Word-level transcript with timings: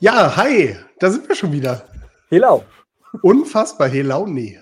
Ja, 0.00 0.36
hi, 0.36 0.76
da 1.00 1.10
sind 1.10 1.28
wir 1.28 1.34
schon 1.34 1.50
wieder. 1.50 1.82
Helau. 2.28 2.64
Unfassbar, 3.22 3.88
Helau, 3.88 4.26
nee. 4.26 4.60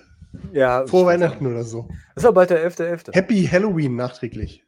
Ja, 0.51 0.87
Vor 0.87 1.05
Weihnachten 1.05 1.45
oder 1.45 1.63
so. 1.63 1.87
ist 2.15 2.25
aber 2.25 2.33
bald 2.33 2.49
der 2.49 2.67
11.11. 2.67 3.13
Happy 3.13 3.45
Halloween 3.45 3.95
nachträglich. 3.95 4.65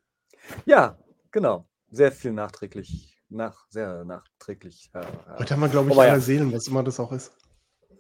Ja, 0.66 1.00
genau. 1.32 1.68
Sehr 1.90 2.12
viel 2.12 2.34
nachträglich. 2.34 3.20
Nach, 3.30 3.66
sehr 3.70 4.06
nachträglich. 4.06 4.92
Ja, 4.94 5.02
ja. 5.02 5.40
Heute 5.40 5.56
haben 5.56 5.62
wir, 5.62 5.70
glaube 5.70 5.90
ich, 5.90 5.96
Aber 5.96 6.06
ja. 6.06 6.12
alle 6.12 6.22
Seelen, 6.22 6.54
was 6.54 6.68
immer 6.68 6.84
das 6.84 7.00
auch 7.00 7.14
ist. 7.14 7.32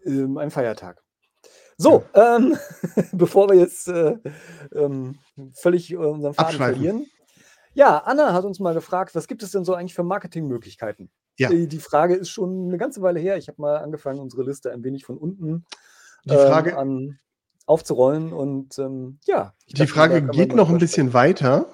Ähm, 0.05 0.37
ein 0.37 0.51
Feiertag. 0.51 1.01
So, 1.75 2.03
ähm, 2.13 2.55
bevor 3.13 3.49
wir 3.49 3.55
jetzt 3.57 3.87
äh, 3.87 4.15
ähm, 4.75 5.17
völlig 5.53 5.91
äh, 5.91 5.95
unseren 5.95 6.35
Faden 6.35 6.57
verlieren. 6.57 7.07
Ja, 7.73 7.97
Anna 7.97 8.31
hat 8.33 8.45
uns 8.45 8.59
mal 8.59 8.75
gefragt, 8.75 9.15
was 9.15 9.27
gibt 9.27 9.41
es 9.41 9.49
denn 9.51 9.65
so 9.65 9.73
eigentlich 9.73 9.95
für 9.95 10.03
Marketingmöglichkeiten? 10.03 11.09
Ja. 11.39 11.51
Äh, 11.51 11.65
Die 11.67 11.79
Frage 11.79 12.13
ist 12.15 12.29
schon 12.29 12.67
eine 12.67 12.77
ganze 12.77 13.01
Weile 13.01 13.19
her. 13.19 13.37
Ich 13.37 13.47
habe 13.47 13.61
mal 13.61 13.77
angefangen, 13.77 14.19
unsere 14.19 14.43
Liste 14.43 14.71
ein 14.71 14.83
wenig 14.83 15.05
von 15.05 15.17
unten 15.17 15.65
Die 16.25 16.35
Frage, 16.35 16.71
ähm, 16.71 16.77
an, 16.77 17.19
aufzurollen 17.65 18.33
und 18.33 18.77
ähm, 18.77 19.19
ja. 19.25 19.53
die 19.69 19.87
Frage 19.87 20.21
geht 20.27 20.53
noch 20.53 20.69
ein 20.69 20.77
bisschen 20.79 21.13
weiter. 21.13 21.71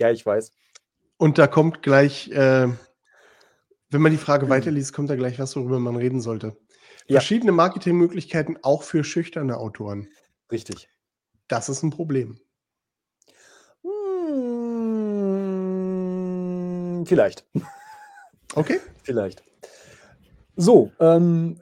Ja, 0.00 0.10
ich 0.10 0.26
weiß. 0.26 0.50
und 1.16 1.38
da 1.38 1.46
kommt 1.46 1.82
gleich, 1.82 2.30
äh, 2.30 2.68
wenn 3.90 4.02
man 4.02 4.10
die. 4.10 4.18
Frage 4.18 4.48
weiterliest, 4.48 4.92
kommt 4.92 5.08
da 5.10 5.16
gleich 5.16 5.38
was, 5.38 5.54
worüber 5.54 5.78
man 5.78 5.96
reden 5.96 6.20
sollte. 6.20 6.56
Ja. 7.06 7.20
Verschiedene 7.20 7.52
Marketingmöglichkeiten 7.52 8.58
auch 8.62 8.82
für 8.82 9.04
schüchterne 9.04 9.58
Autoren. 9.58 10.08
Richtig. 10.50 10.88
Das 11.46 11.68
ist 11.68 11.82
ein 11.82 11.90
Problem. 11.90 12.40
Hm, 15.34 17.04
vielleicht. 17.06 17.46
Okay? 18.54 18.80
Vielleicht. 19.04 19.44
So, 20.56 20.90
ähm, 21.00 21.60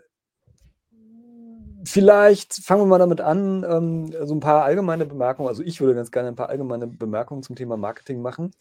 vielleicht 1.85 2.55
fangen 2.65 2.83
wir 2.83 2.87
mal 2.87 2.99
damit 2.99 3.21
an, 3.21 3.65
ähm, 3.69 4.15
so 4.27 4.35
ein 4.35 4.41
paar 4.41 4.65
allgemeine 4.65 5.07
Bemerkungen. 5.07 5.49
Also 5.49 5.63
ich 5.63 5.81
würde 5.81 5.95
ganz 5.95 6.11
gerne 6.11 6.29
ein 6.29 6.37
paar 6.37 6.49
allgemeine 6.49 6.87
Bemerkungen 6.87 7.43
zum 7.43 7.57
Thema 7.57 7.77
Marketing 7.77 8.23
machen. 8.23 8.53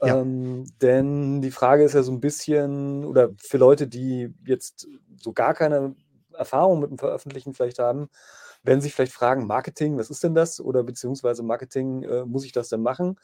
Ja. 0.00 0.18
Ähm, 0.18 0.64
denn 0.80 1.42
die 1.42 1.50
Frage 1.50 1.84
ist 1.84 1.94
ja 1.94 2.02
so 2.02 2.12
ein 2.12 2.20
bisschen, 2.20 3.04
oder 3.04 3.30
für 3.38 3.58
Leute, 3.58 3.88
die 3.88 4.32
jetzt 4.46 4.86
so 5.16 5.32
gar 5.32 5.54
keine 5.54 5.94
Erfahrung 6.32 6.80
mit 6.80 6.90
dem 6.90 6.98
Veröffentlichen 6.98 7.54
vielleicht 7.54 7.78
haben, 7.78 8.08
werden 8.62 8.80
sich 8.80 8.94
vielleicht 8.94 9.12
fragen, 9.12 9.46
Marketing, 9.46 9.98
was 9.98 10.10
ist 10.10 10.22
denn 10.22 10.34
das? 10.34 10.60
Oder 10.60 10.84
beziehungsweise 10.84 11.42
Marketing, 11.42 12.04
äh, 12.04 12.24
muss 12.24 12.44
ich 12.44 12.52
das 12.52 12.68
denn 12.68 12.82
machen? 12.82 13.16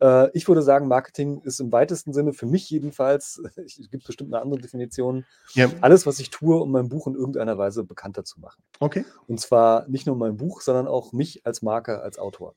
Äh, 0.00 0.30
ich 0.36 0.48
würde 0.48 0.62
sagen, 0.62 0.88
Marketing 0.88 1.40
ist 1.42 1.60
im 1.60 1.70
weitesten 1.72 2.12
Sinne, 2.12 2.32
für 2.32 2.46
mich 2.46 2.68
jedenfalls, 2.70 3.40
es 3.56 3.90
gibt 3.90 4.04
bestimmt 4.06 4.34
eine 4.34 4.42
andere 4.42 4.60
Definition, 4.60 5.24
Ja. 5.54 5.70
alles, 5.80 6.06
was 6.06 6.18
ich 6.18 6.30
tue, 6.30 6.56
um 6.60 6.70
mein 6.72 6.88
Buch 6.88 7.06
in 7.06 7.14
irgendeiner 7.14 7.58
Weise 7.58 7.84
bekannter 7.84 8.24
zu 8.24 8.40
machen. 8.40 8.62
Okay. 8.80 9.04
Und 9.26 9.40
zwar 9.40 9.88
nicht 9.88 10.06
nur 10.06 10.16
mein 10.16 10.36
Buch, 10.36 10.60
sondern 10.60 10.86
auch 10.88 11.12
mich 11.12 11.46
als 11.46 11.62
Marke, 11.62 12.00
als 12.02 12.18
Autor. 12.18 12.54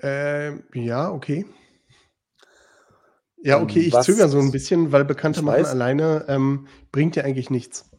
Ähm, 0.00 0.62
ja, 0.74 1.10
okay. 1.10 1.44
Ja, 3.42 3.56
Ähm, 3.58 3.64
okay, 3.64 3.80
ich 3.80 3.92
was- 3.92 4.06
zögere 4.06 4.28
so 4.28 4.38
ein 4.38 4.50
bisschen, 4.52 4.92
weil 4.92 5.04
bekannter 5.04 5.40
Ich 5.40 5.44
machen 5.44 5.64
alleine 5.66 6.24
ähm, 6.28 6.68
bringt 6.92 7.16
ja 7.16 7.24
eigentlich 7.24 7.50
nichts. 7.50 7.90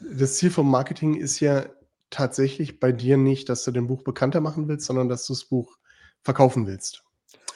Das 0.00 0.36
Ziel 0.36 0.50
vom 0.50 0.70
Marketing 0.70 1.14
ist 1.14 1.40
ja 1.40 1.66
tatsächlich 2.10 2.80
bei 2.80 2.90
dir 2.90 3.16
nicht, 3.16 3.48
dass 3.48 3.64
du 3.64 3.70
dein 3.70 3.86
Buch 3.86 4.02
bekannter 4.02 4.40
machen 4.40 4.66
willst, 4.66 4.86
sondern 4.86 5.08
dass 5.08 5.26
du 5.26 5.32
das 5.34 5.44
Buch 5.44 5.76
verkaufen 6.22 6.66
willst 6.66 7.04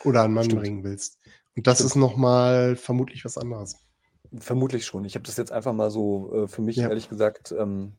oder 0.05 0.23
an 0.23 0.33
Mann 0.33 0.45
Stimmt. 0.45 0.63
bringen 0.63 0.85
willst. 0.85 1.19
Und 1.57 1.67
das 1.67 1.79
Stimmt. 1.79 1.91
ist 1.91 1.97
nochmal 1.97 2.77
vermutlich 2.77 3.25
was 3.25 3.39
anderes. 3.39 3.77
Vermutlich 4.39 4.85
schon. 4.85 5.05
Ich 5.05 5.15
habe 5.15 5.25
das 5.25 5.37
jetzt 5.37 5.53
einfach 5.53 5.73
mal 5.73 5.91
so 5.91 6.33
äh, 6.45 6.49
für 6.49 6.63
mich, 6.63 6.77
Ja. 6.77 6.89
ehrlich 6.89 7.09
gesagt, 7.09 7.53
ähm, 7.57 7.95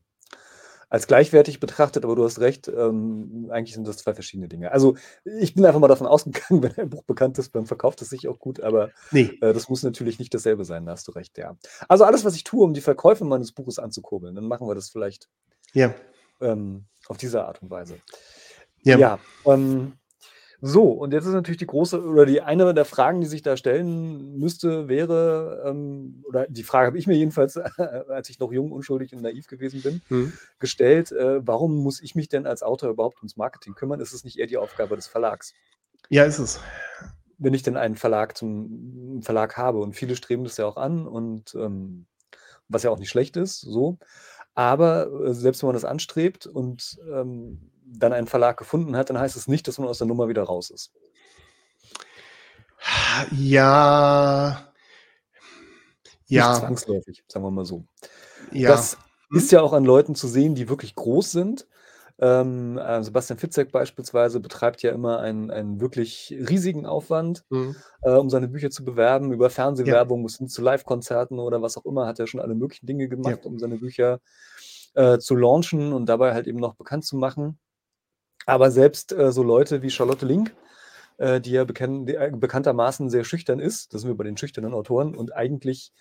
als 0.88 1.08
gleichwertig 1.08 1.58
betrachtet, 1.58 2.04
aber 2.04 2.14
du 2.14 2.24
hast 2.24 2.38
recht, 2.38 2.68
ähm, 2.68 3.48
eigentlich 3.50 3.74
sind 3.74 3.88
das 3.88 3.96
zwei 3.96 4.14
verschiedene 4.14 4.46
Dinge. 4.48 4.70
Also 4.70 4.96
ich 5.24 5.54
bin 5.54 5.64
einfach 5.66 5.80
mal 5.80 5.88
davon 5.88 6.06
ausgegangen, 6.06 6.62
wenn 6.62 6.76
ein 6.76 6.90
Buch 6.90 7.02
bekannt 7.04 7.38
ist, 7.38 7.54
dann 7.56 7.66
verkauft 7.66 8.02
es 8.02 8.10
sich 8.10 8.28
auch 8.28 8.38
gut, 8.38 8.60
aber 8.60 8.90
Nee, 9.10 9.36
Äh, 9.40 9.52
das 9.52 9.68
muss 9.68 9.82
natürlich 9.82 10.18
nicht 10.20 10.32
dasselbe 10.32 10.64
sein, 10.64 10.86
da 10.86 10.92
hast 10.92 11.08
du 11.08 11.12
recht, 11.12 11.38
ja. 11.38 11.56
Also 11.88 12.04
alles, 12.04 12.24
was 12.24 12.36
ich 12.36 12.44
tue, 12.44 12.62
um 12.64 12.72
die 12.72 12.80
Verkäufe 12.80 13.24
meines 13.24 13.50
Buches 13.52 13.78
anzukurbeln, 13.80 14.34
dann 14.36 14.46
machen 14.46 14.68
wir 14.68 14.74
das 14.76 14.88
vielleicht 14.90 15.28
ja, 15.72 15.92
ähm, 16.40 16.84
auf 17.08 17.16
diese 17.16 17.44
Art 17.44 17.62
und 17.62 17.70
Weise. 17.70 17.96
ja, 18.82 18.96
Ja, 18.96 19.18
ähm, 19.44 19.94
so, 20.60 20.90
und 20.90 21.12
jetzt 21.12 21.26
ist 21.26 21.32
natürlich 21.32 21.58
die 21.58 21.66
große, 21.66 22.02
oder 22.02 22.26
die 22.26 22.40
eine 22.40 22.72
der 22.74 22.84
Fragen, 22.84 23.20
die 23.20 23.26
sich 23.26 23.42
da 23.42 23.56
stellen 23.56 24.36
müsste, 24.38 24.88
wäre, 24.88 25.62
ähm, 25.66 26.22
oder 26.26 26.46
die 26.48 26.62
Frage 26.62 26.86
habe 26.88 26.98
ich 26.98 27.06
mir 27.06 27.14
jedenfalls, 27.16 27.56
als 28.08 28.30
ich 28.30 28.38
noch 28.38 28.52
jung, 28.52 28.72
unschuldig 28.72 29.14
und 29.14 29.22
naiv 29.22 29.46
gewesen 29.46 29.82
bin, 29.82 30.02
Hm. 30.08 30.32
gestellt, 30.58 31.12
äh, 31.12 31.46
warum 31.46 31.76
muss 31.76 32.00
ich 32.02 32.14
mich 32.14 32.28
denn 32.28 32.46
als 32.46 32.62
Autor 32.62 32.90
überhaupt 32.90 33.18
ums 33.18 33.36
Marketing 33.36 33.74
kümmern? 33.74 34.00
Ist 34.00 34.12
es 34.12 34.24
nicht 34.24 34.38
eher 34.38 34.46
die 34.46 34.56
Aufgabe 34.58 34.96
des 34.96 35.06
Verlags? 35.08 35.52
ja, 36.08 36.24
ist 36.24 36.38
es. 36.38 36.60
wenn 37.38 37.52
ich 37.54 37.62
denn 37.62 37.76
einen 37.76 37.96
Verlag 37.96 38.36
zum 38.36 38.64
einen 39.10 39.22
Verlag 39.22 39.56
habe 39.56 39.78
und 39.80 39.94
viele 39.94 40.16
streben 40.16 40.44
das 40.44 40.56
ja 40.56 40.66
auch 40.66 40.76
an 40.76 41.06
und 41.06 41.54
ähm, 41.54 42.06
was 42.68 42.82
ja 42.82 42.90
auch 42.90 42.98
nicht 42.98 43.10
schlecht 43.10 43.36
ist, 43.36 43.60
so. 43.60 43.98
Aber 44.54 45.08
äh, 45.26 45.34
selbst 45.34 45.62
wenn 45.62 45.68
man 45.68 45.74
das 45.74 45.84
anstrebt 45.84 46.46
und 46.46 46.98
ähm, 47.12 47.70
dann 47.86 48.12
einen 48.12 48.26
Verlag 48.26 48.56
gefunden 48.56 48.96
hat, 48.96 49.10
dann 49.10 49.18
heißt 49.18 49.36
es 49.36 49.48
nicht, 49.48 49.68
dass 49.68 49.78
man 49.78 49.88
aus 49.88 49.98
der 49.98 50.06
Nummer 50.06 50.28
wieder 50.28 50.42
raus 50.42 50.70
ist. 50.70 50.92
Ja, 53.32 54.72
Nicht 56.28 56.28
ja, 56.28 56.54
zwangsläufig, 56.54 57.24
sagen 57.28 57.44
wir 57.44 57.50
mal 57.50 57.64
so. 57.64 57.84
ja. 58.52 58.70
Das 58.70 58.96
Hm? 59.30 59.38
ist 59.38 59.52
ja 59.52 59.60
auch 59.60 59.72
an 59.72 59.84
Leuten 59.84 60.14
zu 60.14 60.28
sehen, 60.28 60.54
die 60.54 60.68
wirklich 60.68 60.94
groß 60.94 61.32
sind. 61.32 61.66
Ähm, 62.18 62.78
äh, 62.78 63.02
Sebastian 63.02 63.38
Fitzek 63.38 63.72
beispielsweise 63.72 64.40
betreibt 64.40 64.82
ja 64.82 64.92
immer 64.92 65.18
einen, 65.20 65.50
einen 65.50 65.80
wirklich 65.80 66.34
riesigen 66.48 66.86
Aufwand, 66.86 67.44
Hm. 67.50 67.74
äh, 68.02 68.12
um 68.12 68.30
seine 68.30 68.48
Bücher 68.48 68.70
zu 68.70 68.84
bewerben, 68.84 69.32
über 69.32 69.50
Fernsehwerbung 69.50 70.22
bis 70.24 70.38
hin 70.38 70.48
zu 70.48 70.62
Live-Konzerten 70.62 71.38
oder 71.38 71.60
was 71.62 71.76
auch 71.76 71.84
immer, 71.84 72.06
hat 72.06 72.18
er 72.18 72.26
schon 72.26 72.40
alle 72.40 72.54
möglichen 72.54 72.86
Dinge 72.86 73.08
gemacht, 73.08 73.44
um 73.46 73.58
seine 73.58 73.76
Bücher 73.78 74.20
äh, 74.94 75.18
zu 75.18 75.36
launchen 75.36 75.92
und 75.92 76.06
dabei 76.06 76.32
halt 76.34 76.46
eben 76.46 76.58
noch 76.58 76.74
bekannt 76.74 77.04
zu 77.04 77.16
machen. 77.16 77.58
Aber 78.46 78.70
selbst 78.70 79.12
äh, 79.12 79.32
so 79.32 79.42
Leute 79.42 79.82
wie 79.82 79.90
Charlotte 79.90 80.24
Link, 80.24 80.54
äh, 81.18 81.40
die 81.40 81.50
ja 81.50 81.64
bekenn, 81.64 82.06
die, 82.06 82.14
äh, 82.14 82.30
bekanntermaßen 82.34 83.10
sehr 83.10 83.24
schüchtern 83.24 83.60
ist, 83.60 83.92
das 83.92 84.02
sind 84.02 84.10
wir 84.10 84.16
bei 84.16 84.24
den 84.24 84.36
schüchternen 84.36 84.72
Autoren, 84.72 85.14
und 85.14 85.34
eigentlich 85.34 85.92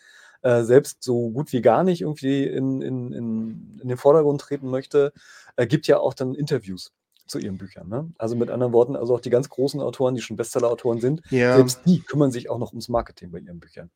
äh, 0.44 0.64
selbst 0.64 1.04
so 1.04 1.32
gut 1.32 1.52
wie 1.54 1.62
gar 1.62 1.84
nicht 1.84 2.02
irgendwie 2.02 2.46
in, 2.46 2.82
in, 2.82 3.12
in, 3.12 3.80
in 3.82 3.88
den 3.88 3.98
Vordergrund 3.98 4.42
treten 4.42 4.70
möchte, 4.70 5.12
äh, 5.56 5.66
gibt 5.66 5.88
ja 5.88 5.98
auch 5.98 6.14
dann 6.14 6.36
Interviews 6.36 6.94
zu 7.26 7.40
ihren 7.40 7.58
Büchern. 7.58 7.90
Ne? 7.90 8.12
Also 8.20 8.36
mit 8.36 8.52
anderen 8.52 8.74
Worten, 8.74 8.96
also 8.96 9.16
auch 9.16 9.22
die 9.22 9.32
ganz 9.32 9.50
großen 9.50 9.82
Autoren, 9.82 10.14
die 10.14 10.22
schon 10.22 10.38
Bestseller-Autoren 10.38 11.02
sind, 11.02 11.24
Ja. 11.32 11.56
selbst 11.56 11.82
die 11.86 12.02
kümmern 12.02 12.30
sich 12.32 12.52
auch 12.52 12.60
noch 12.60 12.70
ums 12.72 12.90
Marketing 12.90 13.32
bei 13.32 13.40
ihren 13.40 13.60
Büchern. 13.60 13.90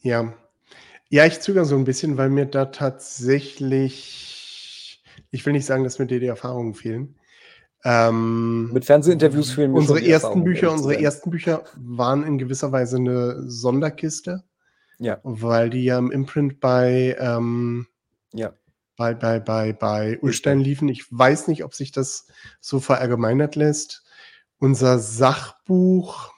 Ja. 0.00 0.32
Ja, 1.10 1.26
ich 1.26 1.40
zögere 1.40 1.66
so 1.66 1.76
ein 1.76 1.84
bisschen, 1.84 2.16
weil 2.16 2.30
mir 2.30 2.46
da 2.46 2.64
tatsächlich, 2.64 5.02
ich 5.30 5.44
will 5.44 5.52
nicht 5.52 5.66
sagen, 5.66 5.84
dass 5.84 5.98
mir 5.98 6.06
dir 6.06 6.20
die 6.20 6.26
Erfahrungen 6.26 6.72
fehlen. 6.72 7.16
Ähm, 7.84 8.72
Mit 8.72 8.86
Fernsehinterviews 8.86 9.50
fehlen 9.52 9.72
mir 9.72 9.78
unsere 9.78 10.02
ersten 10.02 10.42
Bücher, 10.42 10.72
unsere 10.72 10.98
ersten 10.98 11.30
Bücher 11.30 11.64
waren 11.76 12.24
in 12.24 12.38
gewisser 12.38 12.72
Weise 12.72 12.96
eine 12.96 13.42
Sonderkiste, 13.50 14.42
Ja, 14.98 15.18
weil 15.22 15.68
die 15.68 15.84
ja 15.84 15.98
im 15.98 16.10
Imprint 16.10 16.60
bei, 16.60 17.14
ähm, 17.20 17.86
ja. 18.32 18.54
bei, 18.96 19.12
bei, 19.14 19.38
bei, 19.38 19.74
bei 19.74 20.18
Ulstein 20.22 20.60
liefen. 20.60 20.88
Ich 20.88 21.04
weiß 21.10 21.46
nicht, 21.48 21.62
ob 21.62 21.74
sich 21.74 21.92
das 21.92 22.26
so 22.60 22.80
verallgemeinert 22.80 23.54
lässt. 23.54 24.02
Unser 24.58 24.98
Sachbuch, 24.98 26.32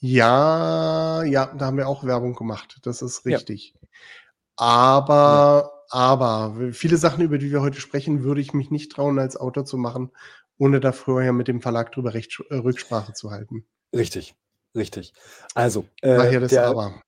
ja, 0.00 1.22
ja, 1.22 1.46
da 1.46 1.66
haben 1.66 1.76
wir 1.76 1.86
auch 1.88 2.02
Werbung 2.04 2.34
gemacht. 2.34 2.78
Das 2.82 3.02
ist 3.02 3.24
Ja. 3.24 3.36
richtig. 3.36 3.74
Aber, 4.56 5.77
aber, 5.88 6.72
viele 6.72 6.96
Sachen, 6.96 7.22
über 7.22 7.38
die 7.38 7.50
wir 7.50 7.62
heute 7.62 7.80
sprechen, 7.80 8.22
würde 8.22 8.40
ich 8.40 8.52
mich 8.52 8.70
nicht 8.70 8.92
trauen, 8.92 9.18
als 9.18 9.36
Autor 9.36 9.64
zu 9.64 9.76
machen, 9.76 10.10
ohne 10.58 10.80
da 10.80 10.92
vorher 10.92 11.32
mit 11.32 11.48
dem 11.48 11.62
Verlag 11.62 11.92
drüber 11.92 12.14
Recht, 12.14 12.42
äh, 12.50 12.56
Rücksprache 12.56 13.14
zu 13.14 13.30
halten. 13.30 13.64
Richtig, 13.94 14.34
richtig. 14.76 15.14
Also, 15.54 15.86
Daher 16.02 16.32
äh, 16.32 16.40
das 16.40 16.50
der, 16.50 16.66
Aber. 16.66 17.02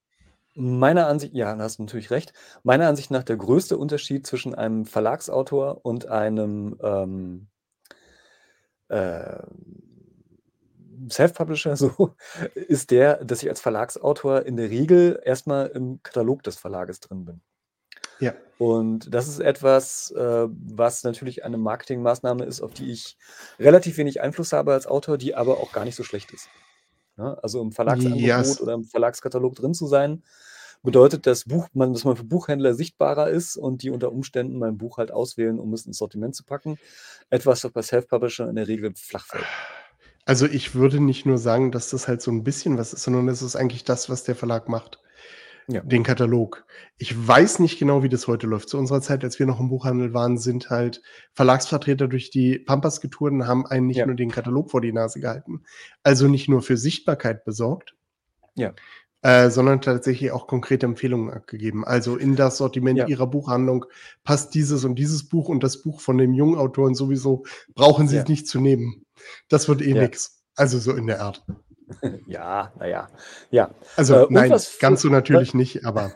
meiner 0.54 1.06
Ansicht, 1.08 1.34
ja, 1.34 1.54
da 1.54 1.64
hast 1.64 1.78
du 1.78 1.82
natürlich 1.82 2.10
recht. 2.10 2.32
Meiner 2.62 2.88
Ansicht 2.88 3.10
nach 3.10 3.24
der 3.24 3.36
größte 3.36 3.76
Unterschied 3.76 4.26
zwischen 4.26 4.54
einem 4.54 4.86
Verlagsautor 4.86 5.84
und 5.84 6.06
einem 6.06 6.78
ähm, 6.82 7.48
äh, 8.88 9.42
Self-Publisher 11.10 11.76
so, 11.76 12.14
ist 12.54 12.90
der, 12.90 13.24
dass 13.24 13.42
ich 13.42 13.48
als 13.48 13.60
Verlagsautor 13.60 14.46
in 14.46 14.56
der 14.56 14.70
Regel 14.70 15.20
erstmal 15.24 15.66
im 15.68 16.02
Katalog 16.02 16.42
des 16.42 16.56
Verlages 16.56 17.00
drin 17.00 17.24
bin. 17.24 17.42
Ja. 18.20 18.34
Und 18.58 19.12
das 19.14 19.26
ist 19.26 19.40
etwas, 19.40 20.10
äh, 20.10 20.46
was 20.48 21.02
natürlich 21.02 21.44
eine 21.44 21.56
Marketingmaßnahme 21.56 22.44
ist, 22.44 22.60
auf 22.60 22.74
die 22.74 22.92
ich 22.92 23.16
relativ 23.58 23.96
wenig 23.96 24.20
Einfluss 24.20 24.52
habe 24.52 24.72
als 24.72 24.86
Autor, 24.86 25.16
die 25.16 25.34
aber 25.34 25.58
auch 25.58 25.72
gar 25.72 25.84
nicht 25.84 25.96
so 25.96 26.04
schlecht 26.04 26.30
ist. 26.32 26.48
Ja, 27.16 27.34
also 27.42 27.60
im 27.60 27.72
Verlagsangebot 27.72 28.20
Yes. 28.20 28.60
oder 28.60 28.74
im 28.74 28.84
Verlagskatalog 28.84 29.54
drin 29.54 29.74
zu 29.74 29.86
sein, 29.86 30.22
bedeutet, 30.82 31.26
dass, 31.26 31.44
Buch, 31.44 31.68
man, 31.72 31.92
dass 31.92 32.04
man 32.04 32.16
für 32.16 32.24
Buchhändler 32.24 32.74
sichtbarer 32.74 33.28
ist 33.28 33.56
und 33.56 33.82
die 33.82 33.90
unter 33.90 34.12
Umständen 34.12 34.58
mein 34.58 34.78
Buch 34.78 34.98
halt 34.98 35.10
auswählen, 35.10 35.58
um 35.58 35.72
es 35.74 35.86
ins 35.86 35.98
Sortiment 35.98 36.34
zu 36.34 36.44
packen. 36.44 36.78
Etwas, 37.28 37.64
was 37.64 37.72
bei 37.72 37.82
Self-Publisher 37.82 38.48
in 38.48 38.56
der 38.56 38.68
Regel 38.68 38.92
flach 38.94 39.26
fällt. 39.26 39.44
Also 40.24 40.46
ich 40.46 40.74
würde 40.74 41.00
nicht 41.00 41.26
nur 41.26 41.38
sagen, 41.38 41.72
dass 41.72 41.90
das 41.90 42.08
halt 42.08 42.22
so 42.22 42.30
ein 42.30 42.44
bisschen 42.44 42.78
was 42.78 42.92
ist, 42.92 43.02
sondern 43.02 43.28
es 43.28 43.42
ist 43.42 43.56
eigentlich 43.56 43.84
das, 43.84 44.08
was 44.08 44.24
der 44.24 44.36
Verlag 44.36 44.68
macht. 44.68 45.00
Ja. 45.68 45.80
Den 45.82 46.02
Katalog. 46.02 46.64
Ich 46.98 47.14
weiß 47.26 47.60
nicht 47.60 47.78
genau, 47.78 48.02
wie 48.02 48.08
das 48.08 48.26
heute 48.26 48.46
läuft. 48.46 48.68
Zu 48.68 48.78
unserer 48.78 49.00
Zeit, 49.00 49.22
als 49.22 49.38
wir 49.38 49.46
noch 49.46 49.60
im 49.60 49.68
Buchhandel 49.68 50.14
waren, 50.14 50.36
sind 50.38 50.70
halt 50.70 51.02
Verlagsvertreter 51.32 52.08
durch 52.08 52.30
die 52.30 52.58
Pampas 52.58 53.00
getourt 53.00 53.32
und 53.32 53.46
haben 53.46 53.66
einen 53.66 53.86
nicht 53.86 53.98
ja. 53.98 54.06
nur 54.06 54.16
den 54.16 54.30
Katalog 54.30 54.70
vor 54.70 54.80
die 54.80 54.92
Nase 54.92 55.20
gehalten. 55.20 55.62
Also 56.02 56.28
nicht 56.28 56.48
nur 56.48 56.62
für 56.62 56.76
Sichtbarkeit 56.76 57.44
besorgt, 57.44 57.94
ja. 58.54 58.74
Äh, 59.22 59.50
sondern 59.50 59.82
tatsächlich 59.82 60.32
auch 60.32 60.46
konkrete 60.46 60.86
Empfehlungen 60.86 61.30
abgegeben. 61.30 61.84
Also 61.84 62.16
in 62.16 62.36
das 62.36 62.56
Sortiment 62.56 62.98
ja. 62.98 63.06
ihrer 63.06 63.26
Buchhandlung 63.26 63.84
passt 64.24 64.54
dieses 64.54 64.84
und 64.84 64.94
dieses 64.94 65.28
Buch 65.28 65.50
und 65.50 65.62
das 65.62 65.82
Buch 65.82 66.00
von 66.00 66.16
dem 66.16 66.32
jungen 66.32 66.56
Autoren 66.58 66.94
sowieso 66.94 67.44
brauchen 67.74 68.08
sie 68.08 68.16
es 68.16 68.28
nicht 68.28 68.48
zu 68.48 68.60
nehmen. 68.60 69.04
Das 69.50 69.68
wird 69.68 69.82
eh 69.82 69.92
nix. 69.92 70.42
Also 70.56 70.78
so 70.78 70.92
in 70.92 71.06
der 71.06 71.20
Art. 71.20 71.44
Ja, 72.26 72.72
naja. 72.78 73.08
Ja. 73.50 73.70
Also 73.96 74.14
äh, 74.14 74.26
nein, 74.30 74.54
ganz 74.80 75.02
so 75.02 75.08
natürlich 75.08 75.54
nicht, 75.54 75.84
aber. 75.84 76.12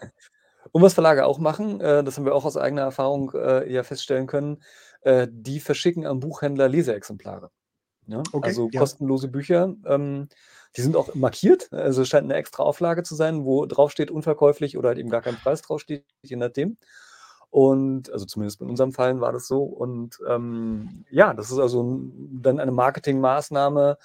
Und 0.73 0.83
was 0.83 0.95
Verlage 0.95 1.27
auch 1.27 1.39
machen, 1.39 1.81
äh, 1.81 2.03
das 2.03 2.17
haben 2.17 2.25
wir 2.25 2.35
auch 2.35 2.45
aus 2.45 2.57
eigener 2.57 2.83
Erfahrung 2.83 3.33
äh, 3.35 3.71
ja 3.73 3.83
feststellen 3.83 4.27
können, 4.27 4.63
äh, 5.03 5.29
die 5.31 5.61
verschicken 5.61 6.07
am 6.07 6.21
Buchhändler 6.21 6.69
Leseexemplare. 6.69 7.51
Ja? 8.07 8.23
Okay, 8.33 8.49
also 8.49 8.69
ja. 8.73 8.81
kostenlose 8.81 9.29
Bücher. 9.29 9.75
Ähm, 9.87 10.29
die 10.77 10.83
sind 10.83 10.97
auch 10.97 11.15
markiert, 11.15 11.73
also 11.73 12.03
es 12.03 12.09
scheint 12.09 12.25
eine 12.25 12.35
extra 12.35 12.65
Auflage 12.65 13.05
zu 13.05 13.15
sein, 13.15 13.45
wo 13.45 13.65
draufsteht 13.67 14.11
unverkäuflich 14.11 14.77
oder 14.77 14.89
halt 14.89 14.99
eben 14.99 15.11
gar 15.11 15.23
kein 15.23 15.37
Preis 15.37 15.63
draufsteht, 15.63 16.05
je 16.23 16.37
nachdem. 16.37 16.77
Und 17.55 18.13
also 18.13 18.27
zumindest 18.27 18.61
in 18.63 18.69
unserem 18.69 18.91
Fall 18.91 19.21
war 19.21 19.31
das 19.31 19.47
so. 19.47 19.63
Und 19.63 20.19
ähm, 20.29 21.05
ja, 21.09 21.33
das 21.35 21.53
ist 21.53 21.59
also 21.61 22.01
dann 22.33 22.59
eine 22.59 22.73
Marketingmaßnahme 22.73 23.97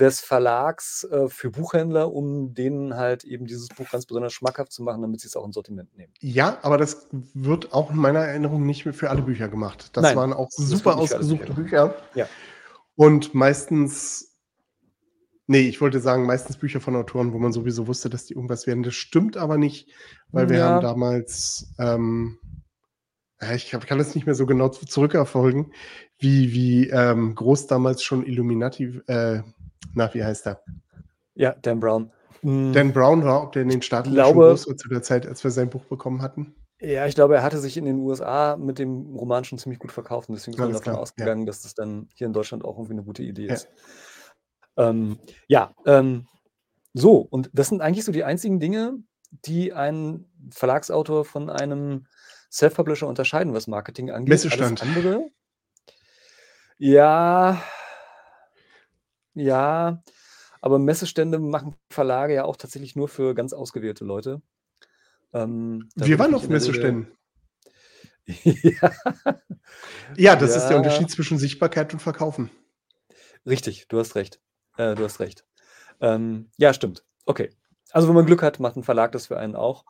des 0.00 0.18
Verlags 0.18 1.04
äh, 1.04 1.28
für 1.28 1.52
Buchhändler, 1.52 2.12
um 2.12 2.52
denen 2.52 2.96
halt 2.96 3.22
eben 3.22 3.46
dieses 3.46 3.68
Buch 3.68 3.88
ganz 3.92 4.06
besonders 4.06 4.32
schmackhaft 4.32 4.72
zu 4.72 4.82
machen, 4.82 5.02
damit 5.02 5.20
sie 5.20 5.28
es 5.28 5.36
auch 5.36 5.46
ins 5.46 5.54
Sortiment 5.54 5.96
nehmen. 5.96 6.12
Ja, 6.18 6.58
aber 6.62 6.78
das 6.78 7.06
wird 7.32 7.72
auch 7.72 7.92
in 7.92 7.96
meiner 7.96 8.24
Erinnerung 8.24 8.66
nicht 8.66 8.84
mehr 8.84 8.92
für 8.92 9.08
alle 9.08 9.22
Bücher 9.22 9.46
gemacht. 9.46 9.90
Das 9.92 10.02
Nein, 10.02 10.16
waren 10.16 10.32
auch 10.32 10.50
super 10.50 10.96
ausgesuchte 10.96 11.52
Bücher. 11.52 11.86
Bücher. 11.86 11.94
Ja. 12.16 12.26
Und 12.96 13.36
meistens 13.36 14.32
Nee, 15.48 15.68
ich 15.68 15.80
wollte 15.80 16.00
sagen, 16.00 16.26
meistens 16.26 16.56
Bücher 16.56 16.80
von 16.80 16.96
Autoren, 16.96 17.32
wo 17.32 17.38
man 17.38 17.52
sowieso 17.52 17.86
wusste, 17.86 18.10
dass 18.10 18.24
die 18.24 18.34
irgendwas 18.34 18.66
werden. 18.66 18.82
Das 18.82 18.96
stimmt 18.96 19.36
aber 19.36 19.58
nicht, 19.58 19.88
weil 20.32 20.48
wir 20.48 20.58
ja. 20.58 20.68
haben 20.70 20.82
damals 20.82 21.72
ähm, 21.78 22.40
ich 23.54 23.70
kann 23.70 23.98
das 23.98 24.14
nicht 24.14 24.26
mehr 24.26 24.34
so 24.34 24.46
genau 24.46 24.68
zurückerfolgen, 24.68 25.72
wie, 26.18 26.52
wie 26.52 26.88
ähm, 26.88 27.34
groß 27.34 27.66
damals 27.66 28.02
schon 28.02 28.24
Illuminati, 28.24 29.00
äh, 29.06 29.42
na, 29.94 30.12
wie 30.14 30.24
heißt 30.24 30.46
er? 30.46 30.62
Ja, 31.34 31.54
Dan 31.60 31.80
Brown. 31.80 32.10
Hm. 32.40 32.72
Dan 32.72 32.92
Brown 32.92 33.24
war, 33.24 33.42
ob 33.42 33.52
der 33.52 33.62
in 33.62 33.68
den 33.68 33.82
Staaten 33.82 34.12
glaube, 34.12 34.32
schon 34.32 34.48
groß 34.50 34.68
war 34.68 34.76
zu 34.76 34.88
der 34.88 35.02
Zeit, 35.02 35.26
als 35.26 35.44
wir 35.44 35.50
sein 35.50 35.68
Buch 35.68 35.84
bekommen 35.84 36.22
hatten? 36.22 36.54
Ja, 36.80 37.06
ich 37.06 37.14
glaube, 37.14 37.36
er 37.36 37.42
hatte 37.42 37.58
sich 37.58 37.76
in 37.76 37.86
den 37.86 37.98
USA 37.98 38.56
mit 38.56 38.78
dem 38.78 39.16
Roman 39.16 39.44
schon 39.44 39.58
ziemlich 39.58 39.78
gut 39.78 39.92
verkauft 39.92 40.28
und 40.28 40.34
deswegen 40.34 40.56
sind 40.56 40.66
wir 40.66 40.72
davon 40.72 40.92
klar, 40.92 40.98
ausgegangen, 40.98 41.42
ja. 41.42 41.46
dass 41.46 41.62
das 41.62 41.74
dann 41.74 42.08
hier 42.14 42.26
in 42.26 42.34
Deutschland 42.34 42.64
auch 42.64 42.76
irgendwie 42.76 42.94
eine 42.94 43.02
gute 43.02 43.22
Idee 43.22 43.46
ist. 43.46 43.68
Ja, 44.76 44.90
ähm, 44.90 45.18
ja 45.48 45.74
ähm, 45.86 46.26
so, 46.92 47.18
und 47.18 47.50
das 47.54 47.68
sind 47.68 47.80
eigentlich 47.80 48.04
so 48.04 48.12
die 48.12 48.24
einzigen 48.24 48.60
Dinge, 48.60 48.98
die 49.30 49.72
ein 49.72 50.26
Verlagsautor 50.50 51.24
von 51.24 51.50
einem 51.50 52.06
Self-Publisher 52.50 53.06
unterscheiden, 53.06 53.54
was 53.54 53.66
Marketing 53.66 54.10
angeht. 54.10 54.28
Messestand. 54.28 54.82
Alles 54.82 54.96
andere, 54.96 55.30
ja, 56.78 57.62
ja, 59.32 60.02
aber 60.60 60.78
Messestände 60.78 61.38
machen 61.38 61.74
Verlage 61.90 62.34
ja 62.34 62.44
auch 62.44 62.56
tatsächlich 62.56 62.96
nur 62.96 63.08
für 63.08 63.34
ganz 63.34 63.52
ausgewählte 63.52 64.04
Leute. 64.04 64.42
Ähm, 65.32 65.88
Wir 65.94 66.18
waren 66.18 66.34
auf 66.34 66.48
Messeständen. 66.48 67.08
ja. 68.26 68.92
ja, 70.16 70.36
das 70.36 70.50
ja. 70.50 70.56
ist 70.56 70.68
der 70.68 70.76
Unterschied 70.76 71.10
zwischen 71.10 71.38
Sichtbarkeit 71.38 71.92
und 71.92 72.00
Verkaufen. 72.00 72.50
Richtig, 73.46 73.88
du 73.88 73.98
hast 73.98 74.14
recht. 74.14 74.40
Äh, 74.76 74.96
du 74.96 75.04
hast 75.04 75.20
recht. 75.20 75.44
Ähm, 76.00 76.50
ja, 76.58 76.74
stimmt. 76.74 77.04
Okay. 77.24 77.50
Also, 77.92 78.08
wenn 78.08 78.16
man 78.16 78.26
Glück 78.26 78.42
hat, 78.42 78.60
macht 78.60 78.76
ein 78.76 78.82
Verlag 78.82 79.12
das 79.12 79.28
für 79.28 79.38
einen 79.38 79.54
auch. 79.54 79.84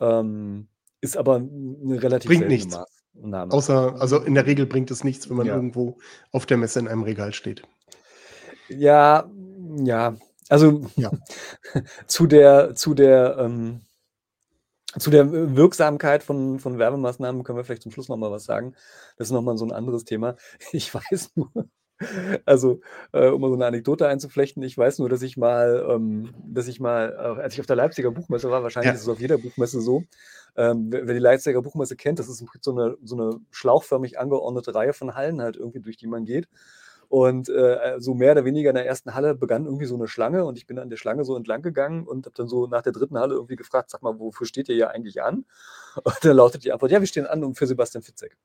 Ähm, 0.00 0.68
ist 1.04 1.16
aber 1.18 1.36
eine 1.36 2.02
relativ 2.02 2.28
Bringt 2.28 2.48
nichts. 2.48 2.78
Maßnahme. 3.14 3.52
Außer, 3.52 4.00
also 4.00 4.18
in 4.20 4.34
der 4.34 4.46
Regel 4.46 4.66
bringt 4.66 4.90
es 4.90 5.04
nichts, 5.04 5.28
wenn 5.28 5.36
man 5.36 5.46
ja. 5.46 5.54
irgendwo 5.54 5.98
auf 6.32 6.46
der 6.46 6.56
Messe 6.56 6.80
in 6.80 6.88
einem 6.88 7.02
Regal 7.02 7.32
steht. 7.34 7.62
Ja, 8.68 9.30
ja. 9.76 10.16
Also 10.48 10.86
ja. 10.96 11.10
zu 12.06 12.26
der, 12.26 12.74
zu 12.74 12.94
der, 12.94 13.36
ähm, 13.38 13.82
zu 14.98 15.10
der 15.10 15.30
Wirksamkeit 15.56 16.22
von, 16.22 16.58
von 16.58 16.78
Werbemaßnahmen 16.78 17.44
können 17.44 17.58
wir 17.58 17.64
vielleicht 17.64 17.82
zum 17.82 17.92
Schluss 17.92 18.08
nochmal 18.08 18.30
was 18.30 18.44
sagen. 18.44 18.74
Das 19.18 19.28
ist 19.28 19.32
nochmal 19.32 19.58
so 19.58 19.66
ein 19.66 19.72
anderes 19.72 20.04
Thema. 20.04 20.36
Ich 20.72 20.94
weiß 20.94 21.32
nur, 21.34 21.50
also, 22.44 22.80
äh, 23.12 23.28
um 23.28 23.40
mal 23.40 23.48
so 23.48 23.54
eine 23.54 23.66
Anekdote 23.66 24.08
einzuflechten, 24.08 24.62
ich 24.62 24.76
weiß 24.76 24.98
nur, 24.98 25.08
dass 25.08 25.22
ich 25.22 25.36
mal, 25.36 25.86
ähm, 25.88 26.34
dass 26.46 26.68
ich 26.68 26.80
mal, 26.80 27.12
äh, 27.12 27.42
als 27.42 27.54
ich 27.54 27.60
auf 27.60 27.66
der 27.66 27.76
Leipziger 27.76 28.10
Buchmesse 28.10 28.50
war, 28.50 28.62
wahrscheinlich 28.62 28.88
ja. 28.88 28.94
ist 28.94 29.02
es 29.02 29.08
auf 29.08 29.20
jeder 29.20 29.38
Buchmesse 29.38 29.80
so, 29.80 30.04
ähm, 30.56 30.86
wer, 30.90 31.06
wer, 31.06 31.14
die 31.14 31.20
Leipziger 31.20 31.62
Buchmesse 31.62 31.96
kennt, 31.96 32.18
das 32.18 32.28
ist 32.28 32.44
so 32.60 32.72
eine, 32.72 32.96
so 33.02 33.16
eine 33.16 33.40
schlauchförmig 33.50 34.18
angeordnete 34.18 34.74
Reihe 34.74 34.92
von 34.92 35.14
Hallen 35.14 35.40
halt 35.42 35.56
irgendwie, 35.56 35.80
durch 35.80 35.96
die 35.96 36.06
man 36.06 36.24
geht. 36.24 36.48
Und 37.08 37.48
äh, 37.48 37.96
so 37.98 38.14
mehr 38.14 38.32
oder 38.32 38.44
weniger 38.44 38.70
in 38.70 38.76
der 38.76 38.86
ersten 38.86 39.14
Halle 39.14 39.34
begann 39.34 39.66
irgendwie 39.66 39.84
so 39.84 39.94
eine 39.94 40.08
Schlange 40.08 40.44
und 40.44 40.56
ich 40.58 40.66
bin 40.66 40.78
an 40.78 40.90
der 40.90 40.96
Schlange 40.96 41.24
so 41.24 41.36
entlang 41.36 41.62
gegangen 41.62 42.06
und 42.06 42.26
habe 42.26 42.34
dann 42.34 42.48
so 42.48 42.66
nach 42.66 42.82
der 42.82 42.92
dritten 42.92 43.18
Halle 43.18 43.34
irgendwie 43.34 43.56
gefragt, 43.56 43.90
sag 43.90 44.02
mal, 44.02 44.18
wofür 44.18 44.46
steht 44.46 44.68
ihr 44.68 44.76
ja 44.76 44.88
eigentlich 44.88 45.22
an? 45.22 45.44
Und 46.02 46.16
dann 46.22 46.36
lautet 46.36 46.64
die 46.64 46.72
Antwort, 46.72 46.90
ja, 46.90 47.00
wir 47.00 47.06
stehen 47.06 47.26
an 47.26 47.44
um 47.44 47.54
für 47.54 47.66
Sebastian 47.66 48.02
Fitzek. 48.02 48.36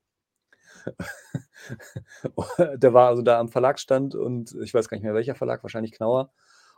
der 2.57 2.93
war 2.93 3.09
also 3.09 3.21
da 3.21 3.39
am 3.39 3.49
Verlagsstand 3.49 4.15
und 4.15 4.55
ich 4.61 4.73
weiß 4.73 4.87
gar 4.87 4.97
nicht 4.97 5.03
mehr 5.03 5.13
welcher 5.13 5.35
Verlag, 5.35 5.63
wahrscheinlich 5.63 5.91
Knauer, 5.91 6.31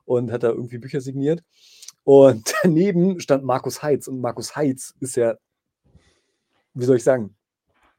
und 0.06 0.32
hat 0.32 0.44
da 0.44 0.50
irgendwie 0.50 0.78
Bücher 0.78 1.02
signiert. 1.02 1.44
Und 2.04 2.54
daneben 2.64 3.20
stand 3.20 3.44
Markus 3.44 3.84
Heitz 3.84 4.08
und 4.08 4.22
Markus 4.22 4.56
Heitz 4.56 4.94
ist 5.00 5.16
ja, 5.16 5.36
wie 6.74 6.86
soll 6.86 6.98
ich 6.98 7.04
sagen, 7.04 7.36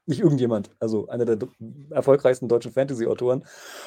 nicht 0.07 0.21
irgendjemand, 0.21 0.71
also 0.81 1.07
einer 1.09 1.25
der 1.25 1.39
erfolgreichsten 1.91 2.49
deutschen 2.49 2.73
Fantasy-Autoren. 2.73 3.45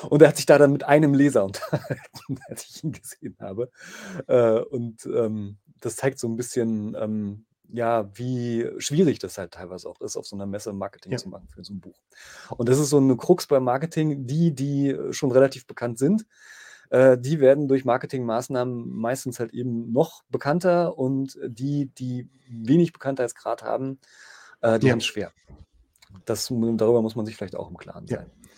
Und 0.10 0.22
er 0.22 0.30
hat 0.30 0.38
sich 0.38 0.46
da 0.46 0.58
dann 0.58 0.72
mit 0.72 0.84
einem 0.84 1.14
Leser 1.14 1.44
unterhalten, 1.46 2.40
als 2.48 2.66
ich 2.70 2.84
ihn 2.84 2.94
gesehen 2.94 3.36
habe. 3.40 3.70
Äh, 4.28 4.60
und 4.60 5.06
ähm, 5.06 5.58
das 5.82 5.98
zeigt 5.98 6.20
so 6.20 6.28
ein 6.28 6.38
bisschen, 6.38 6.96
ähm, 6.98 7.46
ja, 7.68 8.10
wie 8.18 8.70
schwierig 8.78 9.20
das 9.20 9.38
halt 9.38 9.52
teilweise 9.52 9.90
auch 9.90 10.00
ist, 10.00 10.16
auf 10.16 10.26
so 10.26 10.36
einer 10.36 10.46
Messe 10.46 10.72
Marketing 10.72 11.12
ja. 11.12 11.18
zu 11.18 11.28
machen 11.28 11.48
für 11.50 11.64
so 11.64 11.74
ein 11.74 11.82
Buch. 11.82 12.00
Und 12.56 12.70
das 12.70 12.80
ist 12.80 12.90
so 12.90 12.98
eine 12.98 13.18
Krux 13.18 13.48
beim 13.48 13.64
Marketing, 13.64 14.26
die, 14.26 14.54
die 14.54 14.96
schon 15.12 15.32
relativ 15.32 15.68
bekannt 15.68 16.00
sind, 16.00 16.26
äh, 16.90 17.18
die 17.18 17.40
werden 17.40 17.68
durch 17.68 17.86
Marketingmaßnahmen 17.86 18.90
meistens 18.90 19.40
halt 19.40 19.54
eben 19.54 19.92
noch 19.92 20.24
bekannter 20.30 20.98
und 20.98 21.38
die, 21.46 21.88
die 21.88 22.30
wenig 22.50 22.94
Bekanntheitsgrad 22.94 23.64
haben, 23.64 24.00
äh, 24.62 24.80
die 24.80 24.88
ja. 24.88 24.92
haben 24.92 25.00
es 25.00 25.06
schwer. 25.06 25.32
Das, 26.26 26.48
darüber 26.48 27.02
muss 27.02 27.16
man 27.16 27.26
sich 27.26 27.36
vielleicht 27.36 27.56
auch 27.56 27.70
im 27.70 27.78
Klaren 27.78 28.08
sein. 28.08 28.30
Ja. 28.30 28.50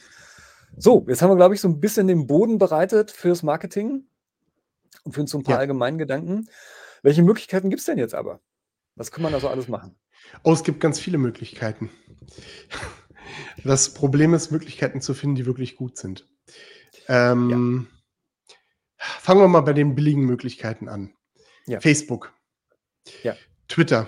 So, 0.77 1.05
jetzt 1.07 1.21
haben 1.21 1.31
wir, 1.31 1.37
glaube 1.37 1.55
ich, 1.55 1.61
so 1.61 1.67
ein 1.67 1.79
bisschen 1.79 2.07
den 2.07 2.27
Boden 2.27 2.57
bereitet 2.57 3.11
fürs 3.11 3.41
Marketing 3.41 4.05
und 5.03 5.13
für 5.13 5.21
uns 5.21 5.31
so 5.31 5.37
ein 5.37 5.43
paar 5.43 5.55
ja. 5.55 5.59
allgemeinen 5.59 5.97
Gedanken. 5.97 6.47
Welche 7.01 7.23
Möglichkeiten 7.23 7.69
gibt 7.69 7.79
es 7.79 7.85
denn 7.85 7.97
jetzt 7.97 8.13
aber? 8.13 8.41
Was 8.95 9.11
kann 9.11 9.23
man 9.23 9.31
da 9.31 9.39
so 9.39 9.47
alles 9.47 9.67
machen? 9.67 9.95
Oh, 10.43 10.53
es 10.53 10.63
gibt 10.63 10.79
ganz 10.79 10.99
viele 10.99 11.17
Möglichkeiten. 11.17 11.89
Das 13.63 13.93
Problem 13.93 14.33
ist, 14.33 14.51
Möglichkeiten 14.51 15.01
zu 15.01 15.13
finden, 15.13 15.35
die 15.35 15.45
wirklich 15.45 15.75
gut 15.75 15.97
sind. 15.97 16.27
Ähm. 17.07 17.87
Fangen 18.97 19.41
wir 19.41 19.47
mal 19.47 19.61
bei 19.61 19.73
den 19.73 19.95
billigen 19.95 20.25
Möglichkeiten 20.25 20.89
an. 20.89 21.13
Ja. 21.65 21.79
Facebook. 21.79 22.33
Ja. 23.23 23.35
Twitter. 23.67 24.07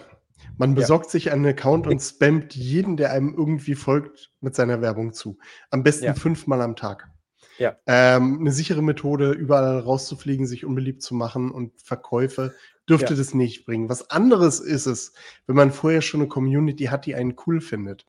Man 0.58 0.76
besorgt 0.76 1.06
ja. 1.06 1.12
sich 1.12 1.32
einen 1.32 1.46
Account 1.46 1.88
und 1.88 2.02
spammt 2.02 2.56
jeden, 2.56 2.98
der 2.98 3.12
einem 3.12 3.34
irgendwie 3.34 3.76
folgt, 3.76 4.32
mit 4.42 4.56
seiner 4.56 4.82
Werbung 4.82 5.14
zu. 5.14 5.38
Am 5.70 5.84
besten 5.84 6.16
fünfmal 6.16 6.62
am 6.62 6.76
Tag. 6.76 7.10
Ja. 7.58 7.78
Ähm, 7.88 8.40
eine 8.40 8.52
sichere 8.52 8.82
Methode, 8.82 9.32
überall 9.32 9.80
rauszufliegen, 9.80 10.48
sich 10.48 10.66
unbeliebt 10.66 11.02
zu 11.02 11.14
machen 11.14 11.52
und 11.52 11.80
Verkäufe 11.82 12.56
dürfte 12.88 13.16
das 13.16 13.34
nicht 13.34 13.66
bringen. 13.66 13.90
Was 13.90 14.10
anderes 14.10 14.60
ist 14.60 14.86
es, 14.86 15.14
wenn 15.46 15.56
man 15.56 15.72
vorher 15.72 16.02
schon 16.02 16.22
eine 16.22 16.30
Community 16.30 16.86
hat, 16.86 17.06
die 17.06 17.16
einen 17.16 17.36
cool 17.46 17.62
findet. 17.62 18.06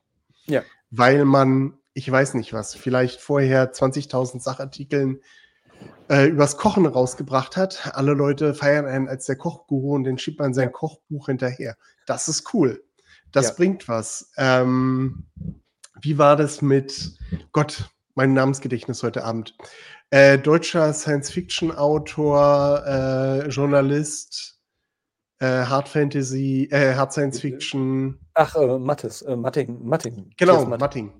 Weil 0.89 1.25
man, 1.25 1.77
ich 1.93 2.09
weiß 2.11 2.33
nicht 2.33 2.53
was, 2.53 2.75
vielleicht 2.75 3.21
vorher 3.21 3.73
20.000 3.73 4.39
Sachartikeln 4.41 5.19
äh, 6.09 6.27
übers 6.27 6.57
Kochen 6.57 6.85
rausgebracht 6.85 7.55
hat. 7.57 7.91
Alle 7.95 8.13
Leute 8.13 8.53
feiern 8.53 8.85
einen 8.85 9.07
als 9.07 9.25
der 9.25 9.37
Kochguru 9.37 9.95
und 9.95 10.03
den 10.03 10.17
schiebt 10.17 10.39
man 10.39 10.53
sein 10.53 10.71
Kochbuch 10.71 11.27
hinterher. 11.27 11.77
Das 12.05 12.27
ist 12.27 12.53
cool. 12.53 12.83
Das 13.31 13.47
ja. 13.49 13.53
bringt 13.55 13.87
was. 13.87 14.31
Ähm, 14.37 15.25
wie 16.01 16.17
war 16.17 16.35
das 16.35 16.61
mit 16.61 17.17
Gott, 17.53 17.89
mein 18.15 18.33
Namensgedächtnis 18.33 19.03
heute 19.03 19.23
Abend? 19.23 19.55
Äh, 20.09 20.37
deutscher 20.37 20.91
Science-Fiction-Autor, 20.93 22.83
äh, 22.85 23.47
Journalist, 23.47 24.59
äh, 25.39 25.63
Hard 25.65 25.87
Fantasy, 25.87 26.67
äh, 26.71 26.95
Hard 26.95 27.13
Science 27.13 27.39
Fiction. 27.39 28.19
Ach, 28.33 28.53
äh, 28.55 28.77
Mattes, 28.77 29.21
äh, 29.21 29.37
Matting, 29.37 29.81
Matting. 29.81 30.31
Genau, 30.35 30.65
Matting. 30.65 30.79
Matting 30.79 31.13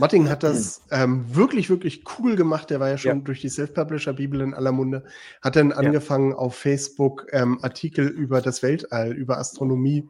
hat 0.00 0.42
das 0.42 0.82
ähm, 0.90 1.24
wirklich, 1.34 1.70
wirklich 1.70 2.04
cool 2.18 2.36
gemacht. 2.36 2.70
Der 2.70 2.80
war 2.80 2.88
ja 2.88 2.98
schon 2.98 3.18
ja. 3.18 3.24
durch 3.24 3.40
die 3.40 3.48
Self-Publisher-Bibel 3.48 4.40
in 4.40 4.54
aller 4.54 4.72
Munde. 4.72 5.04
Hat 5.42 5.56
dann 5.56 5.72
angefangen, 5.72 6.30
ja. 6.30 6.36
auf 6.36 6.54
Facebook 6.54 7.26
ähm, 7.32 7.58
Artikel 7.62 8.06
über 8.06 8.40
das 8.40 8.62
Weltall, 8.62 9.12
über 9.12 9.38
Astronomie 9.38 10.08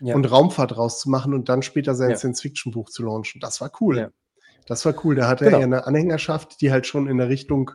ja. 0.00 0.14
und 0.14 0.24
Raumfahrt 0.24 0.76
rauszumachen 0.76 1.34
und 1.34 1.48
dann 1.48 1.62
später 1.62 1.94
sein 1.94 2.16
Science-Fiction-Buch 2.16 2.88
zu 2.88 3.02
launchen. 3.02 3.40
Das 3.40 3.60
war 3.60 3.70
cool. 3.80 4.12
Das 4.66 4.84
war 4.84 4.94
cool. 5.04 5.14
Da 5.14 5.28
hatte 5.28 5.44
genau. 5.44 5.58
er 5.58 5.64
eine 5.64 5.86
Anhängerschaft, 5.86 6.60
die 6.60 6.72
halt 6.72 6.86
schon 6.86 7.06
in 7.06 7.18
der 7.18 7.28
Richtung 7.28 7.72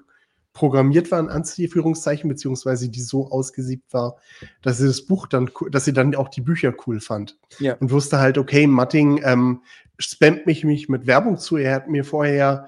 programmiert 0.53 1.11
war, 1.11 1.19
in 1.19 1.29
Anführungszeichen, 1.29 2.27
beziehungsweise 2.29 2.89
die 2.89 3.01
so 3.01 3.29
ausgesiebt 3.29 3.93
war, 3.93 4.17
dass 4.61 4.79
sie 4.79 4.87
das 4.87 5.01
Buch 5.01 5.27
dann, 5.27 5.49
dass 5.71 5.85
sie 5.85 5.93
dann 5.93 6.13
auch 6.15 6.29
die 6.29 6.41
Bücher 6.41 6.73
cool 6.85 6.99
fand. 6.99 7.37
Ja. 7.59 7.75
Und 7.75 7.91
wusste 7.91 8.19
halt, 8.19 8.37
okay, 8.37 8.67
Matting 8.67 9.21
ähm, 9.23 9.61
spammt 9.97 10.45
mich, 10.45 10.63
mich 10.63 10.89
mit 10.89 11.07
Werbung 11.07 11.37
zu. 11.37 11.57
Er 11.57 11.75
hat 11.75 11.87
mir 11.87 12.03
vorher 12.03 12.67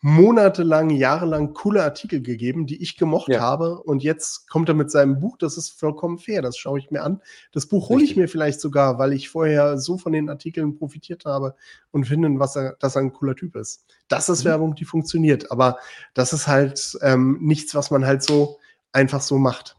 monatelang, 0.00 0.90
jahrelang 0.90 1.54
coole 1.54 1.82
Artikel 1.82 2.22
gegeben, 2.22 2.66
die 2.66 2.80
ich 2.80 2.96
gemocht 2.96 3.30
ja. 3.30 3.40
habe. 3.40 3.82
Und 3.82 4.02
jetzt 4.02 4.48
kommt 4.48 4.68
er 4.68 4.74
mit 4.74 4.90
seinem 4.90 5.18
Buch, 5.18 5.36
das 5.38 5.56
ist 5.56 5.70
vollkommen 5.70 6.18
fair, 6.18 6.40
das 6.40 6.56
schaue 6.56 6.78
ich 6.78 6.90
mir 6.90 7.02
an. 7.02 7.20
Das 7.52 7.66
Buch 7.66 7.88
hole 7.88 8.04
ich 8.04 8.16
mir 8.16 8.28
vielleicht 8.28 8.60
sogar, 8.60 8.98
weil 8.98 9.12
ich 9.12 9.28
vorher 9.28 9.78
so 9.78 9.98
von 9.98 10.12
den 10.12 10.28
Artikeln 10.28 10.76
profitiert 10.76 11.24
habe 11.24 11.56
und 11.90 12.04
finde, 12.04 12.28
was 12.38 12.56
er, 12.56 12.76
dass 12.78 12.96
er 12.96 13.02
ein 13.02 13.12
cooler 13.12 13.34
Typ 13.34 13.56
ist. 13.56 13.84
Das 14.06 14.28
ist 14.28 14.44
mhm. 14.44 14.50
Werbung, 14.50 14.74
die 14.74 14.84
funktioniert. 14.84 15.50
Aber 15.50 15.78
das 16.14 16.32
ist 16.32 16.46
halt 16.46 16.96
ähm, 17.02 17.38
nichts, 17.40 17.74
was 17.74 17.90
man 17.90 18.06
halt 18.06 18.22
so 18.22 18.58
einfach 18.92 19.20
so 19.20 19.38
macht. 19.38 19.76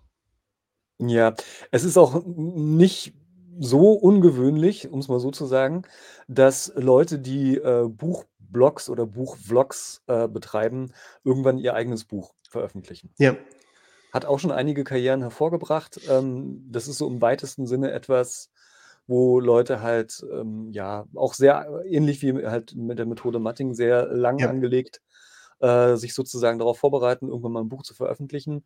Ja, 1.02 1.34
es 1.72 1.86
ist 1.86 1.98
auch 1.98 2.26
nicht 2.26 3.14
so 3.58 3.94
ungewöhnlich, 3.94 4.90
um 4.90 5.00
es 5.00 5.08
mal 5.08 5.20
so 5.20 5.32
zu 5.32 5.46
sagen, 5.46 5.84
dass 6.28 6.72
Leute, 6.76 7.20
die 7.20 7.56
äh, 7.56 7.88
Buch 7.88 8.26
Blogs 8.52 8.90
oder 8.90 9.06
Buchvlogs 9.06 10.02
äh, 10.08 10.28
betreiben, 10.28 10.94
irgendwann 11.24 11.58
ihr 11.58 11.74
eigenes 11.74 12.06
Buch 12.06 12.34
veröffentlichen. 12.50 13.14
Ja. 13.18 13.36
Hat 14.12 14.26
auch 14.26 14.40
schon 14.40 14.52
einige 14.52 14.84
Karrieren 14.84 15.22
hervorgebracht. 15.22 16.00
Ähm, 16.10 16.66
das 16.70 16.88
ist 16.88 16.98
so 16.98 17.08
im 17.08 17.22
weitesten 17.22 17.68
Sinne 17.68 17.92
etwas, 17.92 18.52
wo 19.08 19.40
Leute 19.40 19.82
halt, 19.82 20.24
ähm, 20.32 20.70
ja, 20.72 21.06
auch 21.16 21.34
sehr 21.34 21.84
ähnlich 21.86 22.22
wie 22.22 22.46
halt 22.46 22.76
mit 22.76 23.00
der 23.00 23.06
Methode 23.06 23.40
Matting, 23.40 23.74
sehr 23.74 24.08
lang 24.08 24.40
ja. 24.40 24.50
angelegt, 24.50 25.02
äh, 25.60 25.96
sich 25.96 26.14
sozusagen 26.14 26.60
darauf 26.60 26.78
vorbereiten, 26.80 27.28
irgendwann 27.28 27.52
mal 27.52 27.62
ein 27.62 27.70
Buch 27.70 27.84
zu 27.84 27.94
veröffentlichen. 27.94 28.66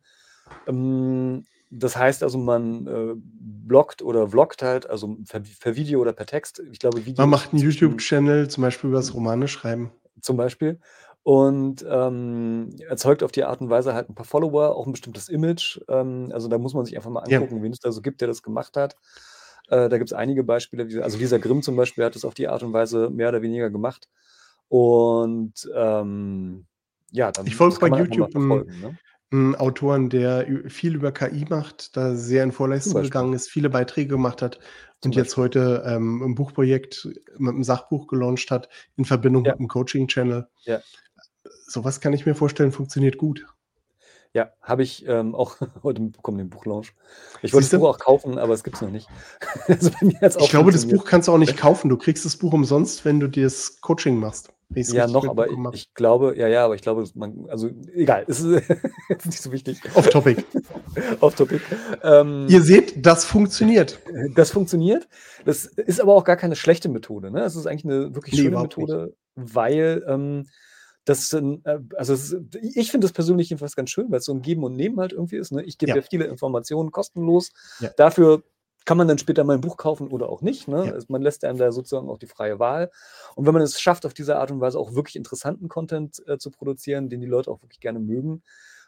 Ähm, 0.66 1.46
das 1.76 1.96
heißt 1.96 2.22
also, 2.22 2.38
man 2.38 2.86
äh, 2.86 3.14
bloggt 3.16 4.02
oder 4.02 4.28
vloggt 4.28 4.62
halt, 4.62 4.88
also 4.88 5.16
per, 5.28 5.42
per, 5.60 5.76
Video 5.76 6.00
oder 6.00 6.12
per 6.12 6.26
Text. 6.26 6.62
Ich 6.70 6.78
glaube, 6.78 7.04
Video. 7.04 7.20
Man 7.22 7.30
macht 7.30 7.52
einen 7.52 7.62
YouTube-Channel, 7.62 8.48
zum 8.48 8.62
Beispiel 8.62 8.90
über 8.90 8.98
das 8.98 9.14
Romane 9.14 9.48
schreiben. 9.48 9.92
Zum 10.20 10.36
Beispiel. 10.36 10.78
Und 11.22 11.84
ähm, 11.88 12.70
erzeugt 12.86 13.22
auf 13.22 13.32
die 13.32 13.44
Art 13.44 13.60
und 13.60 13.70
Weise 13.70 13.94
halt 13.94 14.10
ein 14.10 14.14
paar 14.14 14.26
Follower, 14.26 14.76
auch 14.76 14.86
ein 14.86 14.92
bestimmtes 14.92 15.28
Image. 15.28 15.80
Ähm, 15.88 16.30
also 16.32 16.48
da 16.48 16.58
muss 16.58 16.74
man 16.74 16.84
sich 16.84 16.96
einfach 16.96 17.10
mal 17.10 17.20
angucken, 17.20 17.56
ja. 17.56 17.62
wen 17.62 17.72
es 17.72 17.80
da 17.80 17.90
so 17.92 18.02
gibt, 18.02 18.20
der 18.20 18.28
das 18.28 18.42
gemacht 18.42 18.76
hat. 18.76 18.94
Äh, 19.68 19.88
da 19.88 19.96
gibt 19.96 20.10
es 20.10 20.12
einige 20.12 20.44
Beispiele. 20.44 21.02
Also 21.02 21.16
Lisa 21.18 21.38
Grimm 21.38 21.62
zum 21.62 21.76
Beispiel 21.76 22.04
hat 22.04 22.14
das 22.14 22.24
auf 22.24 22.34
die 22.34 22.48
Art 22.48 22.62
und 22.62 22.74
Weise 22.74 23.08
mehr 23.10 23.30
oder 23.30 23.40
weniger 23.42 23.70
gemacht. 23.70 24.08
Und 24.68 25.54
ähm, 25.74 26.66
ja, 27.10 27.32
dann 27.32 27.46
ich 27.46 27.56
folge 27.56 27.78
bei 27.80 27.98
YouTube 27.98 28.32
folgen, 28.32 28.80
ne? 28.80 28.98
'n 29.34 29.54
Autoren, 29.56 30.10
der 30.10 30.46
viel 30.68 30.94
über 30.94 31.12
KI 31.12 31.44
macht, 31.50 31.96
da 31.96 32.14
sehr 32.14 32.44
in 32.44 32.52
Vorleistung 32.52 33.02
gegangen 33.02 33.32
ist, 33.34 33.50
viele 33.50 33.68
Beiträge 33.70 34.08
gemacht 34.10 34.42
hat 34.42 34.60
und 35.04 35.16
jetzt 35.16 35.36
heute, 35.36 35.82
ähm, 35.86 36.22
'n 36.22 36.34
Buchprojekt 36.34 37.08
mit 37.38 37.50
einem 37.54 37.64
Sachbuch 37.64 38.06
gelauncht 38.06 38.50
hat 38.50 38.68
in 38.96 39.04
Verbindung 39.04 39.44
Ja. 39.44 39.52
mit 39.52 39.60
'm 39.60 39.68
Coaching-Channel. 39.68 40.48
Ja. 40.64 40.80
So 41.66 41.82
kann 41.82 42.12
ich 42.12 42.26
mir 42.26 42.34
vorstellen, 42.34 42.72
funktioniert 42.72 43.18
gut. 43.18 43.46
Ja, 44.34 44.52
habe 44.62 44.82
ich, 44.82 45.06
ähm, 45.06 45.34
auch 45.34 45.56
heute 45.84 46.02
mitbekommen, 46.02 46.38
den 46.38 46.50
Buchlaunch. 46.50 46.92
Ich 47.42 47.52
wollte 47.52 47.68
das 47.70 47.78
Buch 47.80 47.88
auch 47.88 47.98
kaufen, 47.98 48.38
aber 48.38 48.54
es 48.54 48.64
gibt 48.64 48.76
es 48.76 48.82
noch 48.82 48.90
nicht. 48.90 49.08
Also, 50.22 50.40
Ich 50.40 50.50
glaube, 50.50 50.72
das 50.72 50.86
Buch 50.86 51.04
kannst 51.04 51.28
du 51.28 51.32
auch 51.32 51.38
nicht 51.38 51.56
kaufen. 51.58 51.88
Du 51.88 51.96
kriegst 51.96 52.24
das 52.24 52.36
Buch 52.36 52.52
umsonst, 52.52 53.04
wenn 53.04 53.20
du 53.20 53.28
dir 53.28 53.44
das 53.44 53.80
Coaching 53.80 54.18
machst. 54.18 54.52
Ja, 54.74 55.06
noch, 55.06 55.26
aber 55.26 55.48
ich, 55.48 55.56
ich 55.72 55.94
glaube, 55.94 56.34
ja, 56.36 56.48
ja, 56.48 56.64
aber 56.64 56.74
ich 56.74 56.82
glaube, 56.82 57.04
man, 57.14 57.46
also 57.48 57.70
egal, 57.94 58.24
es 58.26 58.40
ist, 58.40 58.68
nicht 59.24 59.42
so 59.42 59.52
wichtig. 59.52 59.80
Off 59.94 60.08
Topic. 60.08 60.44
Off 61.20 61.34
Topic. 61.34 61.60
Ähm, 62.02 62.46
Ihr 62.48 62.62
seht, 62.62 63.04
das 63.04 63.24
funktioniert. 63.24 64.00
Das 64.34 64.50
funktioniert. 64.50 65.08
Das 65.44 65.66
ist 65.66 66.00
aber 66.00 66.14
auch 66.14 66.24
gar 66.24 66.36
keine 66.36 66.56
schlechte 66.56 66.88
Methode. 66.88 67.30
Ne? 67.30 67.42
Es 67.42 67.56
ist 67.56 67.66
eigentlich 67.66 67.84
eine 67.84 68.14
wirklich 68.14 68.34
nee, 68.34 68.42
schöne 68.42 68.58
Methode, 68.58 69.14
nicht. 69.36 69.54
weil 69.54 70.04
ähm, 70.08 70.46
das, 71.04 71.32
äh, 71.32 71.58
also 71.96 72.14
ist, 72.14 72.36
ich 72.62 72.90
finde 72.90 73.04
das 73.04 73.12
persönlich 73.12 73.50
jedenfalls 73.50 73.76
ganz 73.76 73.90
schön, 73.90 74.10
weil 74.10 74.18
es 74.18 74.24
so 74.24 74.32
ein 74.32 74.42
Geben 74.42 74.64
und 74.64 74.76
Nehmen 74.76 74.98
halt 74.98 75.12
irgendwie 75.12 75.36
ist. 75.36 75.52
Ne? 75.52 75.62
Ich 75.62 75.78
gebe 75.78 75.90
ja. 75.90 75.96
ja 75.96 76.02
viele 76.02 76.24
Informationen 76.24 76.90
kostenlos. 76.90 77.50
Ja. 77.80 77.90
Dafür 77.96 78.42
kann 78.84 78.98
man 78.98 79.08
dann 79.08 79.18
später 79.18 79.44
mal 79.44 79.54
ein 79.54 79.60
Buch 79.60 79.76
kaufen 79.76 80.08
oder 80.08 80.28
auch 80.28 80.42
nicht. 80.42 80.68
Ne? 80.68 80.86
Ja. 80.86 80.92
Also 80.92 81.06
man 81.08 81.22
lässt 81.22 81.44
einem 81.44 81.58
da 81.58 81.72
sozusagen 81.72 82.08
auch 82.08 82.18
die 82.18 82.26
freie 82.26 82.58
Wahl. 82.58 82.90
Und 83.34 83.46
wenn 83.46 83.54
man 83.54 83.62
es 83.62 83.80
schafft, 83.80 84.04
auf 84.04 84.14
diese 84.14 84.36
Art 84.36 84.50
und 84.50 84.60
Weise 84.60 84.78
auch 84.78 84.94
wirklich 84.94 85.16
interessanten 85.16 85.68
Content 85.68 86.22
äh, 86.26 86.38
zu 86.38 86.50
produzieren, 86.50 87.08
den 87.08 87.20
die 87.20 87.26
Leute 87.26 87.50
auch 87.50 87.62
wirklich 87.62 87.80
gerne 87.80 87.98
mögen, 87.98 88.42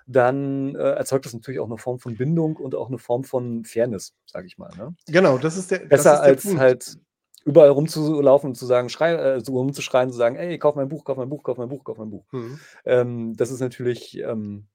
dann 0.06 0.74
äh, 0.76 0.92
erzeugt 0.92 1.24
das 1.24 1.34
natürlich 1.34 1.60
auch 1.60 1.66
eine 1.66 1.78
Form 1.78 1.98
von 1.98 2.16
Bindung 2.16 2.56
und 2.56 2.74
auch 2.74 2.88
eine 2.88 2.98
Form 2.98 3.24
von 3.24 3.64
Fairness, 3.64 4.14
sage 4.26 4.46
ich 4.46 4.56
mal. 4.56 4.70
Ne? 4.76 4.94
Genau, 5.08 5.38
das 5.38 5.56
ist 5.56 5.70
der 5.70 5.80
Besser 5.80 6.14
ist 6.14 6.20
der 6.20 6.22
als 6.22 6.42
Punkt. 6.44 6.60
halt 6.60 6.98
überall 7.44 7.70
rumzulaufen 7.70 8.50
und 8.50 8.54
zu 8.54 8.66
sagen, 8.66 8.88
schrei, 8.88 9.14
äh, 9.14 9.40
so 9.40 9.54
rumzuschreien, 9.54 10.10
zu 10.10 10.16
sagen, 10.16 10.36
ey, 10.36 10.58
kauf 10.58 10.76
mein 10.76 10.88
Buch, 10.88 11.04
kauf 11.04 11.16
mein 11.16 11.28
Buch, 11.28 11.42
kauf 11.42 11.58
mein 11.58 11.68
Buch, 11.68 11.82
kauf 11.84 11.98
mein 11.98 12.10
Buch. 12.10 12.24
Mhm. 12.32 12.60
Ähm, 12.84 13.36
das 13.36 13.50
ist 13.50 13.60
natürlich 13.60 14.18
ähm, 14.18 14.66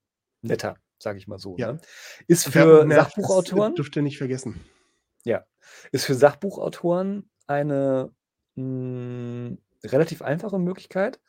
netter, 0.41 0.75
sage 0.97 1.17
ich 1.17 1.27
mal 1.27 1.39
so. 1.39 1.55
Ja. 1.57 1.73
Ne? 1.73 1.79
Ist 2.27 2.47
für 2.47 2.87
Sachbuchautoren. 2.89 3.73
Das 3.73 3.75
dürft 3.75 3.95
ihr 3.95 4.01
nicht 4.01 4.17
vergessen. 4.17 4.59
Ja. 5.23 5.45
Ist 5.91 6.05
für 6.05 6.15
Sachbuchautoren 6.15 7.29
eine 7.47 8.11
mh, 8.55 8.63
hm, 8.63 9.57
relativ 9.83 10.21
einfache 10.21 10.59
Möglichkeit, 10.59 11.19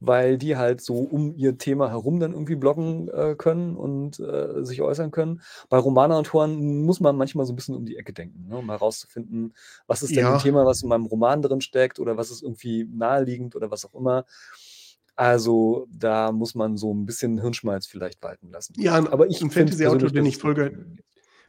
weil 0.00 0.36
die 0.36 0.56
halt 0.56 0.80
so 0.80 0.98
um 0.98 1.34
ihr 1.34 1.56
Thema 1.56 1.88
herum 1.88 2.20
dann 2.20 2.32
irgendwie 2.32 2.56
bloggen 2.56 3.08
äh, 3.08 3.34
können 3.36 3.76
und 3.76 4.20
äh, 4.20 4.64
sich 4.64 4.82
äußern 4.82 5.10
können. 5.10 5.40
Bei 5.68 5.78
Romanautoren 5.78 6.82
muss 6.84 7.00
man 7.00 7.16
manchmal 7.16 7.46
so 7.46 7.52
ein 7.52 7.56
bisschen 7.56 7.74
um 7.74 7.86
die 7.86 7.96
Ecke 7.96 8.12
denken, 8.12 8.48
ne, 8.48 8.58
um 8.58 8.70
herauszufinden, 8.70 9.54
was 9.86 10.02
ist 10.02 10.10
denn 10.10 10.24
ja. 10.24 10.34
ein 10.34 10.40
Thema, 10.40 10.66
was 10.66 10.82
in 10.82 10.88
meinem 10.88 11.06
Roman 11.06 11.40
drin 11.40 11.60
steckt 11.60 11.98
oder 11.98 12.16
was 12.16 12.30
ist 12.30 12.42
irgendwie 12.42 12.84
naheliegend 12.84 13.56
oder 13.56 13.70
was 13.70 13.84
auch 13.84 13.94
immer. 13.94 14.26
Also 15.14 15.86
da 15.90 16.30
muss 16.30 16.54
man 16.54 16.76
so 16.76 16.92
ein 16.92 17.06
bisschen 17.06 17.40
Hirnschmalz 17.40 17.86
vielleicht 17.86 18.22
walten 18.22 18.50
lassen. 18.50 18.74
Ja, 18.76 18.96
aber 18.96 19.28
ich 19.28 19.40
ein 19.40 19.50
Fantasy-Autor, 19.50 20.10
den 20.10 20.26
ich 20.26 20.36
folge, 20.36 20.98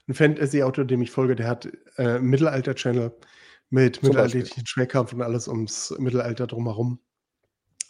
ein 0.08 0.14
Fantasy-Autor, 0.14 0.86
dem 0.86 1.02
ich 1.02 1.12
folge, 1.12 1.36
der 1.36 1.48
hat 1.48 1.70
äh, 1.98 2.20
Mittelalter-Channel 2.20 3.12
mit 3.70 4.02
mittelalterlichen 4.02 4.66
Schwerkampf 4.66 5.14
und 5.14 5.22
alles 5.22 5.48
ums 5.48 5.94
Mittelalter 6.00 6.48
drumherum. 6.48 7.00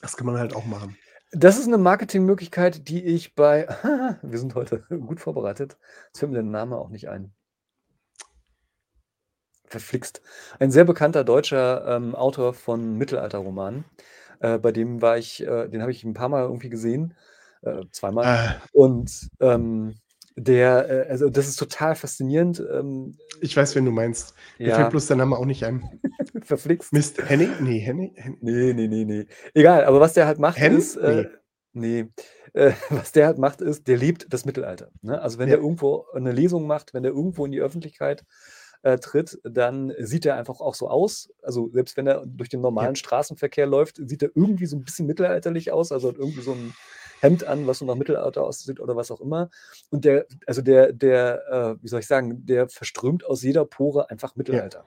Das 0.01 0.17
kann 0.17 0.25
man 0.25 0.37
halt 0.37 0.55
auch 0.55 0.65
machen. 0.65 0.97
Das 1.31 1.59
ist 1.59 1.67
eine 1.67 1.77
Marketingmöglichkeit, 1.77 2.87
die 2.87 3.03
ich 3.03 3.35
bei 3.35 3.67
wir 4.21 4.39
sind 4.39 4.55
heute 4.55 4.85
gut 4.89 5.19
vorbereitet. 5.19 5.77
Jetzt 6.07 6.19
fällt 6.19 6.31
mir 6.31 6.37
der 6.37 6.43
Name 6.43 6.77
auch 6.77 6.89
nicht 6.89 7.09
ein. 7.09 7.33
Verflixt. 9.65 10.21
Ein 10.59 10.71
sehr 10.71 10.85
bekannter 10.85 11.25
deutscher 11.25 11.85
ähm, 11.87 12.15
Autor 12.15 12.53
von 12.53 12.97
Mittelalterromanen. 12.97 13.83
Äh, 14.39 14.57
bei 14.59 14.71
dem 14.71 15.01
war 15.01 15.17
ich, 15.17 15.45
äh, 15.45 15.67
den 15.67 15.81
habe 15.81 15.91
ich 15.91 16.03
ein 16.05 16.13
paar 16.13 16.29
Mal 16.29 16.43
irgendwie 16.43 16.69
gesehen. 16.69 17.15
Äh, 17.61 17.83
zweimal. 17.91 18.25
Äh. 18.25 18.67
Und 18.71 19.29
ähm, 19.41 19.95
der, 20.37 20.89
äh, 20.89 21.09
also 21.09 21.29
das 21.29 21.47
ist 21.47 21.57
total 21.57 21.95
faszinierend. 21.95 22.63
Ähm, 22.71 23.17
ich 23.41 23.57
weiß, 23.57 23.75
wen 23.75 23.85
du 23.85 23.91
meinst. 23.91 24.35
Mir 24.59 24.69
ja. 24.69 24.75
fällt 24.75 24.91
bloß 24.91 25.07
der 25.07 25.17
Name 25.17 25.35
auch 25.35 25.45
nicht 25.45 25.65
ein. 25.65 25.99
Verflixt. 26.43 26.93
Mist, 26.93 27.17
Henning? 27.27 27.51
Nee, 27.59 27.79
Henning? 27.79 28.15
Nee, 28.41 28.73
nee, 28.73 28.87
nee, 28.87 29.03
nee. 29.03 29.25
Egal, 29.55 29.85
aber 29.85 29.99
was 29.99 30.13
der 30.13 30.27
halt 30.27 30.37
macht 30.37 30.59
Hen? 30.59 30.77
ist. 30.77 30.95
Äh, 30.95 31.25
nee. 31.73 32.03
nee. 32.53 32.61
Äh, 32.61 32.73
was 32.91 33.11
der 33.11 33.25
halt 33.25 33.39
macht, 33.39 33.61
ist, 33.61 33.87
der 33.87 33.97
liebt 33.97 34.31
das 34.31 34.45
Mittelalter. 34.45 34.91
Ne? 35.01 35.19
Also 35.19 35.39
wenn 35.39 35.49
ja. 35.49 35.55
der 35.55 35.63
irgendwo 35.63 36.05
eine 36.13 36.31
Lesung 36.31 36.67
macht, 36.67 36.93
wenn 36.93 37.03
der 37.03 37.13
irgendwo 37.13 37.43
in 37.45 37.51
die 37.51 37.61
Öffentlichkeit 37.61 38.23
äh, 38.83 38.99
tritt, 38.99 39.39
dann 39.43 39.91
sieht 39.97 40.27
er 40.27 40.35
einfach 40.35 40.59
auch 40.59 40.75
so 40.75 40.87
aus. 40.87 41.29
Also 41.41 41.71
selbst 41.73 41.97
wenn 41.97 42.05
er 42.05 42.23
durch 42.27 42.49
den 42.49 42.61
normalen 42.61 42.93
ja. 42.93 42.95
Straßenverkehr 42.95 43.65
läuft, 43.65 43.97
sieht 44.07 44.21
er 44.21 44.29
irgendwie 44.35 44.67
so 44.67 44.77
ein 44.77 44.83
bisschen 44.83 45.07
mittelalterlich 45.07 45.71
aus. 45.71 45.91
Also 45.91 46.09
hat 46.09 46.17
irgendwie 46.17 46.41
so 46.41 46.51
ein 46.51 46.75
Hemd 47.19 47.43
an, 47.43 47.67
was 47.67 47.79
so 47.79 47.85
nach 47.85 47.95
Mittelalter 47.95 48.43
aussieht 48.43 48.79
oder 48.79 48.95
was 48.95 49.11
auch 49.11 49.21
immer. 49.21 49.49
Und 49.89 50.05
der, 50.05 50.25
also 50.45 50.61
der, 50.61 50.93
der, 50.93 51.47
äh, 51.49 51.83
wie 51.83 51.87
soll 51.87 51.99
ich 51.99 52.07
sagen, 52.07 52.45
der 52.45 52.69
verströmt 52.69 53.25
aus 53.25 53.41
jeder 53.43 53.65
Pore 53.65 54.09
einfach 54.09 54.35
Mittelalter. 54.35 54.85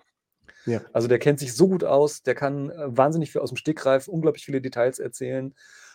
Ja. 0.67 0.75
ja. 0.75 0.81
Also 0.93 1.09
der 1.09 1.19
kennt 1.19 1.41
sich 1.41 1.55
so 1.55 1.69
gut 1.69 1.85
aus, 1.85 2.23
der 2.23 2.35
kann 2.35 2.71
äh, 2.71 2.97
wahnsinnig 2.97 3.33
viel 3.33 3.41
aus 3.41 3.51
dem 3.51 3.57
Stegreif, 3.57 4.09
unglaublich 4.09 4.45
viele 4.45 4.61
Details 4.61 4.99
erzählen 4.99 5.55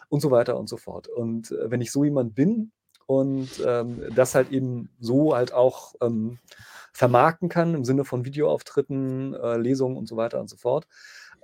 und 0.09 0.21
so 0.21 0.31
weiter 0.31 0.57
und 0.57 0.67
so 0.67 0.77
fort. 0.77 1.07
Und 1.07 1.51
äh, 1.51 1.71
wenn 1.71 1.81
ich 1.81 1.91
so 1.91 2.03
jemand 2.03 2.35
bin 2.35 2.71
und 3.05 3.49
ähm, 3.65 4.03
das 4.15 4.35
halt 4.35 4.51
eben 4.51 4.89
so 4.99 5.35
halt 5.35 5.53
auch 5.53 5.95
ähm, 6.01 6.39
vermarkten 6.91 7.49
kann 7.49 7.75
im 7.75 7.85
Sinne 7.85 8.05
von 8.05 8.25
Videoauftritten, 8.25 9.33
äh, 9.33 9.57
Lesungen 9.57 9.97
und 9.97 10.07
so 10.07 10.17
weiter 10.17 10.39
und 10.39 10.49
so 10.49 10.57
fort, 10.57 10.87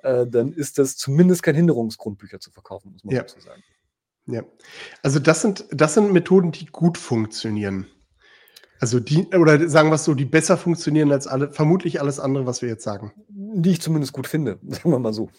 äh, 0.04 0.26
dann 0.28 0.54
ist 0.54 0.78
das 0.78 0.96
zumindest 0.96 1.44
kein 1.44 1.56
Hinderungsgrund, 1.56 2.18
Bücher 2.18 2.40
zu 2.40 2.52
verkaufen, 2.52 2.94
muss 2.94 3.04
man 3.04 3.16
ja. 3.16 3.28
so 3.28 3.40
sagen. 3.40 3.62
Ja, 4.28 4.44
also 5.04 5.20
das 5.20 5.42
sind, 5.42 5.66
das 5.72 5.96
sind 5.96 6.14
Methoden, 6.14 6.52
die 6.52 6.68
gut 6.68 6.98
funktionieren. 6.98 7.88
Also 8.82 9.00
die, 9.00 9.28
oder 9.28 9.70
sagen 9.70 9.90
wir 9.90 9.96
es 9.96 10.06
so, 10.06 10.16
die 10.16 10.26
besser 10.26 10.58
funktionieren 10.58 11.12
als 11.12 11.28
alle, 11.28 11.52
vermutlich 11.52 12.02
alles 12.02 12.20
andere, 12.20 12.48
was 12.48 12.64
wir 12.64 12.70
jetzt 12.70 12.84
sagen. 12.84 13.14
Die 13.30 13.72
ich 13.72 13.82
zumindest 13.82 14.12
gut 14.12 14.26
finde, 14.26 14.58
sagen 14.68 14.90
wir 14.90 14.98
mal 14.98 15.14
so. 15.14 15.30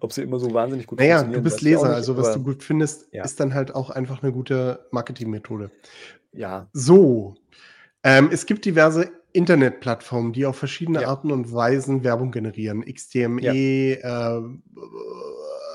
Ob 0.00 0.12
sie 0.12 0.22
immer 0.22 0.38
so 0.38 0.52
wahnsinnig 0.52 0.86
gut 0.86 0.98
naja, 0.98 1.20
funktionieren. 1.20 1.42
Naja, 1.42 1.50
du 1.50 1.56
bist 1.56 1.62
Leser, 1.62 1.88
nicht, 1.88 1.96
also 1.96 2.16
was 2.18 2.34
du 2.34 2.42
gut 2.42 2.62
findest, 2.62 3.08
ja. 3.12 3.24
ist 3.24 3.40
dann 3.40 3.54
halt 3.54 3.74
auch 3.74 3.88
einfach 3.88 4.22
eine 4.22 4.30
gute 4.30 4.86
Marketingmethode. 4.90 5.70
Ja. 6.32 6.68
So. 6.74 7.34
Ähm, 8.02 8.28
es 8.30 8.44
gibt 8.44 8.66
diverse 8.66 9.10
Internetplattformen, 9.32 10.34
die 10.34 10.44
auf 10.44 10.56
verschiedene 10.56 11.02
ja. 11.02 11.08
Arten 11.08 11.32
und 11.32 11.52
Weisen 11.54 12.04
Werbung 12.04 12.30
generieren. 12.30 12.84
XTME, 12.84 14.00
ja. 14.00 14.38
äh, 14.38 14.42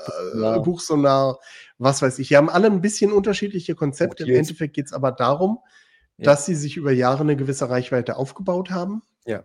Buchsonar. 0.06 0.62
Buchsonar, 0.62 1.38
was 1.78 2.02
weiß 2.02 2.18
ich. 2.18 2.28
Die 2.28 2.36
haben 2.36 2.48
alle 2.48 2.66
ein 2.66 2.80
bisschen 2.80 3.12
unterschiedliche 3.12 3.74
Konzepte. 3.74 4.24
Im 4.24 4.34
Endeffekt 4.34 4.74
geht 4.74 4.86
es 4.86 4.92
aber 4.92 5.12
darum, 5.12 5.58
ja. 6.16 6.24
dass 6.24 6.46
sie 6.46 6.54
sich 6.54 6.76
über 6.76 6.92
Jahre 6.92 7.20
eine 7.20 7.36
gewisse 7.36 7.68
Reichweite 7.68 8.16
aufgebaut 8.16 8.70
haben. 8.70 9.02
Ja. 9.26 9.44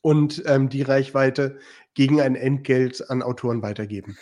Und 0.00 0.42
ähm, 0.46 0.68
die 0.68 0.82
Reichweite 0.82 1.58
gegen 1.94 2.20
ein 2.20 2.34
Entgelt 2.34 3.08
an 3.10 3.22
Autoren 3.22 3.62
weitergeben. 3.62 4.16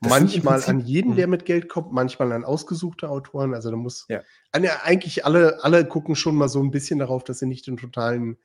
Das 0.00 0.10
manchmal 0.10 0.62
an 0.64 0.80
jeden, 0.80 1.16
der 1.16 1.24
hm. 1.24 1.30
mit 1.30 1.44
Geld 1.46 1.68
kommt, 1.68 1.92
manchmal 1.92 2.32
an 2.32 2.44
ausgesuchte 2.44 3.08
Autoren. 3.08 3.54
Also 3.54 3.70
da 3.70 3.76
muss 3.76 4.06
ja. 4.08 4.22
eigentlich 4.52 5.24
alle, 5.24 5.64
alle 5.64 5.86
gucken 5.86 6.16
schon 6.16 6.36
mal 6.36 6.48
so 6.48 6.62
ein 6.62 6.70
bisschen 6.70 6.98
darauf, 6.98 7.24
dass 7.24 7.38
sie 7.38 7.46
nicht 7.46 7.66
den 7.66 7.76
totalen 7.76 8.36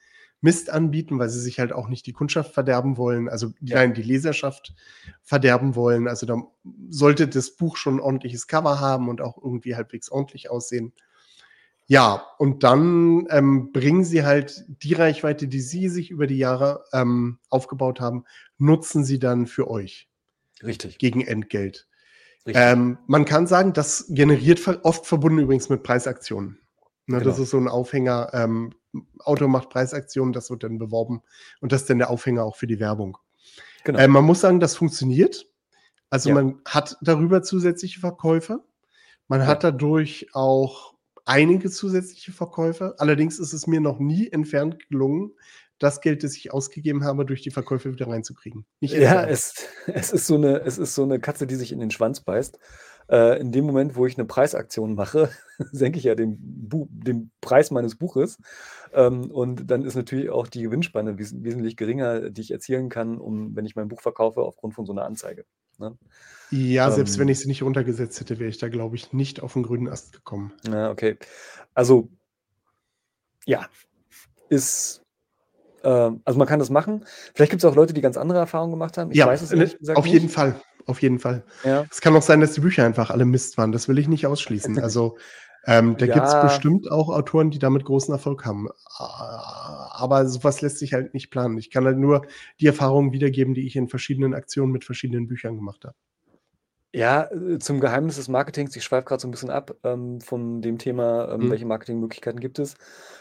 Mist 0.42 0.72
anbieten, 0.72 1.20
weil 1.20 1.30
sie 1.30 1.40
sich 1.40 1.60
halt 1.60 1.72
auch 1.72 1.88
nicht 1.88 2.06
die 2.08 2.14
Kundschaft 2.14 2.54
verderben 2.54 2.98
wollen, 2.98 3.30
also 3.30 3.54
ja. 3.62 3.78
nein, 3.78 3.94
die 3.94 4.02
Leserschaft 4.02 4.74
verderben 5.22 5.76
wollen. 5.76 6.08
Also 6.08 6.26
da 6.26 6.42
sollte 6.90 7.28
das 7.28 7.52
Buch 7.52 7.78
schon 7.78 7.98
ein 7.98 8.00
ordentliches 8.00 8.48
Cover 8.48 8.80
haben 8.80 9.08
und 9.08 9.22
auch 9.22 9.38
irgendwie 9.38 9.76
halbwegs 9.76 10.12
ordentlich 10.12 10.50
aussehen. 10.50 10.94
Ja, 11.86 12.26
und 12.38 12.64
dann 12.64 13.28
ähm, 13.30 13.72
bringen 13.72 14.04
sie 14.04 14.24
halt 14.24 14.66
die 14.68 14.94
Reichweite, 14.94 15.48
die 15.48 15.62
sie 15.62 15.90
sich 15.90 16.10
über 16.10 16.26
die 16.26 16.38
Jahre 16.38 16.86
ähm, 16.94 17.40
aufgebaut 17.50 18.00
haben, 18.00 18.24
nutzen 18.58 19.04
sie 19.04 19.20
dann 19.20 19.46
für 19.46 19.70
euch. 19.70 20.10
Richtig. 20.64 20.98
Gegen 21.00 21.22
Entgelt. 21.22 21.88
Ähm, 22.46 22.98
man 23.08 23.26
kann 23.26 23.46
sagen, 23.46 23.74
das 23.74 24.06
generiert 24.10 24.66
oft 24.84 25.06
verbunden 25.06 25.40
übrigens 25.40 25.70
mit 25.70 25.84
Preisaktionen. 25.84 26.60
Ne, 27.06 27.20
genau. 27.20 27.30
Das 27.30 27.40
ist 27.40 27.52
so 27.52 27.58
ein 27.58 27.68
Aufhänger. 27.68 28.32
Ähm, 28.34 28.74
Auto 29.20 29.48
macht 29.48 29.70
Preisaktionen, 29.70 30.34
das 30.34 30.50
wird 30.50 30.64
dann 30.64 30.78
beworben 30.78 31.22
und 31.60 31.72
das 31.72 31.82
ist 31.82 31.90
dann 31.90 32.00
der 32.00 32.10
Aufhänger 32.10 32.44
auch 32.44 32.56
für 32.56 32.68
die 32.68 32.80
Werbung. 32.80 33.18
Genau. 33.84 34.00
Äh, 34.00 34.08
man 34.08 34.24
muss 34.24 34.42
sagen, 34.42 34.60
das 34.60 34.76
funktioniert. 34.76 35.48
Also 36.10 36.30
ja. 36.30 36.36
man 36.36 36.62
hat 36.66 36.98
darüber 37.02 37.42
zusätzliche 37.42 38.00
Verkäufe. 38.00 38.64
Man 39.28 39.42
ja. 39.42 39.48
hat 39.48 39.64
dadurch 39.64 40.28
auch 40.34 40.94
einige 41.26 41.70
zusätzliche 41.70 42.32
Verkäufe. 42.32 42.96
Allerdings 42.98 43.40
ist 43.40 43.54
es 43.54 43.68
mir 43.68 43.80
noch 43.80 44.00
nie 44.00 44.30
entfernt 44.30 44.90
gelungen, 44.90 45.32
das 45.80 46.02
Geld, 46.02 46.24
das 46.24 46.36
ich 46.36 46.54
ausgegeben 46.54 47.04
habe, 47.04 47.26
durch 47.26 47.42
die 47.42 47.50
Verkäufe 47.50 47.92
wieder 47.92 48.08
reinzukriegen. 48.08 48.66
Nicht 48.82 48.94
ja, 48.94 49.24
es, 49.24 49.68
es, 49.88 50.12
ist 50.12 50.28
so 50.28 50.36
eine, 50.36 50.62
es 50.62 50.78
ist 50.78 50.94
so 50.94 51.04
eine 51.04 51.20
Katze, 51.20 51.48
die 51.48 51.56
sich 51.56 51.72
in 51.72 51.80
den 51.80 51.92
Schwanz 51.92 52.22
beißt. 52.22 52.60
Äh, 53.12 53.42
in 53.42 53.52
dem 53.52 53.66
Moment, 53.66 53.96
wo 53.98 54.06
ich 54.06 54.18
eine 54.18 54.26
Preisaktion 54.26 54.96
mache, 54.96 55.30
senke 55.72 56.00
ich 56.00 56.06
ja 56.06 56.16
den, 56.16 56.38
Bu 56.40 56.88
den 56.90 57.30
Preis 57.42 57.70
meines 57.70 57.96
Buches. 57.96 58.40
Ähm, 58.94 59.30
und 59.30 59.70
dann 59.70 59.84
ist 59.84 59.96
natürlich 59.96 60.30
auch 60.30 60.48
die 60.48 60.62
Gewinnspanne 60.64 61.20
wes 61.20 61.44
wesentlich 61.44 61.76
geringer, 61.76 62.30
die 62.30 62.42
ich 62.42 62.52
erzielen 62.52 62.90
kann, 62.90 63.18
um, 63.18 63.56
wenn 63.56 63.66
ich 63.66 63.76
mein 63.76 63.90
Buch 63.90 64.02
verkaufe, 64.02 64.42
aufgrund 64.42 64.76
von 64.76 64.86
so 64.86 64.94
einer 64.94 65.04
Anzeige. 65.04 65.46
Ne? 65.78 65.98
Ja, 66.52 66.88
ähm, 66.88 66.94
selbst 66.94 67.20
wenn 67.20 67.28
ich 67.28 67.40
sie 67.40 67.48
nicht 67.48 67.64
runtergesetzt 67.64 68.20
hätte, 68.22 68.40
wäre 68.40 68.50
ich 68.50 68.60
da, 68.60 68.70
glaube 68.70 68.96
ich, 68.96 69.12
nicht 69.12 69.42
auf 69.42 69.54
den 69.54 69.64
grünen 69.64 69.90
Ast 69.90 70.14
gekommen. 70.14 70.54
Ja, 70.70 70.90
okay. 70.90 71.18
Also, 71.74 72.10
ja, 73.46 73.68
ist. 74.50 75.04
Äh, 75.84 76.12
also, 76.24 76.38
man 76.38 76.48
kann 76.48 76.60
das 76.60 76.70
machen. 76.70 77.06
Vielleicht 77.34 77.52
gibt 77.52 77.64
es 77.64 77.70
auch 77.70 77.76
Leute, 77.76 77.94
die 77.94 78.02
ganz 78.02 78.16
andere 78.16 78.40
Erfahrungen 78.40 78.72
gemacht 78.72 78.98
haben. 78.98 79.12
Ich 79.12 79.18
ja, 79.18 79.28
weiß 79.28 79.42
es 79.42 79.52
nicht. 79.52 79.78
Auf 79.96 80.06
jeden 80.06 80.26
nicht. 80.26 80.36
Fall. 80.36 80.62
Auf 80.86 81.02
jeden 81.02 81.20
Fall. 81.20 81.44
Ja. 81.64 81.86
Es 81.90 82.02
kann 82.02 82.16
auch 82.16 82.22
sein, 82.22 82.42
dass 82.42 82.54
die 82.54 82.62
Bücher 82.62 82.86
einfach 82.86 83.10
alle 83.10 83.26
Mist 83.26 83.58
waren. 83.58 83.72
Das 83.72 83.88
will 83.88 84.00
ich 84.00 84.08
nicht 84.08 84.28
ausschließen. 84.28 84.80
Also, 84.92 85.18
ähm, 85.68 85.96
da 85.98 86.06
ja. 86.08 86.16
gibt 86.16 86.26
es 86.26 86.42
bestimmt 86.42 86.90
auch 86.92 87.10
Autoren, 87.10 87.52
die 87.52 87.60
damit 87.60 87.86
großen 87.86 88.12
Erfolg 88.12 88.46
haben. 88.46 88.68
Aber 88.98 90.26
sowas 90.28 90.62
lässt 90.62 90.80
sich 90.80 90.94
halt 90.94 91.14
nicht 91.14 91.30
planen. 91.30 91.58
Ich 91.60 91.70
kann 91.70 91.86
halt 91.86 91.98
nur 91.98 92.26
die 92.60 92.68
Erfahrungen 92.68 93.14
wiedergeben, 93.14 93.54
die 93.54 93.68
ich 93.68 93.76
in 93.76 93.88
verschiedenen 93.88 94.34
Aktionen 94.34 94.72
mit 94.72 94.86
verschiedenen 94.86 95.28
Büchern 95.28 95.56
gemacht 95.56 95.86
habe. 95.86 95.96
Ja, 96.94 97.30
äh, 97.32 97.58
zum 97.60 97.80
Geheimnis 97.80 98.18
des 98.18 98.28
Marketings, 98.28 98.76
ich 98.76 98.84
schweife 98.84 99.06
gerade 99.06 99.22
so 99.22 99.28
ein 99.28 99.32
bisschen 99.32 99.50
ab, 99.50 99.74
ähm, 99.84 100.20
von 100.20 100.62
dem 100.62 100.78
Thema, 100.78 101.32
ähm, 101.34 101.42
Mhm. 101.44 101.52
welche 101.52 101.66
Marketingmöglichkeiten 101.66 102.42
gibt 102.42 102.60
es. 102.60 102.76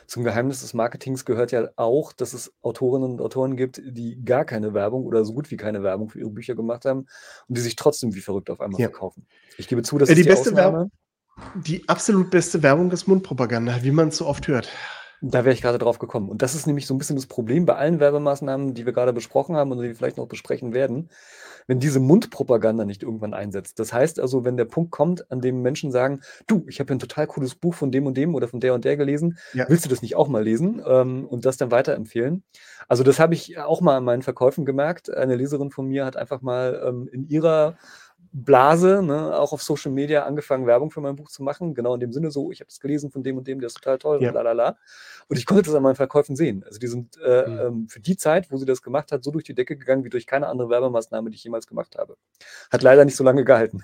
Zum 0.08 0.24
Geheimnis 0.24 0.62
des 0.62 0.74
Marketings 0.74 1.24
gehört 1.24 1.52
ja 1.52 1.68
auch, 1.76 2.12
dass 2.12 2.32
es 2.32 2.52
Autorinnen 2.62 3.12
und 3.12 3.20
Autoren 3.20 3.56
gibt, 3.56 3.80
die 3.84 4.20
gar 4.24 4.44
keine 4.44 4.74
Werbung 4.74 5.04
oder 5.06 5.24
so 5.24 5.32
gut 5.34 5.52
wie 5.52 5.56
keine 5.56 5.84
Werbung 5.84 6.08
für 6.08 6.18
ihre 6.18 6.30
Bücher 6.30 6.56
gemacht 6.56 6.84
haben 6.84 7.06
und 7.46 7.56
die 7.56 7.60
sich 7.60 7.76
trotzdem 7.76 8.12
wie 8.14 8.20
verrückt 8.20 8.50
auf 8.50 8.60
einmal 8.60 8.80
Ja. 8.80 8.88
verkaufen. 8.88 9.26
Ich 9.56 9.68
gebe 9.68 9.82
zu, 9.82 9.98
das 9.98 10.08
Äh, 10.08 10.14
ist 10.14 10.18
die 10.18 10.24
die 10.24 10.28
beste 10.28 10.56
Werbung 10.56 10.90
die 11.54 11.88
absolut 11.88 12.30
beste 12.30 12.62
Werbung 12.62 12.90
ist 12.92 13.06
Mundpropaganda, 13.08 13.82
wie 13.82 13.90
man 13.92 14.08
es 14.08 14.18
so 14.18 14.26
oft 14.26 14.48
hört. 14.48 14.68
Da 15.22 15.44
wäre 15.44 15.52
ich 15.52 15.62
gerade 15.62 15.78
drauf 15.78 15.98
gekommen. 15.98 16.28
Und 16.28 16.42
das 16.42 16.54
ist 16.54 16.66
nämlich 16.66 16.86
so 16.86 16.94
ein 16.94 16.98
bisschen 16.98 17.16
das 17.16 17.26
Problem 17.26 17.66
bei 17.66 17.76
allen 17.76 18.00
Werbemaßnahmen, 18.00 18.74
die 18.74 18.86
wir 18.86 18.92
gerade 18.92 19.12
besprochen 19.12 19.56
haben 19.56 19.70
und 19.70 19.78
die 19.78 19.88
wir 19.88 19.94
vielleicht 19.94 20.16
noch 20.16 20.28
besprechen 20.28 20.72
werden 20.72 21.10
wenn 21.70 21.78
diese 21.78 22.00
Mundpropaganda 22.00 22.84
nicht 22.84 23.04
irgendwann 23.04 23.32
einsetzt. 23.32 23.78
Das 23.78 23.92
heißt 23.92 24.18
also, 24.18 24.44
wenn 24.44 24.56
der 24.56 24.64
Punkt 24.64 24.90
kommt, 24.90 25.30
an 25.30 25.40
dem 25.40 25.62
Menschen 25.62 25.92
sagen, 25.92 26.20
du, 26.48 26.64
ich 26.66 26.80
habe 26.80 26.92
ein 26.92 26.98
total 26.98 27.28
cooles 27.28 27.54
Buch 27.54 27.74
von 27.74 27.92
dem 27.92 28.06
und 28.06 28.16
dem 28.16 28.34
oder 28.34 28.48
von 28.48 28.58
der 28.58 28.74
und 28.74 28.84
der 28.84 28.96
gelesen, 28.96 29.38
ja. 29.52 29.66
willst 29.68 29.84
du 29.84 29.88
das 29.88 30.02
nicht 30.02 30.16
auch 30.16 30.26
mal 30.26 30.42
lesen 30.42 30.82
ähm, 30.84 31.26
und 31.26 31.44
das 31.44 31.58
dann 31.58 31.70
weiterempfehlen? 31.70 32.42
Also 32.88 33.04
das 33.04 33.20
habe 33.20 33.34
ich 33.34 33.56
auch 33.58 33.80
mal 33.80 33.96
an 33.96 34.02
meinen 34.02 34.22
Verkäufen 34.22 34.64
gemerkt. 34.64 35.14
Eine 35.14 35.36
Leserin 35.36 35.70
von 35.70 35.86
mir 35.86 36.04
hat 36.04 36.16
einfach 36.16 36.42
mal 36.42 36.82
ähm, 36.84 37.08
in 37.12 37.28
ihrer 37.28 37.76
Blase, 38.32 39.02
ne, 39.02 39.36
auch 39.36 39.52
auf 39.52 39.62
Social 39.62 39.90
Media 39.90 40.24
angefangen, 40.24 40.66
Werbung 40.66 40.90
für 40.90 41.00
mein 41.00 41.16
Buch 41.16 41.30
zu 41.30 41.42
machen. 41.42 41.74
Genau 41.74 41.94
in 41.94 42.00
dem 42.00 42.12
Sinne 42.12 42.30
so, 42.30 42.52
ich 42.52 42.60
habe 42.60 42.68
es 42.68 42.78
gelesen 42.78 43.10
von 43.10 43.24
dem 43.24 43.36
und 43.36 43.46
dem, 43.48 43.60
der 43.60 43.66
ist 43.66 43.74
total 43.74 43.98
toll 43.98 44.22
ja. 44.22 44.28
und 44.28 44.34
lalala. 44.34 44.78
Und 45.28 45.36
ich 45.36 45.46
konnte 45.46 45.64
das 45.64 45.74
an 45.74 45.82
meinen 45.82 45.96
Verkäufen 45.96 46.36
sehen. 46.36 46.62
Also 46.64 46.78
die 46.78 46.86
sind 46.86 47.18
äh, 47.24 47.48
mhm. 47.48 47.58
ähm, 47.58 47.88
für 47.88 47.98
die 47.98 48.16
Zeit, 48.16 48.50
wo 48.50 48.56
sie 48.56 48.66
das 48.66 48.82
gemacht 48.82 49.10
hat, 49.10 49.24
so 49.24 49.32
durch 49.32 49.44
die 49.44 49.54
Decke 49.54 49.76
gegangen 49.76 50.04
wie 50.04 50.10
durch 50.10 50.26
keine 50.26 50.46
andere 50.46 50.68
Werbemaßnahme, 50.68 51.30
die 51.30 51.36
ich 51.36 51.44
jemals 51.44 51.66
gemacht 51.66 51.96
habe. 51.98 52.16
Hat 52.70 52.82
leider 52.82 53.04
nicht 53.04 53.16
so 53.16 53.24
lange 53.24 53.44
gehalten. 53.44 53.82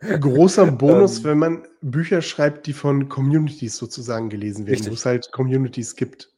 Großer 0.00 0.66
Bonus, 0.72 1.18
ähm, 1.18 1.24
wenn 1.24 1.38
man 1.38 1.68
Bücher 1.80 2.20
schreibt, 2.20 2.66
die 2.66 2.72
von 2.72 3.08
Communities 3.08 3.76
sozusagen 3.76 4.28
gelesen 4.28 4.66
werden, 4.66 4.86
wo 4.88 4.94
es 4.94 5.06
halt 5.06 5.30
Communities 5.30 5.94
gibt, 5.94 6.32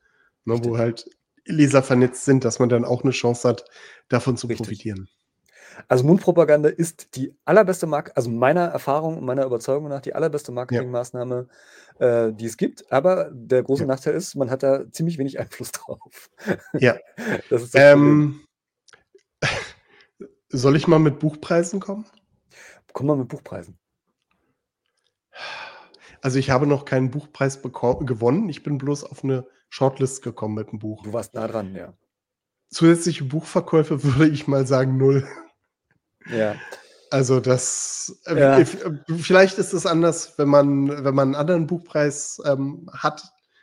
ne, 0.44 0.60
wo 0.62 0.76
halt 0.76 1.08
Leser 1.46 1.82
vernetzt 1.82 2.24
sind, 2.24 2.44
dass 2.44 2.58
man 2.58 2.68
dann 2.68 2.84
auch 2.84 3.02
eine 3.02 3.12
Chance 3.12 3.48
hat, 3.48 3.64
davon 4.08 4.36
zu 4.36 4.46
richtig. 4.46 4.66
profitieren. 4.66 5.08
Also 5.88 6.04
Mundpropaganda 6.04 6.68
ist 6.68 7.16
die 7.16 7.34
allerbeste 7.44 7.86
Mark 7.86 8.12
also 8.14 8.30
meiner 8.30 8.66
Erfahrung 8.66 9.18
und 9.18 9.24
meiner 9.24 9.44
Überzeugung 9.44 9.88
nach 9.88 10.00
die 10.00 10.14
allerbeste 10.14 10.52
Marketingmaßnahme, 10.52 11.48
äh, 11.98 12.32
die 12.32 12.46
es 12.46 12.56
gibt. 12.56 12.90
Aber 12.92 13.30
der 13.32 13.62
große 13.62 13.82
Ja. 13.82 13.88
Nachteil 13.88 14.14
ist, 14.14 14.34
man 14.34 14.50
hat 14.50 14.62
da 14.62 14.90
ziemlich 14.90 15.18
wenig 15.18 15.38
Einfluss 15.40 15.72
drauf. 15.72 16.30
Ja. 16.78 16.96
Das 17.50 17.62
ist 17.62 17.74
das 17.74 17.80
Ähm, 17.80 18.40
soll 20.48 20.76
ich 20.76 20.86
mal 20.86 20.98
mit 20.98 21.18
Buchpreisen 21.18 21.80
kommen? 21.80 22.06
Komm 22.92 23.06
mal 23.06 23.16
mit 23.16 23.28
Buchpreisen. 23.28 23.78
Also, 26.22 26.38
ich 26.38 26.50
habe 26.50 26.66
noch 26.66 26.86
keinen 26.86 27.10
Buchpreis 27.10 27.60
gewonnen. 27.62 28.48
Ich 28.48 28.62
bin 28.62 28.78
bloß 28.78 29.04
auf 29.04 29.22
eine 29.22 29.46
Shortlist 29.68 30.22
gekommen 30.22 30.54
mit 30.54 30.72
dem 30.72 30.78
Buch. 30.78 31.02
Du 31.02 31.12
warst 31.12 31.34
nah 31.34 31.46
dran, 31.46 31.74
ja. 31.74 31.92
Zusätzliche 32.70 33.24
Buchverkäufe 33.24 34.02
würde 34.02 34.28
ich 34.28 34.48
mal 34.48 34.66
sagen, 34.66 34.96
null. 34.96 35.28
Ja. 36.30 36.56
Also 37.10 37.40
das 37.40 38.20
äh, 38.26 38.38
ja. 38.38 38.58
Äh, 38.58 38.66
vielleicht 39.18 39.58
ist 39.58 39.72
es 39.72 39.86
anders, 39.86 40.38
wenn 40.38 40.48
man, 40.48 41.04
wenn 41.04 41.14
man 41.14 41.28
einen 41.28 41.34
anderen 41.36 41.66
Buchpreis 41.66 42.40
ähm, 42.44 42.90
hat, 42.92 43.22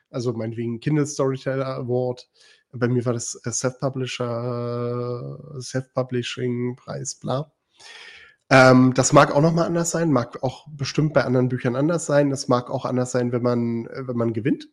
also 0.09 0.33
meinetwegen 0.33 0.79
Kindle 0.79 1.05
Storyteller 1.05 1.67
Award. 1.67 2.29
Bei 2.71 2.87
mir 2.87 3.05
war 3.05 3.13
das 3.13 3.39
Self-Publisher, 3.43 5.37
Self-Publishing-Preis, 5.59 7.15
bla. 7.15 7.51
Ähm, 8.49 8.93
das 8.93 9.13
mag 9.13 9.31
auch 9.31 9.41
nochmal 9.41 9.65
anders 9.65 9.91
sein, 9.91 10.11
mag 10.11 10.41
auch 10.43 10.65
bestimmt 10.71 11.13
bei 11.13 11.23
anderen 11.23 11.49
Büchern 11.49 11.75
anders 11.75 12.05
sein. 12.05 12.29
Das 12.29 12.47
mag 12.47 12.69
auch 12.69 12.85
anders 12.85 13.11
sein, 13.11 13.31
wenn 13.31 13.43
man, 13.43 13.87
äh, 13.87 14.07
wenn 14.07 14.17
man 14.17 14.33
gewinnt. 14.33 14.69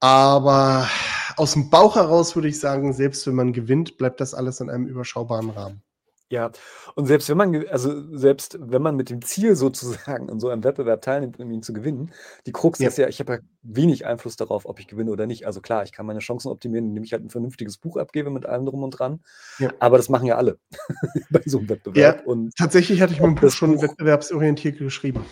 Aber 0.00 0.88
aus 1.36 1.52
dem 1.54 1.70
Bauch 1.70 1.96
heraus 1.96 2.34
würde 2.34 2.48
ich 2.48 2.60
sagen, 2.60 2.92
selbst 2.92 3.26
wenn 3.26 3.34
man 3.34 3.52
gewinnt, 3.52 3.98
bleibt 3.98 4.20
das 4.20 4.34
alles 4.34 4.60
in 4.60 4.70
einem 4.70 4.86
überschaubaren 4.86 5.50
Rahmen. 5.50 5.82
Ja, 6.28 6.50
und 6.96 7.06
selbst 7.06 7.28
wenn 7.28 7.36
man 7.36 7.66
also, 7.68 8.16
selbst 8.16 8.58
wenn 8.60 8.82
man 8.82 8.96
mit 8.96 9.10
dem 9.10 9.22
Ziel 9.22 9.54
sozusagen 9.54 10.28
an 10.28 10.40
so 10.40 10.48
einem 10.48 10.64
Wettbewerb 10.64 11.00
teilnimmt, 11.02 11.38
um 11.38 11.48
ihn 11.52 11.62
zu 11.62 11.72
gewinnen, 11.72 12.12
die 12.46 12.52
Krux 12.52 12.80
Ja. 12.80 12.88
ist 12.88 12.98
ja, 12.98 13.06
ich 13.06 13.20
habe 13.20 13.34
ja 13.34 13.38
wenig 13.62 14.06
Einfluss 14.06 14.34
darauf, 14.34 14.66
ob 14.66 14.80
ich 14.80 14.88
gewinne 14.88 15.12
oder 15.12 15.26
nicht. 15.26 15.46
Also 15.46 15.60
klar, 15.60 15.84
ich 15.84 15.92
kann 15.92 16.04
meine 16.04 16.18
Chancen 16.18 16.48
optimieren, 16.50 16.86
indem 16.86 17.04
ich 17.04 17.12
halt 17.12 17.24
ein 17.24 17.30
vernünftiges 17.30 17.78
Buch 17.78 17.96
abgebe 17.96 18.30
mit 18.30 18.44
allem 18.44 18.66
drum 18.66 18.82
und 18.82 18.90
dran, 18.90 19.20
Ja. 19.60 19.70
aber 19.78 19.98
das 19.98 20.08
machen 20.08 20.26
ja 20.26 20.36
alle 20.36 20.58
bei 21.30 21.42
so 21.46 21.58
einem 21.58 21.78
Ja, 21.94 22.20
Und 22.24 22.56
tatsächlich 22.56 23.00
hatte 23.00 23.12
ich 23.12 23.20
mein 23.20 23.36
Buch 23.36 23.50
schon 23.50 23.76
Buch 23.76 23.82
wettbewerbsorientiert 23.84 24.78
geschrieben. 24.78 25.24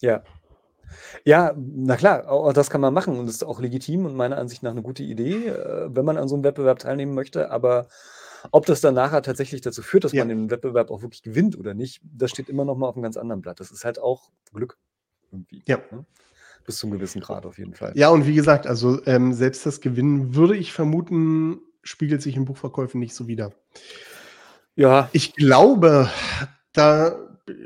Ja. 0.00 0.22
Ja, 1.24 1.54
na 1.56 1.96
klar, 1.96 2.30
auch 2.30 2.52
das 2.52 2.70
kann 2.70 2.80
man 2.80 2.94
machen 2.94 3.18
und 3.18 3.26
das 3.26 3.36
ist 3.36 3.44
auch 3.44 3.60
legitim 3.60 4.06
und 4.06 4.14
meiner 4.14 4.38
Ansicht 4.38 4.62
nach 4.62 4.70
eine 4.70 4.82
gute 4.82 5.02
Idee, 5.02 5.48
äh, 5.48 5.88
wenn 5.90 6.04
man 6.04 6.16
an 6.16 6.28
so 6.28 6.36
einem 6.36 6.44
Wettbewerb 6.44 6.78
teilnehmen 6.78 7.14
möchte, 7.14 7.50
aber 7.50 7.88
ob 8.50 8.66
das 8.66 8.80
dann 8.80 8.94
nachher 8.94 9.22
tatsächlich 9.22 9.60
dazu 9.60 9.82
führt, 9.82 10.04
dass 10.04 10.12
ja. 10.12 10.22
man 10.24 10.28
den 10.28 10.50
Wettbewerb 10.50 10.90
auch 10.90 11.02
wirklich 11.02 11.22
gewinnt 11.22 11.58
oder 11.58 11.74
nicht, 11.74 12.00
das 12.02 12.30
steht 12.30 12.48
immer 12.48 12.64
noch 12.64 12.76
mal 12.76 12.88
auf 12.88 12.96
einem 12.96 13.02
ganz 13.02 13.16
anderen 13.16 13.42
Blatt. 13.42 13.60
Das 13.60 13.70
ist 13.70 13.84
halt 13.84 13.98
auch 13.98 14.30
Glück 14.52 14.78
irgendwie. 15.32 15.62
Ja. 15.66 15.78
Ne? 15.90 16.04
Bis 16.64 16.78
zum 16.78 16.90
gewissen 16.90 17.20
Grad 17.20 17.46
auf 17.46 17.58
jeden 17.58 17.74
Fall. 17.74 17.92
Ja, 17.94 18.10
und 18.10 18.26
wie 18.26 18.34
gesagt, 18.34 18.66
also 18.66 19.04
ähm, 19.06 19.32
selbst 19.32 19.64
das 19.64 19.80
Gewinnen 19.80 20.34
würde 20.34 20.56
ich 20.56 20.72
vermuten, 20.72 21.60
spiegelt 21.82 22.22
sich 22.22 22.36
in 22.36 22.44
Buchverkäufen 22.44 23.00
nicht 23.00 23.14
so 23.14 23.26
wieder. 23.26 23.52
Ja. 24.74 25.08
Ich 25.12 25.34
glaube, 25.34 26.10
da 26.72 27.18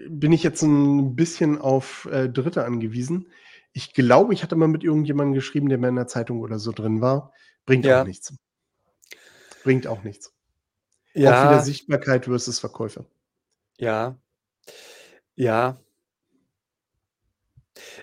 bin 0.08 0.32
ich 0.32 0.42
jetzt 0.42 0.62
ein 0.62 1.16
bisschen 1.16 1.58
auf 1.58 2.08
äh, 2.10 2.28
Dritte 2.28 2.64
angewiesen. 2.64 3.26
Ich 3.72 3.94
glaube, 3.94 4.34
ich 4.34 4.42
hatte 4.42 4.56
mal 4.56 4.68
mit 4.68 4.84
irgendjemandem 4.84 5.34
geschrieben, 5.34 5.68
der 5.68 5.78
mehr 5.78 5.90
in 5.90 5.96
der 5.96 6.06
Zeitung 6.06 6.40
oder 6.40 6.58
so 6.58 6.72
drin 6.72 7.00
war. 7.00 7.32
Bringt 7.66 7.84
ja. 7.84 8.02
auch 8.02 8.06
nichts. 8.06 8.34
Bringt 9.64 9.86
auch 9.86 10.02
nichts. 10.02 10.32
Ja. 11.14 11.44
Auch 11.44 11.50
wieder 11.50 11.62
Sichtbarkeit 11.62 12.24
versus 12.24 12.58
Verkäufe. 12.58 13.06
Ja. 13.78 14.16
Ja. 15.34 15.78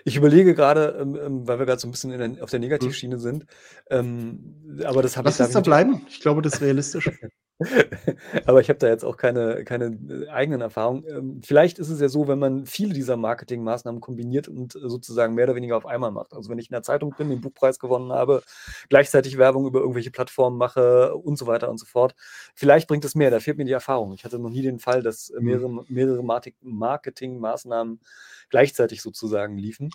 Ich 0.04 0.16
überlege 0.16 0.54
gerade, 0.54 0.98
ähm, 1.00 1.16
ähm, 1.16 1.48
weil 1.48 1.58
wir 1.58 1.66
gerade 1.66 1.80
so 1.80 1.88
ein 1.88 1.92
bisschen 1.92 2.10
der, 2.10 2.42
auf 2.42 2.50
der 2.50 2.58
mhm. 2.58 2.64
Negativschiene 2.64 3.18
sind, 3.18 3.46
ähm, 3.88 4.80
aber 4.84 5.02
das 5.02 5.16
habe 5.16 5.28
ich 5.28 5.38
Lass 5.38 5.48
uns 5.48 5.54
da 5.54 5.60
bleiben. 5.60 6.06
Ich 6.08 6.20
glaube, 6.20 6.42
das 6.42 6.54
ist 6.54 6.60
realistisch. 6.60 7.10
Aber 8.46 8.60
ich 8.60 8.68
habe 8.68 8.78
da 8.78 8.88
jetzt 8.88 9.04
auch 9.04 9.16
keine, 9.16 9.64
keine 9.64 9.98
äh, 10.08 10.28
eigenen 10.28 10.60
Erfahrungen. 10.60 11.04
Ähm, 11.06 11.40
vielleicht 11.44 11.78
ist 11.78 11.90
es 11.90 12.00
ja 12.00 12.08
so, 12.08 12.26
wenn 12.26 12.38
man 12.38 12.66
viele 12.66 12.94
dieser 12.94 13.16
Marketingmaßnahmen 13.16 14.00
kombiniert 14.00 14.48
und 14.48 14.74
äh, 14.76 14.88
sozusagen 14.88 15.34
mehr 15.34 15.44
oder 15.44 15.56
weniger 15.56 15.76
auf 15.76 15.84
einmal 15.84 16.10
macht. 16.10 16.32
Also 16.32 16.48
wenn 16.48 16.58
ich 16.58 16.70
in 16.70 16.74
der 16.74 16.82
Zeitung 16.82 17.14
bin, 17.16 17.28
den 17.28 17.40
Buchpreis 17.40 17.78
gewonnen 17.78 18.12
habe, 18.12 18.42
gleichzeitig 18.88 19.36
Werbung 19.36 19.66
über 19.66 19.80
irgendwelche 19.80 20.10
Plattformen 20.10 20.56
mache 20.56 21.14
und 21.14 21.36
so 21.36 21.46
weiter 21.46 21.70
und 21.70 21.78
so 21.78 21.86
fort. 21.86 22.14
Vielleicht 22.54 22.88
bringt 22.88 23.04
es 23.04 23.14
mehr, 23.14 23.30
da 23.30 23.40
fehlt 23.40 23.58
mir 23.58 23.66
die 23.66 23.72
Erfahrung. 23.72 24.14
Ich 24.14 24.24
hatte 24.24 24.38
noch 24.38 24.50
nie 24.50 24.62
den 24.62 24.78
Fall, 24.78 25.02
dass 25.02 25.28
äh, 25.30 25.38
mhm. 25.38 25.46
mehrere, 25.46 25.84
mehrere 25.88 26.54
Marketingmaßnahmen 26.62 28.00
gleichzeitig 28.48 29.02
sozusagen 29.02 29.58
liefen. 29.58 29.90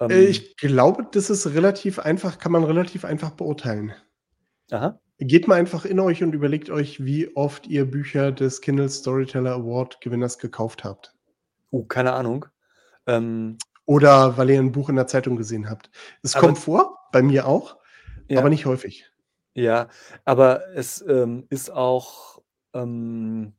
Ähm, 0.00 0.10
ich 0.10 0.56
glaube, 0.56 1.06
das 1.12 1.30
ist 1.30 1.54
relativ 1.54 2.00
einfach, 2.00 2.38
kann 2.38 2.52
man 2.52 2.64
relativ 2.64 3.04
einfach 3.04 3.30
beurteilen. 3.30 3.92
Aha. 4.70 4.98
Geht 5.22 5.46
mal 5.46 5.56
einfach 5.56 5.84
in 5.84 6.00
euch 6.00 6.22
und 6.22 6.34
überlegt 6.34 6.70
euch, 6.70 7.04
wie 7.04 7.36
oft 7.36 7.66
ihr 7.66 7.84
Bücher 7.84 8.32
des 8.32 8.62
Kindle 8.62 8.88
Storyteller 8.88 9.52
Award 9.52 10.00
Gewinners 10.00 10.38
gekauft 10.38 10.82
habt. 10.82 11.14
Oh, 11.70 11.84
keine 11.84 12.14
Ahnung. 12.14 12.46
Ähm, 13.06 13.58
Oder 13.84 14.38
weil 14.38 14.48
ihr 14.48 14.58
ein 14.58 14.72
Buch 14.72 14.88
in 14.88 14.96
der 14.96 15.06
Zeitung 15.06 15.36
gesehen 15.36 15.68
habt. 15.68 15.90
Es 16.22 16.32
kommt 16.34 16.58
vor, 16.58 16.96
bei 17.12 17.20
mir 17.20 17.46
auch, 17.46 17.76
ja. 18.28 18.38
aber 18.38 18.48
nicht 18.48 18.64
häufig. 18.64 19.10
Ja, 19.52 19.88
aber 20.24 20.74
es 20.74 21.04
ähm, 21.06 21.44
ist 21.50 21.70
auch, 21.70 22.40
ähm, 22.72 23.52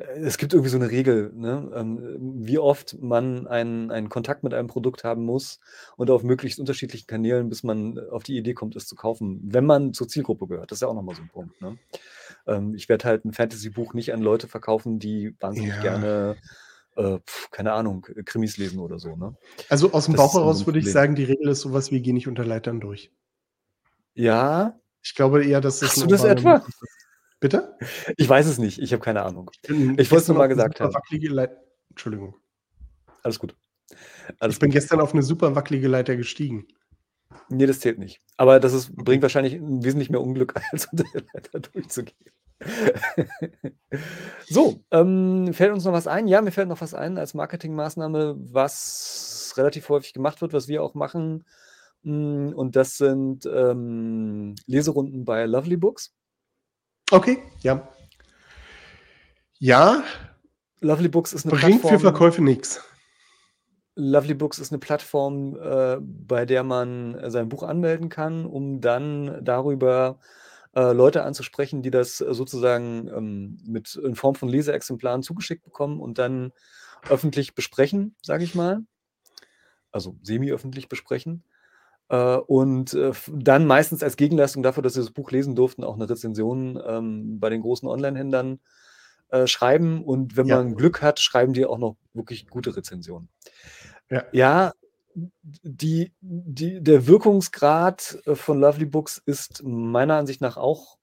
es 0.00 0.38
gibt 0.38 0.52
irgendwie 0.54 0.70
so 0.70 0.76
eine 0.78 0.90
Regel, 0.90 1.30
ne? 1.34 1.70
Ähm, 1.74 2.18
wie 2.46 2.58
oft 2.58 2.96
man 3.00 3.46
einen 3.46 3.90
einen 3.90 4.08
Kontakt 4.08 4.42
mit 4.42 4.54
einem 4.54 4.68
Produkt 4.68 5.04
haben 5.04 5.24
muss 5.24 5.60
und 5.96 6.10
auf 6.10 6.22
möglichst 6.22 6.58
unterschiedlichen 6.58 7.06
Kanälen, 7.06 7.48
bis 7.48 7.62
man 7.62 7.98
auf 8.10 8.22
die 8.22 8.36
Idee 8.36 8.54
kommt, 8.54 8.76
es 8.76 8.86
zu 8.86 8.96
kaufen, 8.96 9.40
wenn 9.44 9.66
man 9.66 9.92
zur 9.92 10.08
Zielgruppe 10.08 10.46
gehört. 10.46 10.70
Das 10.70 10.76
ist 10.76 10.82
ja 10.82 10.88
auch 10.88 10.94
noch 10.94 11.02
mal 11.02 11.14
so 11.14 11.22
ein 11.22 11.28
Punkt, 11.28 11.60
ne? 11.60 11.78
Ähm, 12.46 12.74
ich 12.74 12.88
werde 12.88 13.04
halt 13.06 13.24
ein 13.24 13.32
Fantasy-Buch 13.32 13.94
nicht 13.94 14.12
an 14.14 14.22
Leute 14.22 14.48
verkaufen, 14.48 14.98
die 14.98 15.34
wahnsinnig 15.40 15.76
Ja. 15.76 15.80
gerne, 15.80 16.38
äh, 16.96 17.18
keine 17.50 17.72
Ahnung, 17.72 18.06
Krimis 18.24 18.56
lesen 18.58 18.80
oder 18.80 18.98
so, 18.98 19.16
ne? 19.16 19.36
Also, 19.68 19.92
aus 19.92 20.06
dem 20.06 20.14
Bauch 20.16 20.34
heraus 20.34 20.66
würde 20.66 20.78
ich 20.80 20.90
sagen, 20.90 21.14
die 21.14 21.24
Regel 21.24 21.48
ist 21.48 21.60
sowas 21.62 21.90
wie: 21.92 22.00
„Geh 22.02 22.12
nicht 22.12 22.28
unter 22.28 22.44
Leitern 22.44 22.80
durch.“ 22.80 23.10
Ja? 24.16 24.78
Ich 25.02 25.14
glaube 25.14 25.44
eher, 25.44 25.60
dass 25.60 25.80
das 25.80 25.90
Hast 25.90 26.02
du 26.02 26.06
das 26.06 26.24
etwa? 26.24 26.62
Bitte? 27.40 27.76
Ich 28.16 28.28
weiß 28.28 28.46
es 28.46 28.58
nicht, 28.58 28.78
ich 28.78 28.92
habe 28.92 29.02
keine 29.02 29.22
Ahnung. 29.22 29.50
Ich 29.62 30.10
wollte 30.10 30.16
es 30.16 30.28
nur 30.28 30.36
mal 30.36 30.46
gesagt 30.46 30.80
haben. 30.80 30.94
Entschuldigung. 31.88 32.36
Alles 33.22 33.38
gut. 33.38 33.56
Alles 34.38 34.56
ich 34.56 34.60
bin 34.60 34.68
gut. 34.68 34.74
gestern 34.74 35.00
auf 35.00 35.14
eine 35.14 35.22
super 35.22 35.56
wackelige 35.56 35.88
Leiter 35.88 36.16
gestiegen. 36.16 36.66
Nee, 37.48 37.66
das 37.66 37.80
zählt 37.80 37.98
nicht. 37.98 38.20
Aber 38.36 38.60
das 38.60 38.72
ist, 38.72 38.94
bringt 38.94 39.22
wahrscheinlich 39.22 39.58
wesentlich 39.60 40.10
mehr 40.10 40.20
Unglück, 40.20 40.54
als 40.72 40.86
unter 40.86 41.04
der 41.14 41.22
Leiter 41.32 41.60
durchzugehen. 41.60 42.16
so, 44.48 44.84
ähm, 44.90 45.54
fällt 45.54 45.72
uns 45.72 45.84
noch 45.84 45.92
was 45.92 46.06
ein? 46.06 46.28
Ja, 46.28 46.42
mir 46.42 46.52
fällt 46.52 46.68
noch 46.68 46.80
was 46.82 46.92
ein 46.92 47.16
als 47.16 47.32
Marketingmaßnahme, 47.32 48.36
was 48.38 49.54
relativ 49.56 49.88
häufig 49.88 50.12
gemacht 50.12 50.42
wird, 50.42 50.52
was 50.52 50.68
wir 50.68 50.82
auch 50.82 50.94
machen. 50.94 51.46
Mm, 52.02 52.50
und 52.54 52.76
das 52.76 52.98
sind 52.98 53.46
ähm, 53.46 54.54
Leserunden 54.66 55.24
bei 55.24 55.46
Lovely 55.46 55.76
Books. 55.76 56.14
Okay, 57.10 57.42
ja. 57.60 57.88
Ja. 59.58 60.02
Lovely 60.80 61.08
Books 61.08 61.32
ist 61.32 61.44
eine 61.44 61.52
Bringt 61.52 61.80
Plattform. 61.80 61.94
für 61.94 62.00
Verkäufe 62.00 62.42
nichts. 62.42 62.80
Lovely 63.96 64.34
Books 64.34 64.58
ist 64.58 64.72
eine 64.72 64.78
Plattform, 64.78 65.56
äh, 65.60 65.98
bei 66.00 66.46
der 66.46 66.62
man 66.62 67.14
äh, 67.16 67.30
sein 67.30 67.48
Buch 67.48 67.62
anmelden 67.62 68.08
kann, 68.08 68.46
um 68.46 68.80
dann 68.80 69.44
darüber 69.44 70.18
äh, 70.74 70.92
Leute 70.92 71.24
anzusprechen, 71.24 71.82
die 71.82 71.90
das 71.90 72.18
sozusagen 72.18 73.08
ähm, 73.08 73.58
mit 73.66 73.94
in 73.96 74.14
Form 74.14 74.34
von 74.36 74.48
Leseexemplaren 74.48 75.22
zugeschickt 75.22 75.64
bekommen 75.64 76.00
und 76.00 76.18
dann 76.18 76.52
öffentlich 77.08 77.54
besprechen, 77.54 78.14
sage 78.22 78.44
ich 78.44 78.54
mal. 78.54 78.82
Also 79.90 80.16
semi-öffentlich 80.22 80.88
besprechen. 80.88 81.42
Äh, 82.10 82.36
und 82.36 82.92
äh, 82.92 83.12
dann 83.32 83.66
meistens 83.66 84.02
als 84.02 84.16
Gegenleistung 84.16 84.62
dafür, 84.62 84.82
dass 84.82 84.94
sie 84.94 85.00
das 85.00 85.12
Buch 85.12 85.30
lesen 85.30 85.54
durften, 85.54 85.84
auch 85.84 85.94
eine 85.94 86.10
Rezension 86.10 86.80
ähm, 86.84 87.38
bei 87.38 87.48
den 87.50 87.62
großen 87.62 87.88
Online-Händlern 87.88 88.58
äh, 89.30 89.46
schreiben. 89.46 90.02
Und 90.04 90.36
wenn 90.36 90.46
ja. 90.46 90.56
man 90.56 90.74
Glück 90.74 91.02
hat, 91.02 91.20
schreiben 91.20 91.52
die 91.52 91.64
auch 91.64 91.78
noch 91.78 91.96
wirklich 92.12 92.48
gute 92.48 92.76
Rezensionen. 92.76 93.28
Ja, 94.10 94.24
ja 94.32 94.72
die, 95.14 96.12
die, 96.20 96.82
der 96.82 97.06
Wirkungsgrad 97.06 98.18
von 98.26 98.60
Lovely 98.60 98.86
Books 98.86 99.22
ist 99.24 99.62
meiner 99.64 100.16
Ansicht 100.16 100.40
nach 100.40 100.56
auch 100.56 100.98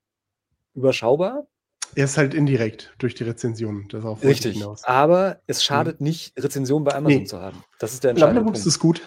überschaubar. 0.73 1.47
Er 1.95 2.05
ist 2.05 2.17
halt 2.17 2.33
indirekt 2.33 2.93
durch 2.97 3.15
die 3.15 3.23
Rezensionen. 3.23 3.87
Das 3.89 4.03
auch 4.03 4.21
Richtig. 4.23 4.55
Hinaus. 4.55 4.83
Aber 4.83 5.39
es 5.47 5.63
schadet 5.63 6.01
mhm. 6.01 6.07
nicht, 6.07 6.37
Rezensionen 6.37 6.83
bei 6.83 6.95
Amazon 6.95 7.19
nee. 7.21 7.25
zu 7.25 7.39
haben. 7.39 7.63
Das 7.79 7.93
ist 7.93 8.03
der 8.03 8.11
entscheidende 8.11 8.41
Lovely 8.41 8.53
Books 8.53 8.65
ist 8.65 8.79
gut. 8.79 9.01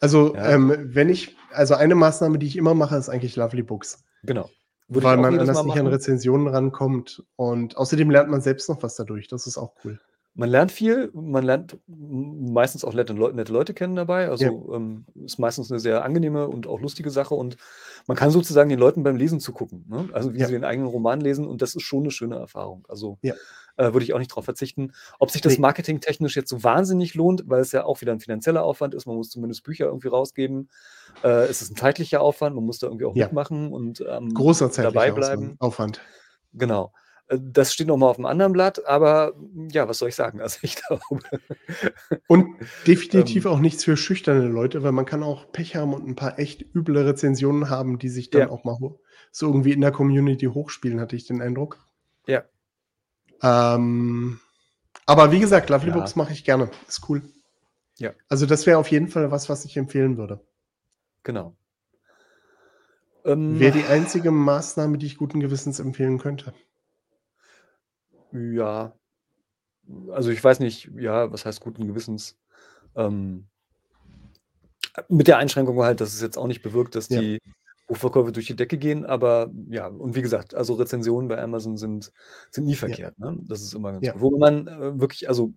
Also, 0.00 0.34
ja. 0.34 0.50
ähm, 0.50 0.74
wenn 0.94 1.08
ich, 1.08 1.36
also 1.52 1.74
eine 1.74 1.94
Maßnahme, 1.94 2.38
die 2.38 2.46
ich 2.46 2.56
immer 2.56 2.74
mache, 2.74 2.96
ist 2.96 3.08
eigentlich 3.08 3.36
Lovely 3.36 3.62
Books. 3.62 4.02
Genau. 4.22 4.48
Würde 4.88 5.06
weil 5.06 5.18
man 5.18 5.38
anders 5.38 5.62
nicht 5.64 5.78
an 5.78 5.86
Rezensionen 5.86 6.48
rankommt. 6.48 7.22
Und 7.36 7.76
außerdem 7.76 8.10
lernt 8.10 8.30
man 8.30 8.40
selbst 8.40 8.68
noch 8.68 8.82
was 8.82 8.96
dadurch. 8.96 9.28
Das 9.28 9.46
ist 9.46 9.56
auch 9.56 9.74
cool. 9.84 10.00
Man 10.34 10.48
lernt 10.48 10.72
viel, 10.72 11.10
man 11.12 11.44
lernt 11.44 11.78
meistens 11.86 12.84
auch 12.84 12.94
nette, 12.94 13.12
Leute, 13.12 13.36
nette 13.36 13.52
Leute 13.52 13.74
kennen 13.74 13.94
dabei. 13.94 14.28
Also 14.28 14.44
ja. 14.44 14.76
ähm, 14.76 15.04
ist 15.24 15.38
meistens 15.38 15.70
eine 15.70 15.80
sehr 15.80 16.04
angenehme 16.04 16.48
und 16.48 16.66
auch 16.66 16.80
lustige 16.80 17.10
Sache. 17.10 17.34
Und 17.34 17.56
man 18.06 18.16
kann 18.16 18.30
sozusagen 18.30 18.68
den 18.68 18.78
Leuten 18.78 19.02
beim 19.02 19.16
Lesen 19.16 19.38
zugucken. 19.38 19.84
Ne? 19.88 20.08
Also 20.12 20.32
wie 20.34 20.38
ja. 20.38 20.46
sie 20.46 20.52
den 20.52 20.64
eigenen 20.64 20.88
Roman 20.88 21.20
lesen. 21.20 21.46
Und 21.46 21.62
das 21.62 21.74
ist 21.74 21.82
schon 21.82 22.04
eine 22.04 22.10
schöne 22.10 22.36
Erfahrung. 22.36 22.84
Also 22.88 23.18
ja 23.22 23.34
äh, 23.80 23.94
würde 23.94 24.04
ich 24.04 24.12
auch 24.12 24.18
nicht 24.18 24.30
darauf 24.30 24.44
verzichten. 24.44 24.92
Ob 25.18 25.30
sich 25.30 25.40
das 25.40 25.58
marketingtechnisch 25.58 26.36
jetzt 26.36 26.50
so 26.50 26.62
wahnsinnig 26.62 27.14
lohnt, 27.14 27.44
weil 27.46 27.60
es 27.60 27.72
ja 27.72 27.84
auch 27.84 28.00
wieder 28.02 28.12
ein 28.12 28.20
finanzieller 28.20 28.62
Aufwand 28.62 28.94
ist, 28.94 29.06
man 29.06 29.16
muss 29.16 29.30
zumindest 29.30 29.64
Bücher 29.64 29.86
irgendwie 29.86 30.08
rausgeben. 30.08 30.68
Äh, 31.24 31.46
es 31.46 31.62
ist 31.62 31.72
ein 31.72 31.76
zeitlicher 31.76 32.20
Aufwand, 32.20 32.54
man 32.54 32.64
muss 32.64 32.78
da 32.78 32.88
irgendwie 32.88 33.06
auch 33.06 33.16
ja. 33.16 33.26
mitmachen 33.26 33.72
und 33.72 34.04
ähm, 34.06 34.34
Großer 34.34 34.68
dabei 34.68 35.10
bleiben. 35.12 35.56
Aufwand. 35.58 36.02
Genau. 36.52 36.92
Äh, 37.28 37.38
das 37.40 37.72
steht 37.72 37.86
nochmal 37.86 38.10
auf 38.10 38.18
einem 38.18 38.26
anderen 38.26 38.52
Blatt, 38.52 38.86
aber 38.86 39.32
ja, 39.72 39.88
was 39.88 39.98
soll 39.98 40.10
ich 40.10 40.14
sagen? 40.14 40.40
Also 40.42 40.58
ich 40.60 40.76
glaube. 40.76 41.02
Und 42.26 42.56
definitiv 42.86 43.46
ähm, 43.46 43.52
auch 43.52 43.60
nichts 43.60 43.84
für 43.84 43.96
schüchterne 43.96 44.46
Leute, 44.46 44.82
weil 44.82 44.92
man 44.92 45.06
kann 45.06 45.22
auch 45.22 45.50
Pech 45.52 45.76
haben 45.76 45.94
und 45.94 46.06
ein 46.06 46.16
paar 46.16 46.38
echt 46.38 46.66
üble 46.74 47.06
Rezensionen 47.06 47.70
haben, 47.70 47.98
die 47.98 48.10
sich 48.10 48.28
dann 48.28 48.42
ja. 48.42 48.50
auch 48.50 48.64
mal 48.64 48.78
so 49.32 49.46
irgendwie 49.46 49.72
in 49.72 49.80
der 49.80 49.92
Community 49.92 50.46
hochspielen, 50.46 51.00
hatte 51.00 51.16
ich 51.16 51.26
den 51.26 51.40
Eindruck. 51.40 51.78
Ja, 52.26 52.44
ähm, 53.42 54.40
Aber 55.06 55.32
wie 55.32 55.40
gesagt, 55.40 55.70
Lovely 55.70 55.90
ja. 55.90 55.96
Books 55.96 56.16
mache 56.16 56.32
ich 56.32 56.44
gerne. 56.44 56.70
Ist 56.88 57.08
cool. 57.08 57.22
Ja. 57.98 58.12
Also 58.28 58.46
das 58.46 58.66
wäre 58.66 58.78
auf 58.78 58.90
jeden 58.90 59.08
Fall 59.08 59.30
was, 59.30 59.48
was 59.48 59.64
ich 59.64 59.76
empfehlen 59.76 60.16
würde. 60.16 60.40
Genau. 61.22 61.56
Ähm, 63.24 63.60
wäre 63.60 63.76
die 63.76 63.84
einzige 63.84 64.30
Maßnahme, 64.30 64.96
die 64.96 65.06
ich 65.06 65.18
guten 65.18 65.40
Gewissens 65.40 65.78
empfehlen 65.78 66.18
könnte. 66.18 66.54
Ja. 68.32 68.94
Also 70.10 70.30
ich 70.30 70.42
weiß 70.42 70.60
nicht, 70.60 70.90
ja, 70.96 71.30
was 71.32 71.44
heißt 71.44 71.60
guten 71.60 71.86
Gewissens? 71.86 72.38
Ähm, 72.94 73.48
mit 75.08 75.28
der 75.28 75.38
Einschränkung 75.38 75.80
halt, 75.82 76.00
dass 76.00 76.14
es 76.14 76.20
jetzt 76.20 76.38
auch 76.38 76.46
nicht 76.46 76.62
bewirkt, 76.62 76.94
dass 76.94 77.08
ja. 77.08 77.20
die 77.20 77.38
Buchverkäufe 77.90 78.30
durch 78.30 78.46
die 78.46 78.54
Decke 78.54 78.78
gehen, 78.78 79.04
aber 79.04 79.50
ja, 79.68 79.88
und 79.88 80.14
wie 80.14 80.22
gesagt, 80.22 80.54
also 80.54 80.74
Rezensionen 80.74 81.26
bei 81.26 81.42
Amazon 81.42 81.76
sind, 81.76 82.12
sind 82.52 82.64
nie 82.64 82.76
verkehrt. 82.76 83.16
Ja. 83.18 83.32
Ne? 83.32 83.38
Das 83.48 83.62
ist 83.62 83.74
immer 83.74 83.90
ganz 83.90 84.06
ja. 84.06 84.12
gut. 84.12 84.22
Wo 84.22 84.38
man 84.38 84.68
äh, 84.68 85.00
wirklich, 85.00 85.28
also 85.28 85.52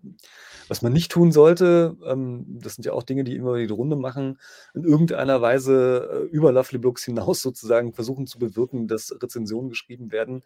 was 0.68 0.82
man 0.82 0.94
nicht 0.94 1.12
tun 1.12 1.32
sollte, 1.32 1.96
ähm, 2.04 2.58
das 2.60 2.74
sind 2.74 2.86
ja 2.86 2.94
auch 2.94 3.04
Dinge, 3.04 3.24
die 3.24 3.36
immer 3.36 3.58
die 3.58 3.68
Runde 3.68 3.96
machen, 3.96 4.40
in 4.74 4.84
irgendeiner 4.84 5.44
Weise 5.44 6.10
äh, 6.12 6.36
über 6.36 6.52
Lovely 6.52 6.80
Books 6.80 7.04
hinaus 7.04 7.42
sozusagen 7.44 7.94
versuchen 7.94 8.26
zu 8.26 8.40
bewirken, 8.40 8.88
dass 8.88 9.16
Rezensionen 9.22 9.70
geschrieben 9.70 10.12
werden, 10.12 10.42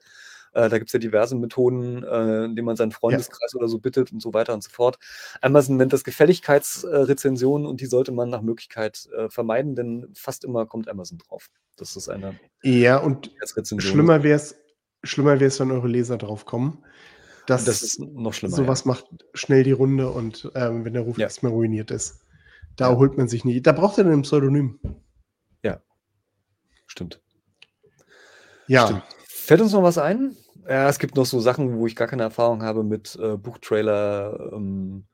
äh, 0.54 0.69
da 0.69 0.78
gibt 0.78 0.89
es 0.89 0.93
ja 0.93 1.00
diverse 1.00 1.36
Methoden, 1.36 2.04
äh, 2.04 2.45
indem 2.45 2.65
man 2.65 2.76
seinen 2.76 2.91
Freundeskreis 2.91 3.54
ja. 3.54 3.58
oder 3.60 3.67
so 3.67 3.80
bittet 3.80 4.12
und 4.12 4.21
so 4.21 4.34
weiter 4.34 4.54
und 4.54 4.63
so 4.63 4.69
fort. 4.69 4.97
Amazon 5.41 5.78
nennt 5.78 5.93
das 5.93 6.04
Gefälligkeitsrezensionen 6.04 7.67
und 7.67 7.82
die 7.82 7.86
sollte 7.86 8.12
man 8.12 8.30
nach 8.30 8.41
Möglichkeit 8.41 9.08
äh, 9.15 9.30
vermeiden, 9.30 9.76
denn 9.76 10.08
fast 10.13 10.43
immer 10.43 10.65
kommt 10.65 10.89
Amazon 10.89 11.19
drauf. 11.19 11.50
Das 11.77 11.95
ist 11.95 12.09
eine 12.09 12.39
Ja, 12.63 12.97
und 12.97 13.31
schlimmer 13.77 14.23
wäre 14.23 14.35
es, 14.35 14.55
schlimmer 15.03 15.39
wäre 15.39 15.45
es, 15.45 15.59
wenn 15.59 15.71
eure 15.71 15.87
Leser 15.87 16.17
drauf 16.17 16.45
kommen. 16.45 16.83
Das, 17.45 17.63
das 17.63 17.81
ist 17.81 17.99
noch 17.99 18.33
schlimmer. 18.33 18.55
Sowas 18.55 18.83
ja. 18.83 18.89
macht 18.89 19.05
schnell 19.33 19.63
die 19.63 19.71
Runde 19.71 20.09
und 20.09 20.51
ähm, 20.55 20.83
wenn 20.83 20.93
der 20.93 21.03
Ruf 21.03 21.17
ja. 21.17 21.25
erstmal 21.25 21.53
ruiniert 21.53 21.91
ist, 21.91 22.19
da 22.75 22.89
ja. 22.91 22.97
holt 22.97 23.17
man 23.17 23.29
sich 23.29 23.45
nie. 23.45 23.61
Da 23.61 23.71
braucht 23.71 23.97
er 23.97 24.03
dann 24.03 24.13
ein 24.13 24.21
Pseudonym. 24.23 24.79
Ja. 25.63 25.79
Stimmt. 26.87 27.21
Ja. 28.67 28.87
Stimmt. 28.87 29.03
Fällt 29.27 29.61
uns 29.61 29.71
noch 29.71 29.83
was 29.83 29.97
ein? 29.97 30.35
Ja, 30.67 30.89
es 30.89 30.99
gibt 30.99 31.15
noch 31.15 31.25
so 31.25 31.39
Sachen, 31.39 31.77
wo 31.77 31.87
ich 31.87 31.95
gar 31.95 32.09
keine 32.09 32.23
Erfahrung 32.23 32.63
habe 32.63 32.83
mit 32.83 33.17
äh, 33.21 33.37
Buchtrailer, 33.37 34.51
ähm, 34.51 35.05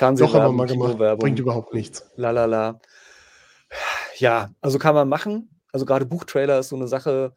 mal 0.00 0.66
gemacht. 0.66 0.98
Bringt 1.20 1.38
überhaupt 1.38 1.74
nichts. 1.74 2.10
Lalala. 2.16 2.80
Ja, 4.16 4.50
also 4.60 4.78
kann 4.80 4.96
man 4.96 5.08
machen. 5.08 5.57
Also 5.72 5.86
gerade 5.86 6.06
Buchtrailer 6.06 6.58
ist 6.58 6.68
so 6.68 6.76
eine 6.76 6.88
Sache. 6.88 7.34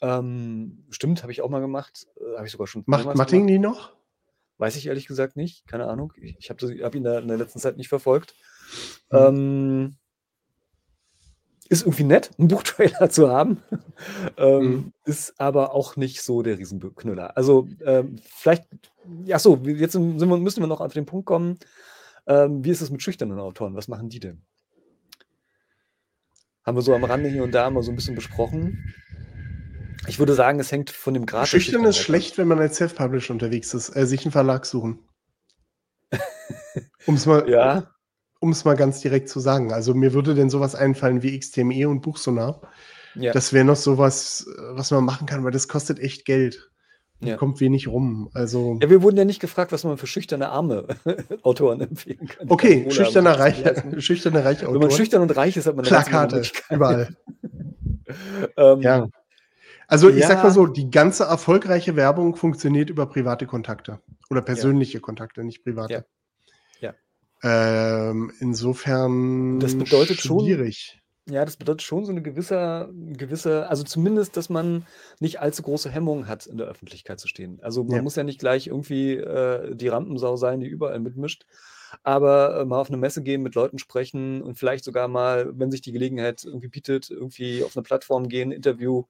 Ähm, 0.00 0.84
stimmt, 0.90 1.22
habe 1.22 1.32
ich 1.32 1.42
auch 1.42 1.50
mal 1.50 1.60
gemacht. 1.60 2.06
Äh, 2.20 2.36
habe 2.36 2.46
ich 2.46 2.52
sogar 2.52 2.66
schon. 2.66 2.84
Macht 2.86 3.14
Matting 3.14 3.46
die 3.46 3.58
noch? 3.58 3.92
Weiß 4.58 4.76
ich 4.76 4.86
ehrlich 4.86 5.06
gesagt 5.06 5.36
nicht. 5.36 5.66
Keine 5.66 5.86
Ahnung. 5.86 6.12
Ich, 6.16 6.36
ich 6.38 6.50
habe 6.50 6.66
hab 6.82 6.94
ihn 6.94 7.04
da 7.04 7.18
in 7.18 7.28
der 7.28 7.36
letzten 7.36 7.58
Zeit 7.58 7.76
nicht 7.76 7.88
verfolgt. 7.88 8.34
Hm. 9.10 9.18
Ähm, 9.18 9.96
ist 11.68 11.82
irgendwie 11.82 12.04
nett, 12.04 12.30
einen 12.38 12.48
Buchtrailer 12.48 13.10
zu 13.10 13.28
haben, 13.30 13.62
ähm, 14.36 14.62
mhm. 14.62 14.92
ist 15.04 15.38
aber 15.38 15.74
auch 15.74 15.96
nicht 15.96 16.22
so 16.22 16.42
der 16.42 16.58
Riesenknüller. 16.58 17.36
Also 17.36 17.68
ähm, 17.84 18.16
vielleicht, 18.24 18.64
ja 19.24 19.38
so, 19.38 19.56
jetzt 19.64 19.94
wir, 19.94 20.26
müssen 20.26 20.62
wir 20.62 20.66
noch 20.66 20.80
auf 20.80 20.92
den 20.92 21.06
Punkt 21.06 21.26
kommen, 21.26 21.58
ähm, 22.26 22.64
wie 22.64 22.70
ist 22.70 22.80
es 22.80 22.90
mit 22.90 23.02
schüchternen 23.02 23.38
Autoren? 23.38 23.74
Was 23.74 23.88
machen 23.88 24.08
die 24.08 24.20
denn? 24.20 24.42
Haben 26.68 26.76
wir 26.76 26.82
so 26.82 26.94
am 26.94 27.04
Rande 27.04 27.30
hier 27.30 27.42
und 27.42 27.52
da 27.52 27.70
mal 27.70 27.82
so 27.82 27.90
ein 27.90 27.96
bisschen 27.96 28.14
besprochen. 28.14 28.94
Ich 30.06 30.18
würde 30.18 30.34
sagen, 30.34 30.60
es 30.60 30.70
hängt 30.70 30.90
von 30.90 31.14
dem 31.14 31.24
Grad. 31.24 31.48
Schüchtern 31.48 31.84
ist 31.84 31.96
schlecht, 31.96 32.36
wenn 32.36 32.46
man 32.46 32.58
als 32.58 32.76
Self-Publisher 32.76 33.32
unterwegs 33.32 33.72
ist, 33.72 33.96
äh, 33.96 34.04
sich 34.04 34.26
einen 34.26 34.32
Verlag 34.32 34.66
suchen. 34.66 34.98
um 37.06 37.14
es 37.14 37.24
mal 37.24 37.48
ja 37.48 37.90
mal 38.42 38.76
ganz 38.76 39.00
direkt 39.00 39.30
zu 39.30 39.40
sagen. 39.40 39.72
Also 39.72 39.94
mir 39.94 40.12
würde 40.12 40.34
denn 40.34 40.50
sowas 40.50 40.74
einfallen 40.74 41.22
wie 41.22 41.38
XTME 41.38 41.88
und 41.88 42.02
Buchsonar. 42.02 42.60
Ja. 43.14 43.32
Das 43.32 43.54
wäre 43.54 43.64
noch 43.64 43.76
sowas, 43.76 44.46
was 44.72 44.90
man 44.90 45.06
machen 45.06 45.26
kann, 45.26 45.44
weil 45.44 45.52
das 45.52 45.68
kostet 45.68 45.98
echt 46.00 46.26
Geld. 46.26 46.70
Ja. 47.20 47.36
Kommt 47.36 47.60
wenig 47.60 47.88
rum. 47.88 48.30
Also 48.32 48.78
ja, 48.80 48.90
wir 48.90 49.02
wurden 49.02 49.16
ja 49.16 49.24
nicht 49.24 49.40
gefragt, 49.40 49.72
was 49.72 49.82
man 49.82 49.98
für 49.98 50.06
schüchterne 50.06 50.50
arme 50.50 50.86
Autoren 51.42 51.80
empfehlen 51.80 52.28
kann. 52.28 52.48
Okay, 52.48 52.88
schüchterne, 52.90 53.38
reich, 53.38 53.64
schüchterne 53.98 54.44
reiche 54.44 54.66
Autoren. 54.66 54.74
Wenn 54.74 54.88
man 54.88 54.96
schüchtern 54.96 55.22
und 55.22 55.36
reich 55.36 55.56
ist, 55.56 55.66
hat 55.66 55.74
man 55.74 55.84
eine 55.84 55.88
Plakate, 55.88 56.42
überall. 56.70 57.16
ähm, 58.56 58.80
ja. 58.82 59.08
Also 59.88 60.10
ich 60.10 60.18
ja. 60.18 60.28
sag 60.28 60.44
mal 60.44 60.52
so, 60.52 60.66
die 60.66 60.90
ganze 60.90 61.24
erfolgreiche 61.24 61.96
Werbung 61.96 62.36
funktioniert 62.36 62.90
über 62.90 63.06
private 63.06 63.46
Kontakte 63.46 64.00
oder 64.30 64.42
persönliche 64.42 65.00
Kontakte, 65.00 65.42
nicht 65.42 65.64
private. 65.64 66.04
Ähm, 67.42 68.32
insofern 68.40 69.60
das 69.60 69.76
bedeutet 69.76 70.20
schwierig. 70.20 70.92
Schon, 70.92 71.00
ja, 71.30 71.44
das 71.44 71.56
bedeutet 71.56 71.82
schon 71.82 72.04
so 72.04 72.12
eine 72.12 72.22
gewisse, 72.22 72.90
gewisse, 72.92 73.68
also 73.68 73.84
zumindest, 73.84 74.36
dass 74.36 74.48
man 74.48 74.86
nicht 75.20 75.40
allzu 75.40 75.62
große 75.62 75.90
Hemmungen 75.90 76.26
hat, 76.26 76.46
in 76.46 76.56
der 76.56 76.66
Öffentlichkeit 76.66 77.20
zu 77.20 77.28
stehen. 77.28 77.58
Also 77.62 77.84
man 77.84 77.96
ja. 77.96 78.02
muss 78.02 78.16
ja 78.16 78.24
nicht 78.24 78.40
gleich 78.40 78.66
irgendwie 78.66 79.16
äh, 79.16 79.74
die 79.74 79.88
Rampensau 79.88 80.36
sein, 80.36 80.60
die 80.60 80.66
überall 80.66 81.00
mitmischt, 81.00 81.44
aber 82.02 82.60
äh, 82.60 82.64
mal 82.64 82.80
auf 82.80 82.88
eine 82.88 82.96
Messe 82.96 83.22
gehen, 83.22 83.42
mit 83.42 83.54
Leuten 83.54 83.78
sprechen 83.78 84.42
und 84.42 84.58
vielleicht 84.58 84.84
sogar 84.84 85.08
mal, 85.08 85.50
wenn 85.58 85.70
sich 85.70 85.82
die 85.82 85.92
Gelegenheit 85.92 86.44
irgendwie 86.44 86.68
bietet, 86.68 87.10
irgendwie 87.10 87.62
auf 87.62 87.76
eine 87.76 87.82
Plattform 87.82 88.28
gehen, 88.28 88.50
Interview 88.50 89.04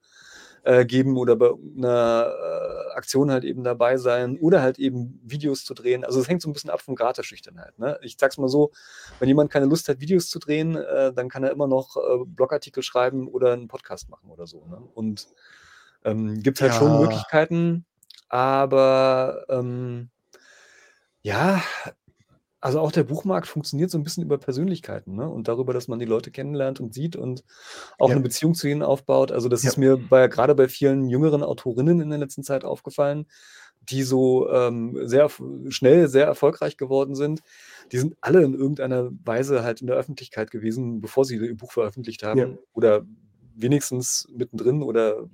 äh, 0.63 0.85
geben 0.85 1.17
oder 1.17 1.35
bei 1.35 1.51
einer 1.77 2.33
äh, 2.33 2.95
Aktion 2.95 3.31
halt 3.31 3.43
eben 3.43 3.63
dabei 3.63 3.97
sein 3.97 4.37
oder 4.39 4.61
halt 4.61 4.79
eben 4.79 5.19
Videos 5.23 5.63
zu 5.63 5.73
drehen. 5.73 6.03
Also 6.03 6.19
es 6.19 6.27
hängt 6.27 6.41
so 6.41 6.49
ein 6.49 6.53
bisschen 6.53 6.69
ab 6.69 6.81
vom 6.81 6.95
Grad 6.95 7.17
der 7.17 7.23
Schüchternheit. 7.23 7.77
Ne? 7.79 7.99
Ich 8.01 8.17
sag's 8.19 8.37
mal 8.37 8.49
so, 8.49 8.71
wenn 9.19 9.27
jemand 9.27 9.51
keine 9.51 9.65
Lust 9.65 9.87
hat, 9.89 9.99
Videos 9.99 10.29
zu 10.29 10.39
drehen, 10.39 10.75
äh, 10.75 11.13
dann 11.13 11.29
kann 11.29 11.43
er 11.43 11.51
immer 11.51 11.67
noch 11.67 11.97
äh, 11.97 12.25
Blogartikel 12.25 12.83
schreiben 12.83 13.27
oder 13.27 13.53
einen 13.53 13.67
Podcast 13.67 14.09
machen 14.09 14.29
oder 14.29 14.47
so. 14.47 14.65
Ne? 14.65 14.77
Und 14.93 15.27
ähm, 16.03 16.41
gibt 16.41 16.61
halt 16.61 16.73
ja. 16.73 16.79
schon 16.79 16.99
Möglichkeiten, 16.99 17.85
aber 18.29 19.45
ähm, 19.49 20.09
ja, 21.21 21.61
also 22.61 22.79
auch 22.81 22.91
der 22.91 23.03
Buchmarkt 23.03 23.47
funktioniert 23.47 23.91
so 23.91 23.97
ein 23.97 24.03
bisschen 24.03 24.23
über 24.23 24.37
Persönlichkeiten, 24.37 25.15
ne? 25.15 25.29
Und 25.29 25.47
darüber, 25.47 25.73
dass 25.73 25.87
man 25.87 25.99
die 25.99 26.05
Leute 26.05 26.31
kennenlernt 26.31 26.79
und 26.79 26.93
sieht 26.93 27.15
und 27.15 27.43
auch 27.99 28.11
Ja. 28.11 28.15
'ne 28.15 28.21
Beziehung 28.21 28.55
zu 28.55 28.67
ihnen 28.67 28.83
aufbaut. 28.83 29.31
Also, 29.31 29.49
das 29.49 29.63
Ja. 29.63 29.71
ist 29.71 29.77
mir 29.77 29.97
bei 29.97 30.27
gerade 30.27 30.55
bei 30.55 30.67
vielen 30.69 31.09
jüngeren 31.09 31.43
Autorinnen 31.43 32.01
in 32.01 32.09
der 32.09 32.19
letzten 32.19 32.43
Zeit 32.43 32.65
aufgefallen, 32.65 33.27
die 33.81 34.03
so, 34.03 34.49
ähm, 34.51 34.97
sehr 35.07 35.29
schnell 35.69 36.07
sehr 36.09 36.25
erfolgreich 36.27 36.77
geworden 36.77 37.15
sind. 37.15 37.41
Die 37.91 37.99
sind 37.99 38.15
alle 38.21 38.43
in 38.43 38.53
irgendeiner 38.55 39.09
Weise 39.25 39.63
halt 39.63 39.81
in 39.81 39.87
der 39.87 39.95
Öffentlichkeit 39.97 40.51
gewesen, 40.51 41.01
bevor 41.01 41.25
sie 41.25 41.37
ihr 41.37 41.57
Buch 41.57 41.71
veröffentlicht 41.73 42.23
Ja. 42.33 42.49
haben 42.49 42.59
oder 42.73 43.05
wenigstens 43.55 44.27
mittendrin 44.33 44.83
oder 44.83 45.29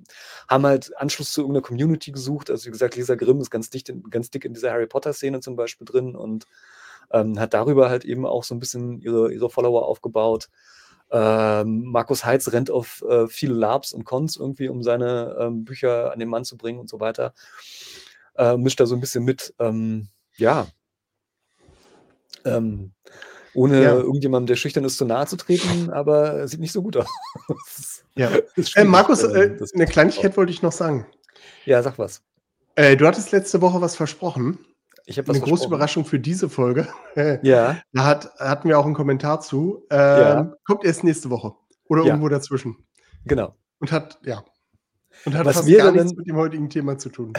haben 0.48 0.66
halt 0.66 0.96
Anschluss 0.98 1.32
zu 1.32 1.42
irgendeiner 1.42 1.62
Community 1.66 2.12
gesucht. 2.12 2.50
Also, 2.50 2.66
wie 2.66 2.72
gesagt, 2.72 2.96
Lisa 2.96 3.14
Grimm 3.16 3.40
ist 3.40 3.50
ganz 3.50 3.70
dicht 3.70 3.88
in 3.90 4.02
ganz 4.10 4.30
dick 4.30 4.44
in 4.44 4.54
dieser 4.54 4.72
Harry 4.72 4.86
Potter-Szene 4.88 5.40
zum 5.40 5.56
Beispiel 5.56 5.84
drin 5.86 6.16
und 6.16 6.46
ähm, 7.12 7.38
hat 7.38 7.54
darüber 7.54 7.90
halt 7.90 8.04
eben 8.04 8.26
auch 8.26 8.44
so 8.44 8.54
ein 8.54 8.58
bisschen 8.58 9.00
ihre, 9.00 9.32
ihre 9.32 9.50
Follower 9.50 9.86
aufgebaut. 9.86 10.48
Ähm, 11.10 11.84
Markus 11.84 12.24
Heitz 12.24 12.52
rennt 12.52 12.70
auf 12.70 13.02
äh, 13.08 13.28
viele 13.28 13.54
Labs 13.54 13.92
und 13.92 14.04
Cons 14.04 14.36
irgendwie, 14.36 14.68
um 14.68 14.82
seine 14.82 15.36
ähm, 15.38 15.64
Bücher 15.64 16.12
an 16.12 16.18
den 16.18 16.28
Mann 16.28 16.44
zu 16.44 16.56
bringen 16.56 16.80
und 16.80 16.88
so 16.88 16.98
weiter. 17.00 17.32
Äh, 18.36 18.56
mischt 18.56 18.80
da 18.80 18.86
so 18.86 18.94
ein 18.94 19.00
bisschen 19.00 19.24
mit. 19.24 19.54
Ähm, 19.58 20.08
ja. 20.36 20.66
Ähm, 22.44 22.92
ohne 23.54 23.82
ja. 23.82 23.94
irgendjemandem, 23.94 24.48
der 24.48 24.56
schüchtern 24.56 24.84
ist, 24.84 24.98
zu 24.98 25.06
nahe 25.06 25.26
zu 25.26 25.36
treten, 25.36 25.90
aber 25.90 26.46
sieht 26.46 26.60
nicht 26.60 26.72
so 26.72 26.82
gut 26.82 26.96
aus. 26.96 28.04
ja. 28.14 28.30
Äh, 28.74 28.84
Markus, 28.84 29.22
äh, 29.22 29.56
eine 29.74 29.86
Kleinigkeit 29.86 30.36
wollte 30.36 30.52
ich 30.52 30.62
noch 30.62 30.72
sagen. 30.72 31.06
Ja, 31.64 31.82
sag 31.82 31.98
was. 31.98 32.22
Äh, 32.74 32.96
du 32.96 33.06
hattest 33.06 33.32
letzte 33.32 33.62
Woche 33.62 33.80
was 33.80 33.96
versprochen. 33.96 34.58
Ich 35.08 35.18
habe 35.18 35.30
eine 35.30 35.40
große 35.40 35.66
Überraschung 35.66 36.04
für 36.04 36.18
diese 36.18 36.48
Folge. 36.48 36.88
Ja. 37.42 37.78
da 37.92 38.04
hat, 38.04 38.34
hatten 38.38 38.68
wir 38.68 38.78
auch 38.78 38.84
einen 38.84 38.94
Kommentar 38.94 39.40
zu. 39.40 39.86
Ähm, 39.90 39.98
ja. 39.98 40.52
Kommt 40.64 40.84
erst 40.84 41.02
nächste 41.02 41.30
Woche 41.30 41.54
oder 41.88 42.02
ja. 42.02 42.08
irgendwo 42.08 42.28
dazwischen. 42.28 42.76
Genau. 43.24 43.54
Und 43.78 43.90
hat, 43.90 44.18
ja, 44.24 44.44
und 45.24 45.34
hat 45.34 45.46
Was 45.46 45.56
fast 45.56 45.76
gar 45.76 45.92
nichts 45.92 46.14
mit 46.14 46.26
dem 46.28 46.36
heutigen 46.36 46.68
Thema 46.68 46.98
zu 46.98 47.08
tun. 47.08 47.32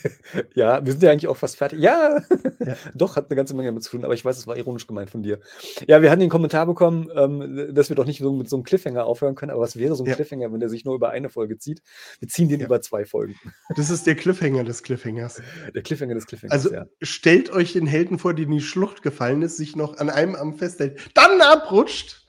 ja, 0.54 0.84
wir 0.84 0.92
sind 0.92 1.02
ja 1.02 1.10
eigentlich 1.10 1.26
auch 1.26 1.36
fast 1.36 1.56
fertig. 1.56 1.80
Ja, 1.80 2.20
ja. 2.66 2.76
doch, 2.94 3.16
hat 3.16 3.30
eine 3.30 3.36
ganze 3.36 3.54
Menge 3.54 3.68
damit 3.68 3.82
zu 3.82 3.90
tun, 3.90 4.04
aber 4.04 4.14
ich 4.14 4.24
weiß, 4.24 4.36
es 4.36 4.46
war 4.46 4.56
ironisch 4.56 4.86
gemeint 4.86 5.10
von 5.10 5.22
dir. 5.22 5.40
Ja, 5.86 6.02
wir 6.02 6.10
hatten 6.10 6.20
den 6.20 6.30
Kommentar 6.30 6.66
bekommen, 6.66 7.10
ähm, 7.14 7.74
dass 7.74 7.88
wir 7.88 7.96
doch 7.96 8.06
nicht 8.06 8.18
so 8.18 8.32
mit 8.32 8.48
so 8.48 8.56
einem 8.56 8.64
Cliffhanger 8.64 9.04
aufhören 9.04 9.34
können, 9.34 9.50
aber 9.50 9.62
was 9.62 9.76
wäre 9.76 9.94
so 9.94 10.04
ein 10.04 10.08
ja. 10.08 10.14
Cliffhanger, 10.14 10.52
wenn 10.52 10.60
der 10.60 10.68
sich 10.68 10.84
nur 10.84 10.94
über 10.94 11.10
eine 11.10 11.28
Folge 11.28 11.58
zieht? 11.58 11.82
Wir 12.20 12.28
ziehen 12.28 12.48
den 12.48 12.60
ja. 12.60 12.66
über 12.66 12.80
zwei 12.80 13.04
Folgen. 13.04 13.34
Das 13.76 13.90
ist 13.90 14.06
der 14.06 14.14
Cliffhanger 14.14 14.62
des 14.64 14.82
Cliffhangers. 14.82 15.42
Der 15.74 15.82
Cliffhanger 15.82 16.14
des 16.14 16.26
Cliffhangers, 16.26 16.52
Also 16.52 16.84
stellt 17.02 17.50
euch 17.50 17.72
den 17.72 17.86
Helden 17.86 18.18
vor, 18.18 18.34
der 18.34 18.44
in 18.44 18.50
die 18.50 18.60
Schlucht 18.60 19.02
gefallen 19.02 19.42
ist, 19.42 19.56
sich 19.56 19.74
noch 19.74 19.96
an 19.98 20.10
einem 20.10 20.34
Arm 20.34 20.54
festhält, 20.54 21.10
dann 21.14 21.40
abrutscht 21.40 22.24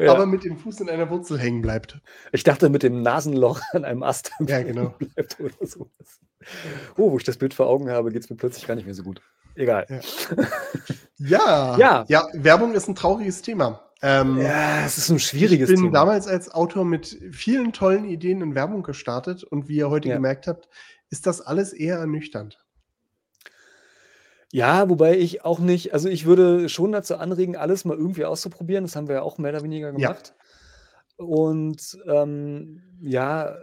ja. 0.00 0.12
aber 0.12 0.26
mit 0.26 0.44
dem 0.44 0.56
Fuß 0.56 0.80
in 0.80 0.88
einer 0.88 1.10
Wurzel 1.10 1.38
hängen 1.38 1.62
bleibt. 1.62 2.00
Ich 2.32 2.44
dachte 2.44 2.68
mit 2.68 2.82
dem 2.82 3.02
Nasenloch 3.02 3.60
an 3.72 3.84
einem 3.84 4.02
Ast 4.02 4.32
ja, 4.40 4.62
genau. 4.62 4.94
bleibt 4.98 5.38
oder 5.40 5.66
sowas. 5.66 6.20
Oh, 6.96 7.10
wo 7.10 7.18
ich 7.18 7.24
das 7.24 7.36
Bild 7.36 7.54
vor 7.54 7.66
Augen 7.66 7.90
habe, 7.90 8.10
geht 8.10 8.22
es 8.22 8.30
mir 8.30 8.36
plötzlich 8.36 8.66
gar 8.66 8.74
nicht 8.74 8.86
mehr 8.86 8.94
so 8.94 9.02
gut. 9.02 9.20
Egal. 9.60 9.86
Ja. 11.22 11.76
ja. 11.76 12.04
ja. 12.08 12.28
Werbung 12.32 12.72
ist 12.72 12.88
ein 12.88 12.94
trauriges 12.94 13.42
Thema. 13.42 13.90
Ähm, 14.00 14.38
ja, 14.38 14.86
es 14.86 14.96
ist 14.96 15.10
ein 15.10 15.18
schwieriges 15.18 15.68
Thema. 15.68 15.76
Ich 15.76 15.82
bin 15.82 15.92
Thema. 15.92 15.98
damals 15.98 16.26
als 16.26 16.50
Autor 16.50 16.86
mit 16.86 17.18
vielen 17.32 17.74
tollen 17.74 18.06
Ideen 18.06 18.40
in 18.40 18.54
Werbung 18.54 18.82
gestartet 18.82 19.44
und 19.44 19.68
wie 19.68 19.76
ihr 19.76 19.90
heute 19.90 20.08
ja. 20.08 20.14
gemerkt 20.14 20.46
habt, 20.46 20.70
ist 21.10 21.26
das 21.26 21.42
alles 21.42 21.74
eher 21.74 21.98
ernüchternd. 21.98 22.58
Ja, 24.52 24.88
wobei 24.88 25.18
ich 25.18 25.44
auch 25.44 25.58
nicht, 25.58 25.92
also 25.92 26.08
ich 26.08 26.24
würde 26.24 26.68
schon 26.68 26.90
dazu 26.92 27.16
anregen, 27.16 27.56
alles 27.56 27.84
mal 27.84 27.96
irgendwie 27.96 28.24
auszuprobieren. 28.24 28.84
Das 28.84 28.96
haben 28.96 29.06
wir 29.06 29.16
ja 29.16 29.22
auch 29.22 29.38
mehr 29.38 29.52
oder 29.52 29.62
weniger 29.62 29.92
gemacht. 29.92 30.34
Ja. 31.18 31.24
Und 31.24 31.98
ähm, 32.06 32.82
ja, 33.02 33.58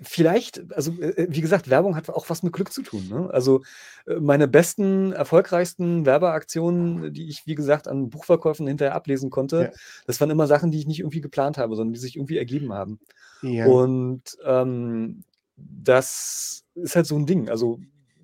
vielleicht, 0.00 0.72
also 0.72 0.92
äh, 1.00 1.10
äh, 1.10 1.26
wie 1.30 1.40
gesagt, 1.40 1.68
Werbung 1.70 1.96
hat 1.96 2.08
auch 2.08 2.30
was 2.30 2.42
mit 2.42 2.52
Glück 2.52 2.72
zu 2.72 2.82
tun. 2.82 3.08
Ne? 3.08 3.28
Also 3.32 3.62
äh, 4.06 4.14
meine 4.16 4.48
besten, 4.48 5.12
erfolgreichsten 5.12 6.06
Werbeaktionen, 6.06 7.12
die 7.12 7.28
ich, 7.28 7.46
wie 7.46 7.54
gesagt, 7.54 7.88
an 7.88 8.10
Buchverkäufen 8.10 8.66
hinterher 8.66 8.94
ablesen 8.94 9.30
konnte, 9.30 9.72
ja. 9.72 9.78
das 10.06 10.20
waren 10.20 10.30
immer 10.30 10.46
Sachen, 10.46 10.70
die 10.70 10.78
ich 10.78 10.86
nicht 10.86 11.00
irgendwie 11.00 11.20
geplant 11.20 11.58
habe, 11.58 11.76
sondern 11.76 11.94
die 11.94 12.00
sich 12.00 12.16
irgendwie 12.16 12.38
ergeben 12.38 12.72
haben. 12.72 13.00
Ja. 13.42 13.66
Und 13.66 14.22
ähm, 14.44 15.24
das 15.56 16.64
ist 16.74 16.96
halt 16.96 17.06
so 17.06 17.16
ein 17.16 17.26
Ding. 17.26 17.48
Also 17.48 17.80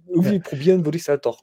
irgendwie 0.07 0.37
ja. 0.37 0.42
probieren 0.42 0.85
würde 0.85 0.96
ich 0.96 1.03
es 1.03 1.09
halt 1.09 1.27
doch. 1.27 1.42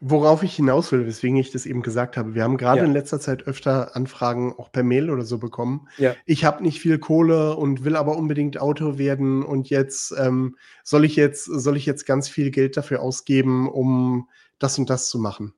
Worauf 0.00 0.44
ich 0.44 0.54
hinaus 0.54 0.92
will, 0.92 1.06
weswegen 1.06 1.36
ich 1.36 1.50
das 1.50 1.66
eben 1.66 1.82
gesagt 1.82 2.16
habe, 2.16 2.34
wir 2.34 2.44
haben 2.44 2.56
gerade 2.56 2.80
ja. 2.80 2.84
in 2.84 2.92
letzter 2.92 3.18
Zeit 3.18 3.48
öfter 3.48 3.96
Anfragen 3.96 4.54
auch 4.56 4.70
per 4.70 4.84
Mail 4.84 5.10
oder 5.10 5.24
so 5.24 5.38
bekommen. 5.38 5.88
Ja. 5.96 6.14
Ich 6.24 6.44
habe 6.44 6.62
nicht 6.62 6.80
viel 6.80 6.98
Kohle 6.98 7.56
und 7.56 7.84
will 7.84 7.96
aber 7.96 8.16
unbedingt 8.16 8.60
Autor 8.60 8.98
werden 8.98 9.42
und 9.42 9.70
jetzt 9.70 10.14
ähm, 10.16 10.56
soll 10.84 11.04
ich 11.04 11.16
jetzt 11.16 11.46
soll 11.46 11.76
ich 11.76 11.84
jetzt 11.84 12.06
ganz 12.06 12.28
viel 12.28 12.52
Geld 12.52 12.76
dafür 12.76 13.02
ausgeben, 13.02 13.68
um 13.68 14.28
das 14.60 14.78
und 14.78 14.88
das 14.88 15.08
zu 15.08 15.18
machen. 15.18 15.54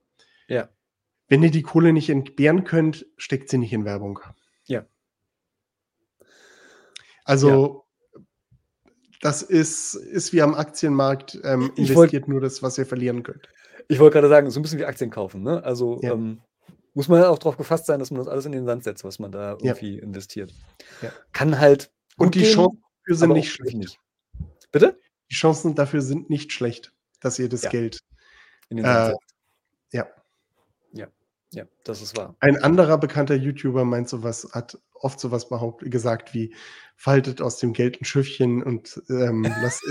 Ja. 0.48 0.70
Wenn 1.28 1.42
ihr 1.42 1.50
die 1.50 1.62
Kohle 1.62 1.92
nicht 1.92 2.08
entbehren 2.08 2.64
könnt, 2.64 3.06
steckt 3.18 3.50
sie 3.50 3.58
nicht 3.58 3.74
in 3.74 3.84
Werbung. 3.84 4.20
Ja. 4.64 4.86
Also 7.24 7.84
ja. 8.14 8.20
das 9.20 9.42
ist, 9.42 9.94
ist 9.94 10.32
wie 10.32 10.40
am 10.40 10.54
Aktienmarkt, 10.54 11.38
ähm, 11.44 11.72
investiert 11.76 12.26
nur 12.26 12.40
das, 12.40 12.62
was 12.62 12.78
ihr 12.78 12.86
verlieren 12.86 13.22
könnt. 13.22 13.48
Ich 13.90 13.98
wollte 13.98 14.14
gerade 14.14 14.28
sagen, 14.28 14.50
so 14.50 14.60
ein 14.60 14.62
bisschen 14.62 14.78
wie 14.78 14.84
Aktien 14.84 15.10
kaufen. 15.10 15.42
Ne? 15.42 15.62
Also 15.64 15.98
ja. 16.00 16.12
ähm, 16.12 16.40
muss 16.94 17.08
man 17.08 17.20
ja 17.20 17.28
auch 17.28 17.38
darauf 17.38 17.56
gefasst 17.56 17.86
sein, 17.86 17.98
dass 17.98 18.10
man 18.10 18.18
das 18.18 18.28
alles 18.28 18.46
in 18.46 18.52
den 18.52 18.64
Sand 18.64 18.84
setzt, 18.84 19.02
was 19.02 19.18
man 19.18 19.32
da 19.32 19.52
irgendwie 19.52 19.96
ja. 19.96 20.02
investiert. 20.02 20.54
Ja. 21.02 21.10
Kann 21.32 21.58
halt. 21.58 21.90
Und 22.16 22.34
die 22.34 22.44
Chancen 22.44 22.82
dafür 23.02 23.16
sind 23.16 23.32
nicht 23.32 23.52
schlecht. 23.52 23.76
Nicht. 23.76 23.98
Bitte? 24.70 24.98
Die 25.30 25.34
Chancen 25.34 25.74
dafür 25.74 26.02
sind 26.02 26.30
nicht 26.30 26.52
schlecht, 26.52 26.92
dass 27.20 27.38
ihr 27.38 27.48
das 27.48 27.68
Geld 27.68 28.00
in 28.68 28.76
den 28.76 28.86
Sand 28.86 28.98
äh, 28.98 29.10
setzt. 29.10 29.34
Ja. 29.92 30.06
Ja. 31.52 31.64
Das 31.84 32.00
ist 32.00 32.16
wahr. 32.16 32.36
Ein 32.40 32.62
anderer 32.62 32.96
bekannter 32.98 33.34
YouTuber 33.34 33.84
meint 33.84 34.08
sowas, 34.08 34.48
hat 34.52 34.78
oft 34.94 35.18
sowas 35.18 35.48
behauptet, 35.48 35.90
gesagt 35.90 36.32
wie, 36.34 36.54
faltet 36.96 37.40
aus 37.40 37.58
dem 37.58 37.72
Geld 37.72 38.00
ein 38.00 38.04
Schiffchen 38.04 38.62
und 38.62 39.02
ähm, 39.08 39.42
lasst, 39.62 39.82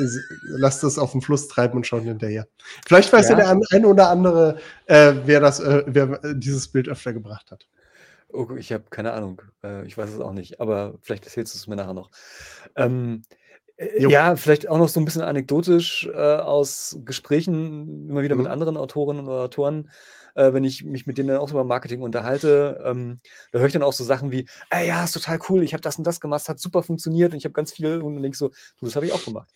lasst 0.43 0.83
es 0.83 0.97
auf 0.97 1.11
dem 1.11 1.21
Fluss 1.21 1.47
treiben 1.47 1.75
und 1.75 1.87
schaut 1.87 2.03
hinterher. 2.03 2.47
Vielleicht 2.87 3.11
weiß 3.11 3.29
ja, 3.29 3.39
ja 3.39 3.55
der 3.55 3.67
eine 3.71 3.87
oder 3.87 4.09
andere, 4.09 4.59
äh, 4.85 5.13
wer, 5.25 5.39
das, 5.39 5.59
äh, 5.59 5.83
wer 5.87 6.19
dieses 6.33 6.67
Bild 6.69 6.87
öfter 6.87 7.13
gebracht 7.13 7.51
hat. 7.51 7.67
Oh, 8.31 8.47
ich 8.55 8.71
habe 8.71 8.85
keine 8.91 9.13
Ahnung. 9.13 9.41
Äh, 9.63 9.85
ich 9.87 9.97
weiß 9.97 10.11
es 10.11 10.19
auch 10.19 10.33
nicht, 10.33 10.61
aber 10.61 10.99
vielleicht 11.01 11.25
erzählst 11.25 11.55
du 11.55 11.57
es 11.57 11.67
mir 11.67 11.75
nachher 11.75 11.95
noch. 11.95 12.11
Ähm, 12.75 13.23
ja, 13.97 14.35
vielleicht 14.35 14.67
auch 14.67 14.77
noch 14.77 14.89
so 14.89 14.99
ein 14.99 15.05
bisschen 15.05 15.21
anekdotisch 15.21 16.09
äh, 16.13 16.17
aus 16.17 16.97
Gesprächen 17.05 18.09
immer 18.09 18.21
wieder 18.21 18.35
mhm. 18.35 18.43
mit 18.43 18.51
anderen 18.51 18.77
Autorinnen 18.77 19.25
und 19.25 19.31
Autoren 19.31 19.89
äh, 20.35 20.53
wenn 20.53 20.63
ich 20.63 20.83
mich 20.83 21.05
mit 21.05 21.17
denen 21.17 21.29
dann 21.29 21.37
auch 21.37 21.51
über 21.51 21.63
Marketing 21.63 22.01
unterhalte, 22.01 22.81
ähm, 22.85 23.19
da 23.51 23.59
höre 23.59 23.67
ich 23.67 23.73
dann 23.73 23.83
auch 23.83 23.93
so 23.93 24.03
Sachen 24.03 24.31
wie, 24.31 24.47
ey, 24.69 24.87
ja, 24.87 25.03
ist 25.03 25.11
total 25.11 25.39
cool, 25.49 25.63
ich 25.63 25.73
habe 25.73 25.81
das 25.81 25.97
und 25.97 26.05
das 26.05 26.19
gemacht, 26.19 26.47
hat 26.47 26.59
super 26.59 26.83
funktioniert 26.83 27.33
und 27.33 27.37
ich 27.37 27.45
habe 27.45 27.53
ganz 27.53 27.73
viel 27.73 28.01
und 28.01 28.15
dann 28.15 28.23
denke 28.23 28.37
so, 28.37 28.49
du, 28.49 28.85
das 28.85 28.95
habe 28.95 29.05
ich 29.05 29.13
auch 29.13 29.23
gemacht. 29.23 29.49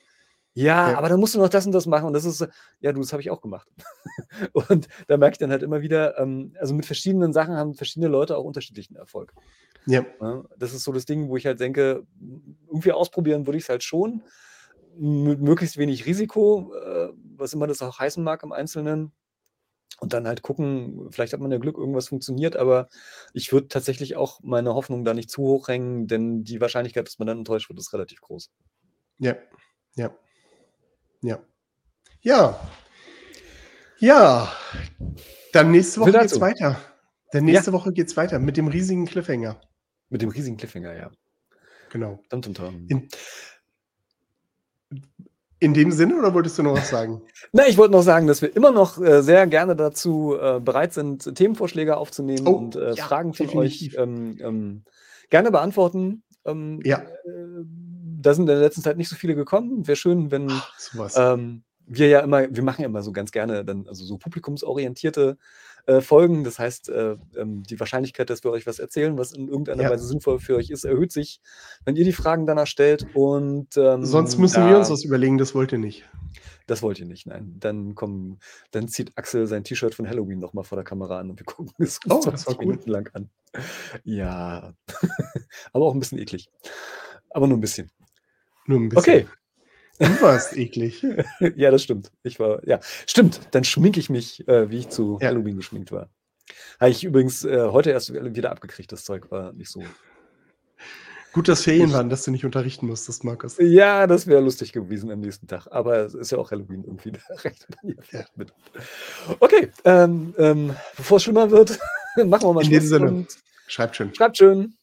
Ja, 0.56 0.92
ja, 0.92 0.98
aber 0.98 1.10
dann 1.10 1.20
musst 1.20 1.34
du 1.34 1.40
noch 1.40 1.50
das 1.50 1.66
und 1.66 1.72
das 1.72 1.88
machen 1.88 2.06
und 2.06 2.14
das 2.14 2.26
ist, 2.26 2.46
ja, 2.80 2.92
du, 2.92 3.00
das 3.00 3.12
habe 3.12 3.22
ich 3.22 3.32
auch 3.32 3.42
gemacht. 3.42 3.68
und 4.54 4.88
da 5.08 5.18
merke 5.18 5.34
ich 5.34 5.40
dann 5.40 5.50
halt 5.50 5.64
immer 5.64 5.82
wieder, 5.82 6.20
ähm, 6.20 6.54
also 6.60 6.76
mit 6.76 6.86
verschiedenen 6.86 7.34
Sachen 7.34 7.56
haben 7.56 7.74
verschiedene 7.74 8.08
Leute 8.08 8.38
auch 8.38 8.44
unterschiedlichen 8.44 8.96
Erfolg. 8.96 9.34
Ja. 9.86 10.06
ja. 10.22 10.44
Das 10.58 10.74
ist 10.74 10.84
so 10.84 10.92
das 10.92 11.06
Ding, 11.06 11.30
wo 11.30 11.38
ich 11.38 11.46
halt 11.46 11.60
denke, 11.60 12.06
irgendwie 12.68 12.92
ausprobieren 12.92 13.46
würde 13.46 13.58
ich 13.58 13.64
es 13.64 13.70
halt 13.70 13.84
schon, 13.84 14.24
mit 14.98 15.42
möglichst 15.42 15.78
wenig 15.78 16.06
Risiko, 16.06 16.74
äh, 16.76 17.10
was 17.36 17.54
immer 17.54 17.68
das 17.68 17.82
auch 17.82 18.00
heißen 18.00 18.24
mag 18.24 18.44
im 18.44 18.52
Einzelnen. 18.52 19.12
Und 20.00 20.12
dann 20.12 20.28
halt 20.28 20.42
gucken, 20.42 21.08
vielleicht 21.12 21.34
hat 21.34 21.40
man 21.40 21.52
ja 21.52 21.60
Glück, 21.60 21.78
irgendwas 21.78 22.08
funktioniert, 22.10 22.58
aber 22.58 22.90
ich 23.34 23.54
würde 23.54 23.68
tatsächlich 23.68 24.16
auch 24.16 24.40
meine 24.42 24.74
Hoffnung 24.74 25.06
da 25.06 25.14
nicht 25.14 25.30
zu 25.30 25.44
hoch 25.44 25.68
hängen, 25.68 26.08
denn 26.08 26.44
die 26.44 26.60
Wahrscheinlichkeit, 26.60 27.08
dass 27.08 27.20
man 27.20 27.28
dann 27.28 27.38
enttäuscht 27.40 27.70
wird, 27.70 27.80
ist 27.80 27.94
relativ 27.94 28.20
groß. 28.20 28.52
Ja, 29.20 29.36
ja, 29.96 30.12
ja. 31.22 31.40
Ja. 32.22 32.60
Ja. 34.00 34.52
Dann 35.54 35.72
nächste 35.72 36.02
Woche 36.02 36.12
geht's 36.12 36.42
weiter. 36.42 36.80
Dann 37.32 37.46
nächste 37.46 37.72
ja. 37.72 37.74
Woche 37.74 37.94
geht's 37.94 38.18
weiter 38.18 38.40
mit 38.40 38.58
dem 38.58 38.68
riesigen 38.68 39.06
Cliffhanger. 39.06 39.62
Mit 40.14 40.22
dem 40.22 40.30
riesigen 40.30 40.58
Cliffhanger, 40.58 40.94
ja. 40.96 41.10
Genau. 41.92 42.20
Dum, 42.30 42.40
dum, 42.44 42.54
dum. 42.54 42.86
In, 42.88 43.10
in 45.58 45.74
dem 45.74 45.92
Sinne 45.92 46.16
oder 46.20 46.36
wolltest 46.36 46.60
du 46.60 46.62
noch 46.62 46.74
was 46.74 46.90
sagen? 46.90 47.24
Na, 47.52 47.68
ich 47.68 47.78
wollte 47.80 47.94
noch 47.94 48.04
sagen, 48.04 48.28
dass 48.28 48.44
wir 48.44 48.56
immer 48.56 48.70
noch 48.70 49.02
äh, 49.02 49.24
sehr 49.24 49.48
gerne 49.48 49.76
dazu 49.76 50.38
äh, 50.40 50.60
bereit 50.60 50.94
sind, 50.94 51.34
Themenvorschläge 51.34 51.98
aufzunehmen 51.98 52.46
oh, 52.48 52.52
und 52.52 52.76
äh, 52.76 52.94
ja, 52.94 53.04
Fragen 53.04 53.34
von 53.34 53.48
definitiv. 53.48 53.98
euch 53.98 54.04
ähm, 54.04 54.38
ähm, 54.40 54.84
gerne 55.32 55.50
beantworten. 55.50 56.22
Ähm, 56.46 56.80
ja. 56.84 57.00
Äh, 57.00 57.64
da 58.22 58.36
sind 58.36 58.44
in 58.44 58.56
der 58.56 58.60
letzten 58.60 58.84
Zeit 58.84 58.98
nicht 58.98 59.10
so 59.10 59.16
viele 59.16 59.34
gekommen. 59.34 59.88
Wäre 59.88 59.96
schön, 59.96 60.30
wenn 60.30 60.52
Ach, 60.52 61.38
wir 61.88 62.08
ja 62.08 62.20
immer, 62.20 62.56
wir 62.56 62.64
machen 62.64 62.84
ja 62.84 62.88
immer 62.88 63.02
so 63.02 63.12
ganz 63.12 63.32
gerne 63.32 63.66
dann 63.66 63.88
also 63.88 64.06
so 64.06 64.20
publikumsorientierte 64.20 65.40
äh, 65.86 66.02
Folgen. 66.02 66.44
Das 66.44 66.60
heißt, 66.60 66.90
äh, 66.90 67.18
ähm, 67.36 67.64
die 67.64 67.80
Wahrscheinlichkeit, 67.80 68.30
dass 68.30 68.44
wir 68.44 68.52
euch 68.52 68.66
was 68.66 68.80
erzählen, 68.80 69.18
was 69.18 69.34
in 69.34 69.48
irgendeiner 69.48 69.84
ja. 69.84 69.90
Weise 69.90 70.06
sinnvoll 70.06 70.40
für 70.40 70.56
euch 70.56 70.70
ist, 70.70 70.86
erhöht 70.86 71.12
sich, 71.12 71.42
wenn 71.86 71.96
ihr 71.96 72.06
die 72.06 72.14
Fragen 72.14 72.46
danach 72.46 72.68
stellt. 72.68 73.06
Und 73.14 73.76
ähm, 73.78 74.06
sonst 74.06 74.38
müssen 74.38 74.62
da, 74.62 74.70
wir 74.70 74.78
uns 74.78 74.90
was 74.90 75.04
überlegen. 75.04 75.38
Das 75.38 75.54
wollt 75.56 75.72
ihr 75.72 75.80
nicht. 75.80 76.10
Das 76.68 76.82
wollt 76.82 77.00
ihr 77.00 77.06
nicht, 77.06 77.28
nein. 77.28 77.58
Dann 77.60 77.96
kommen, 77.96 78.40
dann 78.72 78.88
zieht 78.88 79.12
Axel 79.18 79.48
sein 79.48 79.64
T-Shirt 79.64 79.94
von 79.96 80.08
Halloween 80.08 80.40
nochmal 80.40 80.64
vor 80.64 80.78
der 80.78 80.86
Kamera 80.86 81.20
an 81.20 81.30
und 81.30 81.40
wir 81.40 81.46
gucken 81.46 81.74
es 81.80 82.00
uns 82.06 82.14
oh, 82.14 82.32
20 82.32 82.60
Minuten 82.60 82.90
lang 82.90 83.10
an. 83.14 83.30
Ja, 84.04 84.74
aber 85.74 85.86
auch 85.86 85.94
ein 85.94 86.00
bisschen 86.00 86.20
eklig. 86.20 86.50
Aber 87.30 87.48
nur 87.48 87.58
ein 87.58 87.62
bisschen. 87.62 87.92
Nur 88.66 88.80
ein 88.80 88.90
bisschen. 88.90 89.26
Okay. 89.26 89.28
Du 90.00 90.22
warst 90.22 90.58
eklig. 90.58 91.06
ja, 91.56 91.72
das 91.72 91.84
stimmt. 91.84 92.12
Ich 92.24 92.40
war, 92.40 92.68
ja, 92.68 92.80
stimmt. 93.06 93.42
Dann 93.52 93.64
schminke 93.64 94.00
ich 94.00 94.10
mich, 94.10 94.48
äh, 94.48 94.70
wie 94.70 94.80
ich 94.80 94.90
zu 94.90 95.20
ja. 95.22 95.28
Halloween 95.28 95.58
geschminkt 95.58 95.92
war. 95.92 96.10
Habe 96.80 96.92
ich 96.92 97.04
übrigens 97.04 97.46
äh, 97.46 97.68
heute 97.70 97.92
erst 97.92 98.14
wieder 98.14 98.52
abgekriegt. 98.52 98.92
Das 98.92 99.04
Zeug 99.06 99.32
war 99.32 99.54
nicht 99.54 99.70
so. 99.70 99.84
Gut, 101.32 101.48
dass 101.48 101.64
Ferien 101.64 101.88
ich, 101.88 101.94
waren, 101.94 102.10
dass 102.10 102.24
du 102.24 102.32
nicht 102.32 102.46
unterrichten 102.46 102.86
musstest, 102.86 103.24
Markus. 103.24 103.58
Ja, 103.60 104.06
das 104.06 104.28
wäre 104.28 104.42
lustig 104.42 104.72
gewesen 104.72 105.10
am 105.10 105.20
nächsten 105.20 105.48
Tag. 105.48 105.68
Aber 105.72 105.98
es 105.98 106.14
ist 106.14 106.32
ja 106.32 106.38
auch 106.38 106.52
Halloween 106.52 106.84
irgendwie. 106.84 107.12
Da 107.44 108.20
ja. 108.20 108.26
mit. 108.36 108.54
Okay, 109.40 109.70
ähm, 109.84 110.36
ähm, 110.38 110.76
bevor 110.96 111.18
es 111.18 111.24
schlimmer 111.24 111.50
wird, 111.50 111.80
machen 112.26 112.44
wir 112.44 112.54
mal 112.54 112.64
In 112.64 112.70
Schluss. 112.70 112.90
Sinne. 112.90 113.26
Schreibt 113.68 113.96
schön. 113.96 114.14
Schreibt 114.14 114.38
schön. 114.38 114.76